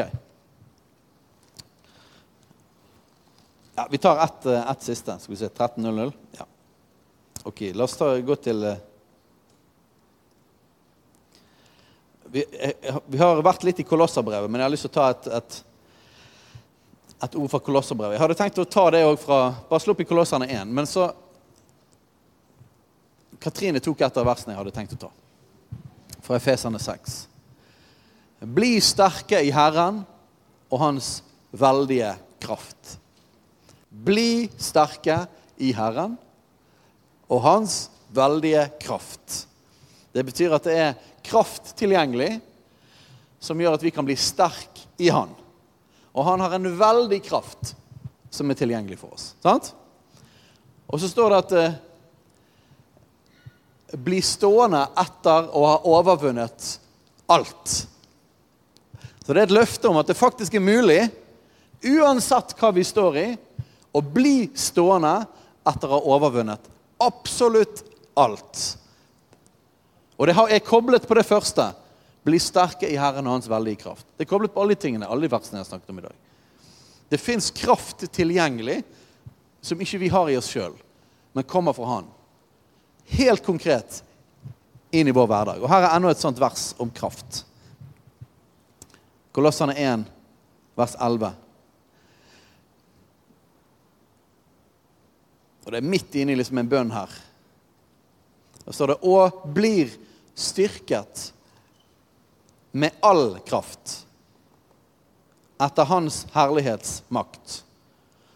Ja, 3.75 3.87
vi 3.91 3.97
tar 3.97 4.23
ett, 4.23 4.45
et 4.45 4.83
siste. 4.83 5.17
Skal 5.19 5.33
vi 5.33 5.39
se 5.39 5.47
13.00? 5.47 6.13
Ja. 6.37 6.45
Ok, 7.43 7.61
la 7.73 7.83
oss 7.83 7.97
ta, 7.97 8.11
gå 8.19 8.35
til 8.43 8.63
eh, 8.67 8.79
vi, 12.31 12.45
eh, 12.59 12.99
vi, 13.05 13.17
har 13.17 13.41
vært 13.45 13.65
litt 13.67 13.81
i 13.81 13.87
Kolosserbrevet, 13.87 14.49
men 14.49 14.61
jeg 14.61 14.67
har 14.67 14.73
lyst 14.73 14.87
til 14.87 14.93
å 14.93 14.97
ta 14.99 15.09
et, 15.13 15.27
et 15.39 15.63
et 17.19 17.35
ord 17.35 17.49
fra 17.51 17.59
Kolosserbrevet. 17.59 18.15
Jeg 18.15 18.23
hadde 18.23 18.37
tenkt 18.39 18.61
å 18.61 18.67
ta 18.67 18.85
det 18.95 19.01
òg 19.03 19.17
fra 19.19 19.39
Bare 19.69 19.83
slå 19.83 19.95
opp 19.95 20.03
i 20.03 20.07
Kolosserne 20.07 20.47
1. 20.47 20.71
Men 20.71 20.87
så 20.87 21.09
Katrine 23.39 23.81
tok 23.83 24.01
et 24.03 24.19
av 24.19 24.27
versene 24.27 24.53
jeg 24.53 24.59
hadde 24.59 24.75
tenkt 24.75 24.95
å 24.95 25.01
ta. 25.03 25.09
Fra 26.23 26.39
Efeserne 26.39 26.79
6. 26.79 27.19
Bli 28.55 28.77
sterke 28.83 29.41
i 29.43 29.51
Herren 29.55 30.01
og 30.71 30.81
Hans 30.83 31.11
veldige 31.51 32.13
kraft. 32.39 32.95
Bli 33.89 34.47
sterke 34.59 35.25
i 35.59 35.73
Herren 35.75 36.15
og 37.27 37.43
Hans 37.43 37.81
veldige 38.15 38.67
kraft. 38.79 39.43
Det 40.15 40.23
betyr 40.25 40.55
at 40.55 40.67
det 40.67 40.75
er 40.79 40.93
kraft 41.23 41.73
tilgjengelig 41.79 42.39
som 43.39 43.59
gjør 43.59 43.77
at 43.77 43.83
vi 43.85 43.91
kan 43.95 44.07
bli 44.07 44.15
sterk 44.19 44.81
i 44.99 45.09
Han. 45.13 45.31
Og 46.13 46.25
han 46.25 46.41
har 46.43 46.55
en 46.57 46.71
veldig 46.79 47.21
kraft 47.23 47.75
som 48.33 48.49
er 48.51 48.57
tilgjengelig 48.59 48.99
for 48.99 49.15
oss. 49.15 49.33
Sant? 49.43 49.71
Og 50.89 50.99
så 51.01 51.09
står 51.09 51.29
det 51.29 51.43
at 51.43 51.55
eh, 51.59 51.77
Bli 53.89 54.19
stående 54.21 54.83
etter 55.01 55.47
å 55.57 55.63
ha 55.65 55.77
overvunnet 55.89 56.65
alt. 57.33 57.71
Så 59.25 59.33
det 59.33 59.39
er 59.39 59.47
et 59.47 59.55
løfte 59.55 59.89
om 59.89 59.97
at 59.97 60.11
det 60.11 60.17
faktisk 60.17 60.53
er 60.53 60.61
mulig, 60.61 60.99
uansett 61.81 62.53
hva 62.59 62.69
vi 62.75 62.83
står 62.85 63.17
i, 63.17 63.27
å 63.89 64.01
bli 64.05 64.51
stående 64.53 65.15
etter 65.65 65.89
å 65.89 65.97
ha 65.97 66.17
overvunnet 66.17 66.69
absolutt 66.99 67.83
alt. 68.13 68.77
Og 70.19 70.27
det 70.27 70.35
er 70.35 70.59
koblet 70.67 71.07
på 71.07 71.15
det 71.15 71.23
første. 71.23 71.69
Bli 72.27 72.39
sterke 72.43 72.89
i 72.91 72.97
Herren 72.99 73.27
og 73.27 73.37
Hans 73.37 73.47
veldige 73.47 73.79
kraft. 73.85 74.05
Det 74.17 74.25
er 74.25 74.29
koblet 74.29 74.51
på 74.51 74.61
alle 74.61 74.75
de 74.75 74.81
tingene, 74.83 75.07
alle 75.07 75.23
de 75.23 75.31
versene 75.31 75.61
jeg 75.61 75.63
har 75.63 75.69
snakket 75.69 75.93
om 75.93 76.01
i 76.01 76.07
dag. 76.09 76.17
Det 77.09 77.21
fins 77.23 77.47
kraft 77.55 78.03
tilgjengelig 78.13 78.81
som 79.63 79.79
ikke 79.79 80.01
vi 80.03 80.09
har 80.11 80.29
i 80.29 80.35
oss 80.37 80.49
sjøl, 80.51 80.75
men 81.33 81.47
kommer 81.47 81.73
fra 81.73 81.87
Han. 81.95 82.09
Helt 83.15 83.45
konkret 83.45 84.01
inn 84.91 85.07
i 85.07 85.15
vår 85.15 85.29
hverdag. 85.31 85.63
Og 85.63 85.71
Her 85.71 85.87
er 85.87 85.95
enda 85.95 86.11
et 86.11 86.21
sånt 86.21 86.41
vers 86.41 86.73
om 86.77 86.91
kraft. 86.91 87.45
Kolossene 89.33 89.77
1, 89.79 90.03
vers 90.77 90.97
11. 90.99 91.31
Og 95.63 95.71
det 95.71 95.79
er 95.79 95.89
midt 95.95 96.15
inne 96.19 96.33
i 96.33 96.37
liksom 96.39 96.59
en 96.59 96.69
bønn 96.69 96.91
her. 96.91 97.09
Da 98.65 98.73
står 98.73 98.87
det 98.87 98.99
'Og 99.01 99.41
blir 99.53 99.89
styrket' 100.39 101.31
med 102.71 102.91
all 103.03 103.39
kraft 103.47 104.05
etter 105.59 105.83
Hans 105.83 106.27
herlighetsmakt, 106.31 107.65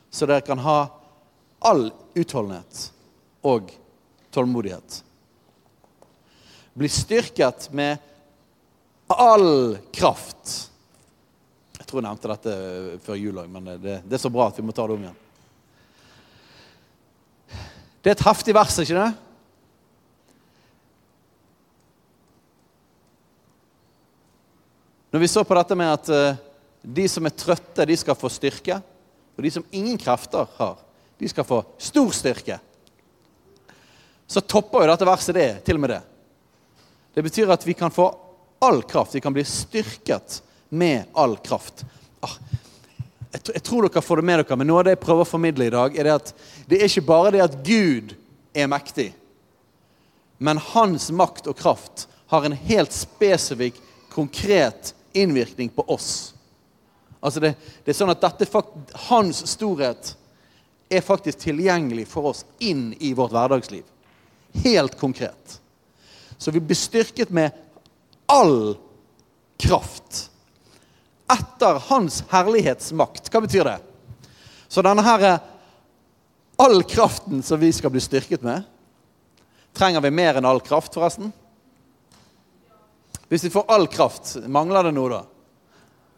så 0.10 0.28
dere 0.28 0.44
kan 0.44 0.60
ha 0.60 0.78
all 1.64 1.88
utholdenhet 2.14 2.90
og 3.48 3.72
tålmodighet. 4.36 5.04
Bli 6.74 6.90
styrket 6.90 7.70
med 7.72 7.98
all 9.08 9.78
kraft. 9.94 10.72
Jeg 11.78 11.88
tror 11.88 12.02
jeg 12.02 12.08
nevnte 12.10 12.32
dette 12.34 12.56
før 13.06 13.20
jul 13.20 13.40
òg, 13.40 13.50
men 13.52 13.72
det, 13.78 14.02
det, 14.04 14.18
er 14.18 14.24
så 14.26 14.32
bra 14.34 14.50
at 14.50 14.60
vi 14.60 14.66
må 14.68 14.76
ta 14.76 14.88
det 14.90 14.98
om 14.98 15.06
igjen. 15.06 15.20
Det 18.04 18.12
er 18.12 18.18
et 18.18 18.28
heftig 18.28 18.56
vers, 18.58 18.76
ikke 18.84 19.00
det? 19.00 19.12
Når 25.14 25.22
vi 25.22 25.30
så 25.30 25.44
på 25.46 25.54
dette 25.54 25.76
med 25.78 25.92
at 25.94 26.10
uh, 26.10 26.40
de 26.82 27.04
som 27.06 27.30
er 27.30 27.36
trøtte, 27.38 27.86
de 27.86 27.98
skal 28.02 28.18
få 28.18 28.32
styrke, 28.34 28.80
og 29.38 29.46
de 29.46 29.52
som 29.54 29.66
ingen 29.70 29.98
krefter 30.02 30.48
har, 30.58 30.80
de 31.22 31.30
skal 31.30 31.46
få 31.46 31.60
stor 31.78 32.10
styrke, 32.18 32.58
så 34.26 34.42
topper 34.42 34.82
jo 34.82 34.90
dette 34.90 35.06
verset 35.06 35.38
det, 35.38 35.50
til 35.68 35.78
og 35.78 35.84
med 35.84 35.94
det. 35.94 36.00
Det 37.14 37.24
betyr 37.28 37.54
at 37.54 37.68
vi 37.68 37.76
kan 37.78 37.94
få 37.94 38.08
all 38.66 38.82
kraft. 38.90 39.14
Vi 39.14 39.22
kan 39.22 39.36
bli 39.36 39.44
styrket 39.46 40.40
med 40.74 41.04
all 41.14 41.38
kraft. 41.46 41.86
Ah, 42.26 42.34
jeg, 43.34 43.62
tror 43.62 43.86
dere 43.86 44.02
får 44.02 44.22
det 44.24 44.26
med 44.32 44.42
dere, 44.42 44.58
men 44.58 44.70
noe 44.70 44.82
av 44.82 44.88
det 44.88 44.96
jeg 44.96 45.04
prøver 45.04 45.28
å 45.28 45.30
formidle 45.30 45.70
i 45.70 45.74
dag, 45.74 45.94
er 45.94 46.10
det 46.10 46.16
at 46.16 46.34
det 46.66 46.80
er 46.80 46.90
ikke 46.90 47.06
bare 47.12 47.36
det 47.36 47.46
at 47.46 47.60
Gud 47.66 48.16
er 48.50 48.70
mektig, 48.72 49.12
men 50.42 50.62
hans 50.74 51.12
makt 51.14 51.54
og 51.54 51.58
kraft 51.62 52.08
har 52.34 52.50
en 52.50 52.58
helt 52.66 52.98
spesifikk, 52.98 53.78
konkret 54.14 54.96
innvirkning 55.14 55.70
på 55.70 55.86
oss. 55.88 56.34
Altså 57.20 57.40
det, 57.40 57.54
det 57.86 57.94
er 57.94 57.98
sånn 57.98 58.12
at 58.12 58.24
dette, 58.24 58.48
Hans 59.08 59.40
storhet 59.48 60.14
er 60.92 61.06
faktisk 61.06 61.46
tilgjengelig 61.46 62.06
for 62.12 62.34
oss 62.34 62.44
inn 62.60 62.92
i 63.00 63.14
vårt 63.16 63.32
hverdagsliv. 63.34 63.86
Helt 64.66 64.98
konkret. 65.00 65.60
Så 66.38 66.52
vi 66.52 66.60
blir 66.60 66.78
styrket 66.78 67.32
med 67.34 67.56
all 68.26 68.76
kraft. 69.58 70.28
Etter 71.32 71.80
Hans 71.88 72.24
herlighetsmakt. 72.30 73.32
Hva 73.32 73.42
betyr 73.46 73.72
det? 73.72 73.80
Så 74.68 74.84
denne 74.86 75.06
her 75.06 75.40
All 76.62 76.84
kraften 76.86 77.42
som 77.42 77.58
vi 77.60 77.72
skal 77.74 77.90
bli 77.90 78.02
styrket 78.02 78.44
med 78.46 78.62
Trenger 79.74 80.04
vi 80.06 80.12
mer 80.14 80.38
enn 80.38 80.46
all 80.46 80.60
kraft, 80.62 80.94
forresten? 80.94 81.32
Hvis 83.30 83.44
vi 83.44 83.50
får 83.54 83.66
all 83.72 83.88
kraft, 83.88 84.36
mangler 84.48 84.88
det 84.88 84.94
noe 84.96 85.12
da? 85.12 85.22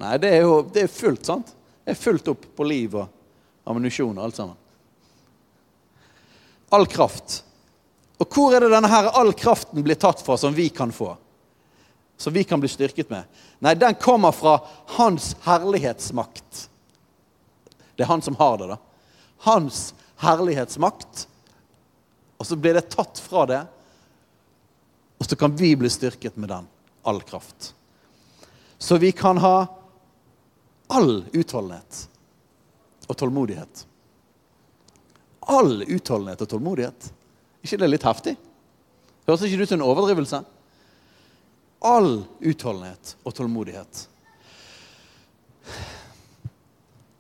Nei, 0.03 0.15
det 0.19 0.31
er 0.35 0.43
jo 0.43 0.59
det 0.73 0.85
er 0.85 0.91
fullt, 0.91 1.25
sant? 1.27 1.51
Det 1.85 1.93
er 1.93 1.99
fullt 1.99 2.27
opp 2.33 2.47
på 2.57 2.67
liv 2.67 2.95
og 2.97 3.69
ammunisjon 3.69 4.17
og 4.17 4.23
alt 4.25 4.39
sammen. 4.39 4.57
All 6.73 6.87
kraft. 6.89 7.43
Og 8.17 8.27
hvor 8.31 8.55
er 8.55 8.65
det 8.65 8.73
denne 8.73 8.89
her 8.89 9.11
all 9.15 9.31
kraften 9.37 9.83
blir 9.85 9.99
tatt 9.99 10.23
fra, 10.25 10.37
som 10.39 10.55
vi 10.55 10.67
kan 10.73 10.91
få? 10.95 11.13
Som 12.17 12.33
vi 12.33 12.45
kan 12.47 12.59
bli 12.59 12.71
styrket 12.71 13.11
med? 13.11 13.27
Nei, 13.63 13.75
den 13.79 13.95
kommer 13.99 14.35
fra 14.35 14.57
Hans 14.95 15.33
herlighetsmakt. 15.43 16.69
Det 17.95 18.03
er 18.03 18.11
han 18.11 18.23
som 18.23 18.35
har 18.39 18.57
det, 18.59 18.73
da. 18.73 18.77
Hans 19.47 19.93
herlighetsmakt. 20.19 21.27
Og 22.39 22.47
så 22.47 22.57
blir 22.59 22.75
det 22.75 22.89
tatt 22.91 23.19
fra 23.23 23.45
det, 23.47 23.61
og 25.15 25.27
så 25.29 25.37
kan 25.39 25.53
vi 25.55 25.75
bli 25.79 25.89
styrket 25.91 26.35
med 26.35 26.51
den 26.51 26.65
all 27.05 27.21
kraft. 27.21 27.75
Så 28.77 28.97
vi 28.97 29.11
kan 29.11 29.37
ha 29.37 29.67
all 30.87 31.25
utholdenhet 31.33 32.09
og 33.07 33.17
tålmodighet. 33.17 33.85
All 35.39 35.83
utholdenhet 35.83 36.41
og 36.41 36.49
tålmodighet. 36.49 37.11
ikke 37.61 37.77
det 37.77 37.89
litt 37.89 38.05
heftig? 38.05 38.35
Høres 39.25 39.45
ikke 39.45 39.57
det 39.57 39.67
ut 39.67 39.69
som 39.69 39.81
en 39.81 39.87
overdrivelse? 39.87 40.41
All 41.85 42.11
utholdenhet 42.39 43.15
og 43.23 43.33
tålmodighet. 43.37 44.07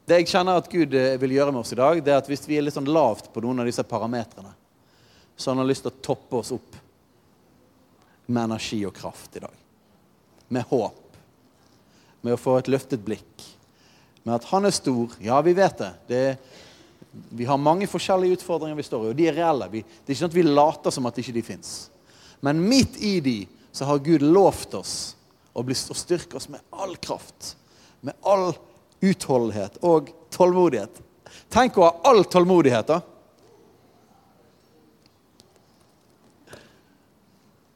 Det 0.05 0.19
jeg 0.21 0.29
kjenner 0.29 0.61
at 0.61 0.69
Gud 0.69 0.93
eh, 0.93 1.15
vil 1.21 1.33
gjøre 1.33 1.53
med 1.53 1.63
oss 1.63 1.73
i 1.73 1.79
dag, 1.79 2.01
det 2.05 2.13
er 2.13 2.21
at 2.21 2.29
hvis 2.29 2.45
vi 2.45 2.59
er 2.59 2.65
litt 2.65 2.77
sånn 2.77 2.89
lavt 2.89 3.31
på 3.33 3.41
noen 3.41 3.63
av 3.63 3.69
disse 3.69 3.85
parametrene, 3.89 4.53
så 5.35 5.51
han 5.51 5.63
har 5.63 5.69
lyst 5.69 5.85
til 5.85 5.93
å 5.93 6.01
toppe 6.13 6.41
oss 6.41 6.53
opp 6.53 6.77
med 8.29 8.43
energi 8.43 8.83
og 8.85 8.93
kraft 8.95 9.37
i 9.37 9.41
dag. 9.45 9.64
Med 10.47 10.67
håp. 10.69 11.17
Med 12.25 12.35
å 12.35 12.41
få 12.41 12.57
et 12.59 12.69
løftet 12.71 13.03
blikk. 13.05 13.45
Med 14.25 14.37
at 14.37 14.47
han 14.49 14.65
er 14.65 14.73
stor. 14.73 15.13
Ja, 15.21 15.39
vi 15.45 15.53
vet 15.57 15.77
det. 15.81 15.91
det 16.09 16.23
vi 17.29 17.45
har 17.47 17.57
mange 17.61 17.87
forskjellige 17.87 18.39
utfordringer 18.39 18.75
vi 18.75 18.83
står 18.83 19.05
i, 19.05 19.09
og 19.13 19.19
de 19.19 19.27
er 19.29 19.37
reelle. 19.37 19.67
Vi, 19.71 19.81
det 19.83 20.09
er 20.09 20.15
ikke 20.15 20.23
sånn 20.25 20.33
at 20.33 20.37
vi 20.37 20.47
later 20.47 20.93
som 20.93 21.07
at 21.07 21.19
ikke 21.21 21.35
de 21.35 21.43
fins. 21.45 21.73
Men 22.43 22.59
midt 22.59 22.97
i 22.99 23.17
de 23.23 23.37
så 23.75 23.87
har 23.87 24.03
Gud 24.03 24.23
lovt 24.23 24.75
oss 24.77 24.95
å, 25.53 25.63
bli, 25.63 25.75
å 25.75 25.97
styrke 25.97 26.39
oss 26.39 26.49
med 26.51 26.63
all 26.75 26.95
kraft. 26.99 27.53
Med 28.03 28.17
all 28.27 28.49
utholdenhet 29.05 29.79
og 29.85 30.11
tålmodighet. 30.33 31.01
Tenk 31.51 31.77
å 31.77 31.87
ha 31.87 32.11
all 32.11 32.25
tålmodighet, 32.27 32.91
da. 32.91 32.99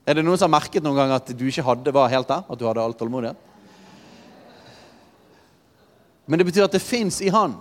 Er 0.10 0.18
det 0.18 0.26
noen 0.26 0.40
som 0.42 0.50
har 0.50 0.58
merket 0.58 0.82
noen 0.82 0.98
gang 0.98 1.12
at 1.14 1.28
du 1.38 1.44
ikke 1.46 1.64
hadde, 1.68 1.94
var 1.94 2.10
helt 2.10 2.30
der? 2.32 2.42
At 2.50 2.58
du 2.58 2.66
hadde 2.66 2.82
all 2.82 2.96
tålmodighet? 2.98 3.38
Men 6.26 6.42
det 6.42 6.48
betyr 6.48 6.66
at 6.66 6.74
det 6.74 6.82
fins 6.82 7.20
i 7.22 7.30
Han. 7.34 7.54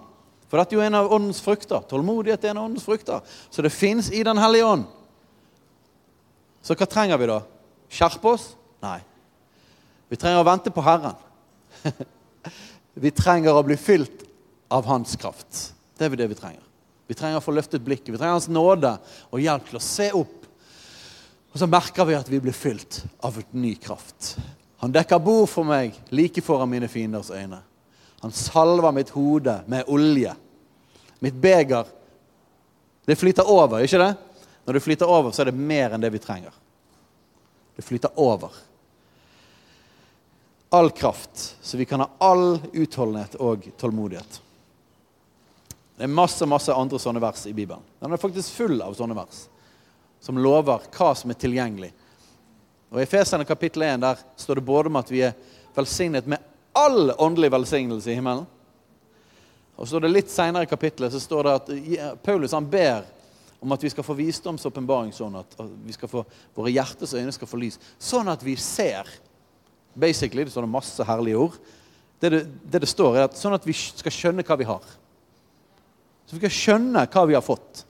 For 0.49 0.57
dette 0.57 0.73
er 0.73 0.79
jo 0.79 0.87
en 0.87 0.97
av 0.97 1.13
åndens 1.13 1.43
frukter. 1.45 1.85
Tålmodighet 1.91 2.47
er 2.47 2.55
en 2.55 2.63
av 2.63 2.71
åndens 2.71 2.87
frukter. 2.89 3.21
Så 3.53 3.65
det 3.65 3.73
fins 3.75 4.09
i 4.13 4.23
Den 4.25 4.41
hellige 4.41 4.65
ånd. 4.65 4.87
Så 6.65 6.77
hva 6.77 6.89
trenger 6.89 7.21
vi 7.21 7.29
da? 7.29 7.43
Skjerpe 7.93 8.33
oss? 8.33 8.47
Nei. 8.85 8.99
Vi 10.09 10.17
trenger 10.17 10.41
å 10.41 10.49
vente 10.49 10.73
på 10.73 10.85
Herren. 10.85 11.17
vi 13.05 13.13
trenger 13.13 13.57
å 13.57 13.65
bli 13.65 13.77
fylt 13.77 14.25
av 14.73 14.89
Hans 14.89 15.17
kraft. 15.21 15.67
Det 16.01 16.09
er 16.09 16.17
det 16.17 16.33
vi 16.33 16.41
trenger. 16.41 16.65
Vi 17.09 17.17
trenger 17.17 17.41
å 17.41 17.45
få 17.45 17.53
løftet 17.57 17.85
blikket. 17.85 18.15
Vi 18.15 18.19
trenger 18.21 18.37
Hans 18.37 18.49
nåde 18.53 18.97
og 19.29 19.45
hjelp 19.45 19.69
til 19.69 19.81
å 19.81 19.85
se 19.85 20.11
opp 20.17 20.38
og 21.53 21.61
så 21.61 21.67
merker 21.67 22.05
vi 22.09 22.17
at 22.19 22.29
vi 22.29 22.41
blir 22.43 22.57
fylt 22.57 23.03
av 23.25 23.39
et 23.41 23.53
ny 23.57 23.75
kraft. 23.81 24.37
Han 24.83 24.93
dekker 24.95 25.23
bord 25.23 25.49
for 25.51 25.67
meg 25.67 25.97
like 26.15 26.43
foran 26.45 26.71
mine 26.71 26.89
fienders 26.91 27.33
øyne. 27.35 27.61
Han 28.21 28.35
salver 28.35 28.93
mitt 28.93 29.11
hode 29.15 29.61
med 29.67 29.89
olje. 29.89 30.35
Mitt 31.19 31.35
beger 31.35 31.87
Det 33.09 33.17
flyter 33.17 33.49
over, 33.49 33.81
ikke 33.81 33.99
det? 33.99 34.15
Når 34.67 34.75
det 34.75 34.81
flyter 34.85 35.09
over, 35.09 35.31
så 35.33 35.41
er 35.41 35.49
det 35.49 35.57
mer 35.57 35.95
enn 35.97 36.03
det 36.03 36.11
vi 36.13 36.19
trenger. 36.21 36.53
Det 37.77 37.81
flyter 37.81 38.13
over. 38.21 38.53
All 40.77 40.91
kraft, 40.91 41.57
så 41.63 41.81
vi 41.81 41.87
kan 41.89 42.05
ha 42.05 42.11
all 42.21 42.59
utholdenhet 42.77 43.39
og 43.41 43.65
tålmodighet. 43.81 44.43
Det 45.97 46.05
er 46.05 46.13
masse 46.13 46.45
masse 46.45 46.75
andre 46.75 47.01
sånne 47.01 47.23
vers 47.25 47.47
i 47.49 47.55
Bibelen. 47.57 47.81
Den 47.97 48.13
er 48.13 48.21
faktisk 48.21 48.61
full 48.61 48.77
av 48.85 48.93
sånne 48.99 49.17
vers 49.17 49.47
som 50.21 50.39
lover 50.39 50.87
hva 50.95 51.13
som 51.17 51.31
er 51.33 51.39
tilgjengelig. 51.39 51.93
Og 52.89 53.01
I 53.01 53.05
Efesene 53.05 53.47
kapittel 53.49 53.85
1 53.85 54.01
der 54.03 54.23
står 54.37 54.59
det 54.59 54.69
både 54.69 54.91
om 54.91 54.99
at 55.01 55.11
vi 55.13 55.23
er 55.27 55.37
velsignet 55.77 56.27
med 56.27 56.43
all 56.77 57.13
åndelig 57.19 57.51
velsignelse 57.53 58.11
i 58.11 58.17
himmelen. 58.17 58.47
Og 59.77 59.87
så 59.87 59.93
står 59.93 60.07
det 60.07 60.15
Litt 60.15 60.33
seinere 60.33 60.67
i 60.67 60.71
kapittelet 60.71 61.15
så 61.15 61.21
står 61.23 61.47
det 61.47 61.55
at 61.59 62.23
Paulus 62.25 62.55
han 62.57 62.67
ber 62.67 63.07
om 63.61 63.75
at 63.75 63.83
vi 63.83 63.91
skal 63.91 64.07
få 64.07 64.15
visdomsåpenbaring, 64.19 65.11
sånn 65.15 65.35
at 65.41 65.57
vi 65.85 65.95
skal 65.95 66.11
få, 66.11 66.23
våre 66.55 66.71
hjertes 66.71 67.15
øyne 67.19 67.35
skal 67.35 67.51
få 67.51 67.59
lys. 67.59 67.79
Sånn 67.99 68.31
at 68.31 68.43
vi 68.47 68.55
ser. 68.59 69.09
Basically, 69.99 70.45
Det 70.45 70.55
står 70.55 70.63
det 70.63 70.71
masse 70.71 71.05
herlige 71.05 71.37
ord. 71.37 71.59
Det 72.21 72.31
det, 72.31 72.45
det 72.63 72.81
det, 72.85 72.89
står, 72.91 73.17
er 73.17 73.27
at 73.27 73.39
sånn 73.39 73.57
at 73.57 73.67
vi 73.67 73.75
skal 73.75 74.15
skjønne 74.15 74.45
hva 74.47 74.57
vi 74.59 74.67
har. 74.69 74.85
Så 76.27 76.37
vi 76.37 76.43
skal 76.43 76.55
skjønne 76.55 77.07
hva 77.11 77.25
vi 77.27 77.35
har 77.35 77.43
fått 77.43 77.83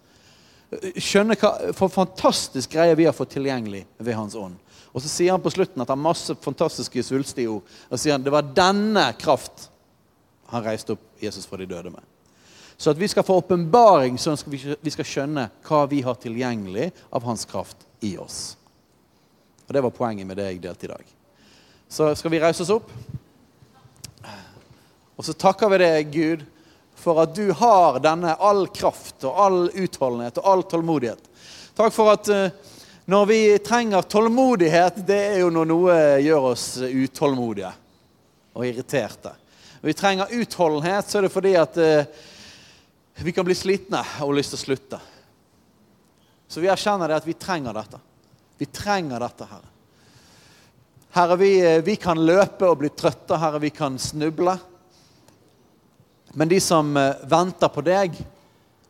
skjønne 1.00 1.36
hva 1.40 1.72
for 1.76 1.92
fantastisk 1.92 2.74
greie 2.76 2.96
vi 2.98 3.06
har 3.08 3.16
fått 3.16 3.32
tilgjengelig 3.36 3.86
ved 3.96 4.16
Hans 4.18 4.36
ånd. 4.36 4.58
Og 4.92 5.02
så 5.04 5.10
sier 5.10 5.32
han 5.32 5.42
på 5.42 5.52
slutten 5.52 5.80
at 5.82 5.88
han 5.88 5.98
har 5.98 6.08
masse 6.10 6.34
fantastiske 6.44 7.02
svulstige 7.04 7.50
ord. 7.52 7.74
Og 7.88 8.00
sier 8.00 8.16
han 8.16 8.24
det 8.24 8.34
var 8.34 8.46
denne 8.56 9.06
kraft 9.20 9.68
han 10.48 10.64
reiste 10.64 10.94
opp 10.94 11.04
Jesus 11.20 11.46
fra 11.48 11.60
de 11.60 11.68
døde 11.68 11.92
med. 11.92 12.04
Så 12.78 12.92
at 12.92 13.00
vi 13.00 13.08
skal 13.10 13.24
få 13.26 13.40
åpenbaring, 13.40 14.16
sånn 14.22 14.36
at 14.38 14.78
vi 14.80 14.92
skal 14.94 15.06
skjønne 15.08 15.48
hva 15.66 15.82
vi 15.90 15.98
har 16.06 16.16
tilgjengelig 16.22 16.92
av 17.10 17.24
hans 17.26 17.42
kraft 17.48 17.82
i 18.06 18.14
oss. 18.20 18.56
Og 19.66 19.74
Det 19.74 19.82
var 19.84 19.92
poenget 19.92 20.26
med 20.26 20.38
det 20.38 20.46
jeg 20.46 20.62
delte 20.62 20.86
i 20.86 20.92
dag. 20.92 21.10
Så 21.88 22.12
skal 22.16 22.32
vi 22.32 22.40
reise 22.40 22.62
oss 22.62 22.72
opp. 22.72 22.92
Og 25.18 25.26
så 25.26 25.34
takker 25.34 25.72
vi 25.72 25.80
deg, 25.82 26.12
Gud 26.14 26.46
for 26.98 27.22
at 27.22 27.34
du 27.36 27.52
har 27.56 28.00
denne 28.02 28.34
all 28.34 28.66
kraft 28.74 29.24
og 29.28 29.40
all 29.44 29.58
utholdenhet 29.70 30.40
og 30.40 30.48
all 30.52 30.64
tålmodighet. 30.70 31.30
Takk 31.78 31.94
for 31.94 32.12
at 32.12 32.30
uh, 32.32 32.48
når 33.08 33.28
vi 33.30 33.42
trenger 33.64 34.02
tålmodighet, 34.02 35.02
det 35.08 35.20
er 35.30 35.38
jo 35.42 35.52
når 35.54 35.68
noe 35.70 35.98
gjør 36.20 36.50
oss 36.50 36.66
utålmodige 36.82 37.70
og 38.58 38.66
irriterte. 38.66 39.32
Når 39.78 39.92
vi 39.92 39.96
trenger 39.96 40.34
utholdenhet, 40.40 41.06
så 41.08 41.20
er 41.20 41.28
det 41.28 41.32
fordi 41.32 41.54
at 41.56 41.78
uh, 41.78 42.26
vi 43.22 43.32
kan 43.32 43.46
bli 43.46 43.56
slitne 43.56 44.02
og 44.26 44.36
lyst 44.36 44.54
til 44.54 44.60
å 44.60 44.66
slutte. 44.66 45.00
Så 46.48 46.62
vi 46.62 46.70
erkjenner 46.70 47.10
det 47.10 47.18
at 47.18 47.26
vi 47.26 47.36
trenger 47.36 47.76
dette. 47.76 47.98
Vi 48.58 48.66
trenger 48.72 49.20
dette, 49.20 49.46
Herre. 49.46 49.74
Herre, 51.10 51.36
vi, 51.36 51.50
eh, 51.60 51.82
vi 51.82 51.96
kan 51.96 52.20
løpe 52.26 52.68
og 52.68 52.78
bli 52.82 52.90
trøtte. 52.94 53.36
Herre, 53.36 53.60
vi 53.62 53.70
kan 53.70 53.98
snuble. 53.98 54.54
Men 56.32 56.48
de 56.48 56.60
som 56.60 56.96
eh, 56.96 57.14
venter 57.28 57.68
på 57.72 57.84
deg, 57.86 58.18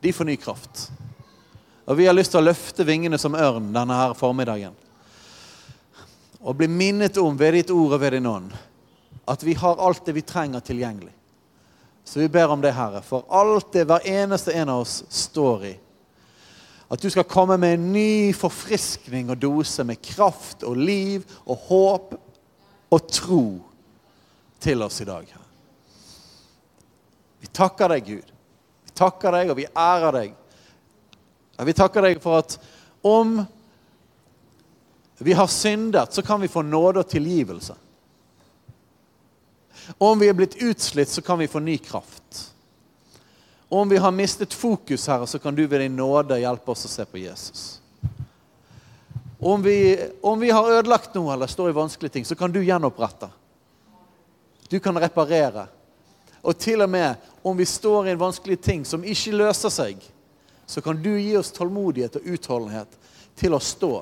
de 0.01 0.13
får 0.13 0.29
ny 0.29 0.37
kraft. 0.41 0.89
Og 1.89 1.97
vi 1.97 2.07
har 2.07 2.17
lyst 2.17 2.35
til 2.35 2.43
å 2.43 2.49
løfte 2.49 2.87
vingene 2.87 3.19
som 3.19 3.37
ørn 3.39 3.73
denne 3.73 3.97
her 3.97 4.15
formiddagen. 4.19 4.75
Og 6.41 6.57
bli 6.59 6.69
minnet 6.71 7.17
om 7.19 7.37
ved 7.39 7.57
ditt 7.57 7.71
ord 7.75 7.97
og 7.97 8.03
ved 8.03 8.19
din 8.19 8.29
ånd 8.29 8.53
at 9.29 9.43
vi 9.45 9.53
har 9.55 9.81
alt 9.85 10.07
det 10.07 10.15
vi 10.17 10.25
trenger 10.25 10.61
tilgjengelig. 10.65 11.13
Så 12.05 12.21
vi 12.21 12.29
ber 12.33 12.49
om 12.49 12.61
det, 12.61 12.73
Herre, 12.73 13.03
for 13.05 13.27
alt 13.29 13.73
det 13.75 13.85
hver 13.85 14.07
eneste 14.09 14.55
en 14.57 14.71
av 14.73 14.87
oss 14.87 15.03
står 15.13 15.67
i. 15.69 15.75
At 16.89 17.03
du 17.05 17.11
skal 17.13 17.29
komme 17.29 17.59
med 17.61 17.75
en 17.77 17.91
ny 17.93 18.33
forfriskning 18.33 19.29
og 19.29 19.43
dose 19.43 19.85
med 19.85 20.01
kraft 20.01 20.65
og 20.65 20.81
liv 20.81 21.27
og 21.45 21.67
håp 21.69 22.15
og 22.89 23.11
tro 23.13 23.43
til 24.65 24.87
oss 24.87 25.03
i 25.05 25.09
dag. 25.11 25.38
Vi 27.41 27.51
takker 27.55 27.95
deg, 27.95 28.07
Gud. 28.07 28.33
Vi 28.85 28.95
takker 28.99 29.35
deg, 29.35 29.53
og 29.53 29.59
vi 29.59 29.69
ærer 29.73 30.19
deg. 30.19 30.35
Vi 31.67 31.75
takker 31.75 32.07
deg 32.07 32.21
for 32.23 32.39
at 32.39 32.59
om 33.07 33.41
vi 35.19 35.35
har 35.35 35.47
syndet, 35.51 36.15
så 36.15 36.23
kan 36.23 36.41
vi 36.41 36.51
få 36.51 36.63
nåde 36.63 37.03
og 37.03 37.09
tilgivelse. 37.11 37.75
Om 39.99 40.21
vi 40.21 40.29
er 40.29 40.37
blitt 40.37 40.59
utslitt, 40.63 41.09
så 41.09 41.23
kan 41.23 41.39
vi 41.39 41.49
få 41.49 41.59
ny 41.59 41.79
kraft. 41.79 42.45
Om 43.69 43.89
vi 43.89 43.97
har 43.97 44.13
mistet 44.15 44.55
fokus, 44.55 45.07
Herre, 45.09 45.27
så 45.27 45.39
kan 45.39 45.55
du 45.55 45.67
ved 45.67 45.81
din 45.81 45.97
nåde 45.97 46.39
hjelpe 46.41 46.73
oss 46.73 46.87
å 46.87 46.93
se 46.93 47.05
på 47.05 47.21
Jesus. 47.21 47.81
Om 49.39 49.63
vi, 49.63 49.79
om 50.23 50.41
vi 50.41 50.51
har 50.51 50.71
ødelagt 50.79 51.15
noe 51.15 51.33
eller 51.35 51.51
står 51.51 51.71
i 51.71 51.77
vanskelige 51.77 52.13
ting, 52.13 52.25
så 52.25 52.35
kan 52.35 52.53
du 52.53 52.63
gjenopprette. 52.65 53.29
Du 54.69 54.79
kan 54.81 54.99
reparere. 54.99 55.67
Og 56.43 56.59
til 56.59 56.83
og 56.83 56.91
med 56.91 57.28
om 57.43 57.57
vi 57.57 57.67
står 57.67 58.09
i 58.09 58.11
en 58.11 58.21
vanskelig 58.21 58.61
ting 58.61 58.85
som 58.85 59.05
ikke 59.05 59.37
løser 59.37 59.73
seg, 59.73 60.03
så 60.67 60.83
kan 60.85 60.99
du 61.03 61.15
gi 61.17 61.37
oss 61.39 61.53
tålmodighet 61.55 62.19
og 62.19 62.27
utholdenhet 62.35 62.99
til 63.39 63.55
å 63.57 63.61
stå. 63.63 63.93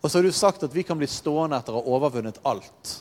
Og 0.00 0.10
så 0.10 0.18
har 0.18 0.26
du 0.26 0.32
sagt 0.32 0.62
at 0.66 0.74
vi 0.74 0.84
kan 0.86 0.98
bli 0.98 1.08
stående 1.10 1.58
etter 1.58 1.74
å 1.74 1.80
ha 1.80 1.96
overvunnet 1.96 2.42
alt. 2.46 2.92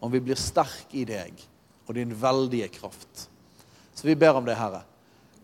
Om 0.00 0.10
vi 0.14 0.22
blir 0.22 0.38
sterke 0.38 0.96
i 0.96 1.04
deg 1.06 1.42
og 1.86 1.94
din 1.96 2.14
veldige 2.14 2.68
kraft. 2.72 3.28
Så 3.94 4.06
vi 4.06 4.16
ber 4.16 4.38
om 4.38 4.46
det, 4.46 4.56
Herre. 4.58 4.84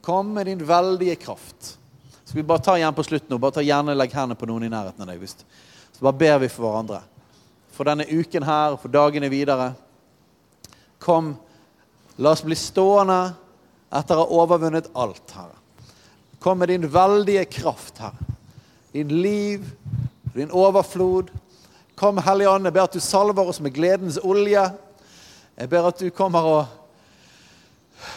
Kom 0.04 0.32
med 0.34 0.46
din 0.46 0.62
veldige 0.66 1.16
kraft. 1.16 1.78
Skal 2.24 2.36
vi 2.36 2.46
bare 2.46 2.62
ta 2.62 2.76
igjen 2.78 2.94
på 2.94 3.04
slutten 3.04 3.30
nå. 3.30 3.38
Bare 3.38 3.56
ta 3.58 3.62
gjerne 3.64 3.96
legg 3.96 4.12
hendene 4.14 4.38
på 4.38 4.46
noen 4.48 4.66
i 4.66 4.72
nærheten 4.72 5.02
av 5.02 5.10
deg. 5.10 5.20
Visst. 5.22 5.44
Så 5.92 6.04
bare 6.04 6.18
ber 6.18 6.38
vi 6.42 6.50
for 6.52 6.66
hverandre. 6.66 7.00
For 7.74 7.88
denne 7.88 8.06
uken 8.10 8.46
her, 8.46 8.76
for 8.78 8.92
dagene 8.92 9.30
videre. 9.32 9.72
Kom, 11.02 11.34
la 12.16 12.30
oss 12.30 12.42
bli 12.42 12.56
stående 12.56 13.32
etter 13.94 14.18
å 14.18 14.24
ha 14.24 14.42
overvunnet 14.42 14.90
alt, 14.92 15.34
Herre. 15.34 15.58
Kom 16.42 16.58
med 16.58 16.68
din 16.68 16.86
veldige 16.88 17.44
kraft, 17.44 17.98
Herre. 17.98 18.34
Din 18.92 19.10
liv, 19.22 19.64
din 20.34 20.50
overflod. 20.50 21.30
Kom, 21.94 22.18
Hellige 22.18 22.50
Ånd, 22.50 22.66
jeg 22.66 22.74
ber 22.74 22.86
at 22.86 22.94
du 22.94 23.02
salver 23.02 23.48
oss 23.48 23.60
med 23.62 23.74
gledens 23.74 24.18
olje. 24.22 24.62
Jeg 25.54 25.70
ber 25.70 25.90
at 25.90 26.02
du 26.02 26.10
kommer 26.14 26.46
og 26.50 26.64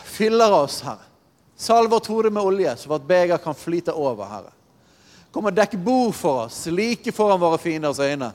fyller 0.05 0.53
oss, 0.63 0.81
Herre. 0.85 1.05
Salv 1.57 1.89
vårt 1.89 2.05
hode 2.05 2.29
med 2.29 2.45
olje, 2.45 2.75
så 2.77 2.93
at 2.93 3.05
beger 3.07 3.41
kan 3.41 3.55
flyte 3.57 3.93
over, 3.93 4.27
Herre. 4.29 4.53
Kom 5.33 5.49
og 5.49 5.55
dekk 5.57 5.73
bord 5.81 6.13
for 6.17 6.43
oss, 6.45 6.65
like 6.69 7.11
foran 7.13 7.41
våre 7.41 7.57
fienders 7.61 7.99
øyne. 8.01 8.29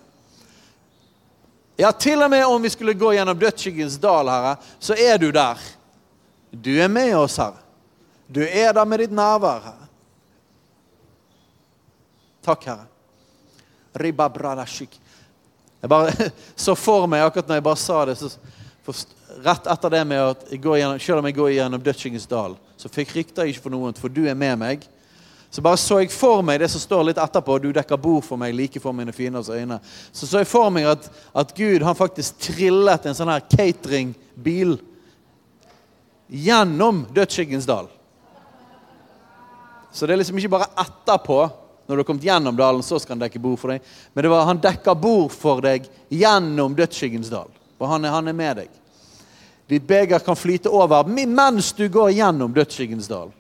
Ja, 1.83 1.91
til 1.93 2.23
og 2.23 2.31
med 2.31 2.45
om 2.47 2.63
vi 2.63 2.71
skulle 2.71 2.95
gå 2.95 3.11
gjennom 3.17 3.39
dødsskyggens 3.39 3.97
dal, 3.99 4.29
Herre, 4.31 4.55
så 4.79 4.95
er 4.95 5.17
du 5.19 5.33
der. 5.35 5.59
Du 6.55 6.71
er 6.79 6.89
med 6.89 7.17
oss, 7.19 7.41
Herre. 7.43 7.59
Du 8.31 8.39
er 8.45 8.71
der 8.77 8.87
med 8.87 9.03
ditt 9.03 9.15
nærvær, 9.15 9.65
Herre. 9.65 9.89
Takk, 12.47 12.69
Herre. 12.71 12.87
Ribba 13.99 14.29
bradashik. 14.31 14.95
Jeg 15.83 15.91
bare 15.91 16.31
så 16.69 16.77
for 16.79 17.09
meg, 17.11 17.25
akkurat 17.27 17.51
når 17.51 17.59
jeg 17.59 17.67
bare 17.67 17.83
sa 17.83 18.05
det, 18.07 18.15
så 18.21 18.31
forst, 18.87 19.17
rett 19.43 19.67
etter 19.75 19.97
det 19.97 20.05
med 20.07 20.23
at 20.37 20.47
jeg 20.55 20.63
går 20.63 20.79
gjennom, 20.79 21.03
selv 21.03 21.19
om 21.19 21.31
jeg 21.33 21.39
går 21.41 21.55
gjennom 21.57 21.83
dødsskyggens 21.83 22.31
dal, 22.31 22.55
så 22.79 22.91
fikk 22.95 23.17
jeg 23.17 23.27
ikke 23.27 23.65
for 23.65 23.75
noen, 23.75 23.99
for 23.99 24.13
du 24.13 24.23
er 24.29 24.39
med 24.39 24.55
meg. 24.63 24.87
Så 25.53 25.61
bare 25.61 25.77
så 25.77 25.99
jeg 26.01 26.09
for 26.09 26.41
meg 26.41 26.63
det 26.63 26.71
som 26.73 26.81
står 26.81 27.11
litt 27.11 27.19
etterpå, 27.21 27.59
du 27.61 27.75
dekker 27.77 27.99
bord 28.01 28.25
for 28.25 28.41
meg 28.41 28.55
like 28.57 28.81
for 28.81 28.97
mine 28.97 29.13
fienders 29.13 29.51
øyne. 29.53 29.77
Så 30.09 30.25
så 30.25 30.41
jeg 30.41 30.49
for 30.49 30.73
meg 30.73 30.87
at, 30.89 31.11
at 31.37 31.51
Gud 31.53 31.85
han 31.85 31.99
faktisk 31.99 32.39
trillet 32.41 33.05
en 33.05 33.19
sånn 33.19 33.29
her 33.29 33.45
cateringbil 33.45 34.79
gjennom 36.33 37.03
dødsskyggens 37.13 37.69
dal. 37.69 37.91
Så 39.93 40.09
det 40.09 40.17
er 40.17 40.23
liksom 40.23 40.41
ikke 40.41 40.55
bare 40.55 40.71
etterpå, 40.87 41.37
når 41.85 41.99
du 41.99 42.01
har 42.01 42.09
kommet 42.09 42.25
gjennom 42.25 42.57
dalen, 42.57 42.81
så 42.81 42.97
skal 42.97 43.19
han 43.19 43.27
dekke 43.27 43.45
bord 43.45 43.61
for 43.61 43.75
deg. 43.75 43.85
Men 44.17 44.25
det 44.25 44.33
var, 44.33 44.49
han 44.49 44.65
dekker 44.65 44.97
bord 44.97 45.37
for 45.37 45.61
deg 45.61 45.85
gjennom 46.09 46.73
dødsskyggens 46.81 47.29
dal. 47.29 47.53
For 47.77 47.93
han 47.93 48.09
er, 48.09 48.17
han 48.17 48.33
er 48.33 48.41
med 48.41 48.63
deg. 48.63 48.73
Ditt 49.69 49.85
beger 49.85 50.25
kan 50.25 50.37
flyte 50.37 50.73
over 50.73 51.05
mens 51.13 51.75
du 51.77 51.85
går 51.93 52.17
gjennom 52.17 52.57
dødsskyggens 52.57 53.13
dal. 53.13 53.37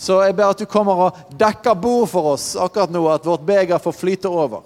Så 0.00 0.16
jeg 0.24 0.32
ber 0.32 0.54
at 0.54 0.60
du 0.62 0.64
kommer 0.64 1.00
og 1.04 1.16
dekker 1.36 1.76
bord 1.76 2.06
for 2.08 2.30
oss 2.32 2.54
akkurat 2.56 2.92
nå, 2.92 3.02
at 3.12 3.26
vårt 3.28 3.42
beger 3.44 3.82
får 3.84 3.92
flyte 3.92 4.30
over. 4.32 4.62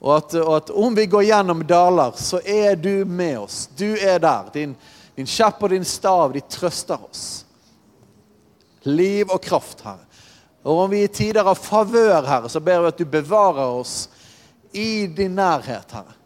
Og 0.00 0.16
at, 0.16 0.34
og 0.40 0.54
at, 0.56 0.72
om 0.74 0.96
vi 0.96 1.04
går 1.12 1.28
gjennom 1.28 1.60
daler, 1.68 2.16
så 2.18 2.40
er 2.42 2.74
du 2.74 3.04
med 3.06 3.38
oss. 3.44 3.68
Du 3.78 3.86
er 3.94 4.18
der. 4.18 4.48
Din, 4.50 4.72
din 5.14 5.30
kjepp 5.30 5.62
og 5.62 5.70
din 5.70 5.86
stav, 5.86 6.34
de 6.34 6.42
trøster 6.42 6.98
oss. 6.98 7.44
Liv 8.88 9.30
og 9.30 9.44
kraft, 9.44 9.84
Herre. 9.86 10.08
Og 10.66 10.82
om 10.86 10.90
vi 10.90 11.04
i 11.04 11.12
tider 11.12 11.46
av 11.46 11.60
favør, 11.60 12.26
Herre, 12.26 12.50
så 12.50 12.60
ber 12.64 12.82
vi 12.82 12.90
at 12.90 12.98
du 12.98 13.06
bevarer 13.14 13.78
oss 13.78 13.94
i 14.74 15.06
din 15.06 15.38
nærhet, 15.38 15.94
Herre. 15.94 16.18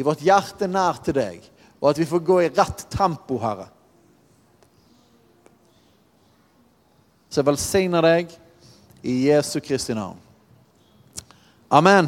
I 0.00 0.08
vårt 0.08 0.24
hjerte 0.24 0.72
nær 0.72 1.04
til 1.04 1.20
deg. 1.20 1.44
Og 1.82 1.92
at 1.92 2.00
vi 2.00 2.08
får 2.08 2.24
gå 2.32 2.40
i 2.46 2.50
rett 2.54 2.88
tempo, 2.96 3.36
Herre. 3.44 3.68
Så 7.34 7.40
jeg 7.42 7.48
velsigner 7.48 8.04
deg 8.06 8.30
i 9.02 9.14
Jesu 9.26 9.56
Kristi 9.58 9.90
navn. 9.98 10.20
Amen. 11.74 12.06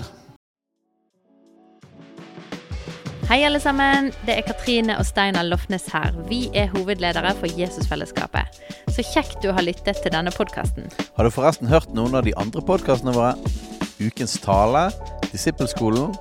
Hei, 3.27 3.41
alle 3.43 3.59
sammen. 3.59 4.13
Det 4.23 4.37
er 4.37 4.47
Katrine 4.47 4.95
og 5.01 5.09
Steinar 5.09 5.49
Lofnes 5.49 5.89
her. 5.91 6.15
Vi 6.31 6.45
er 6.55 6.71
hovedledere 6.77 7.35
for 7.41 7.51
Jesusfellesskapet. 7.59 8.61
Så 8.95 9.03
kjekt 9.03 9.43
du 9.43 9.51
har 9.51 9.67
lyttet 9.67 9.99
til 9.99 10.15
denne 10.15 10.31
podkasten. 10.31 10.87
Har 11.19 11.27
du 11.27 11.35
forresten 11.35 11.67
hørt 11.75 11.91
noen 11.91 12.15
av 12.15 12.23
de 12.23 12.37
andre 12.39 12.63
podkastene 12.63 13.17
våre? 13.17 13.35
Ukens 13.99 14.39
tale, 14.45 14.93
Disippelskolen, 15.33 16.15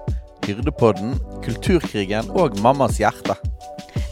Hyrdepodden, 0.48 1.20
Kulturkrigen 1.46 2.34
og 2.34 2.58
Mammas 2.66 2.98
hjerte. 2.98 3.38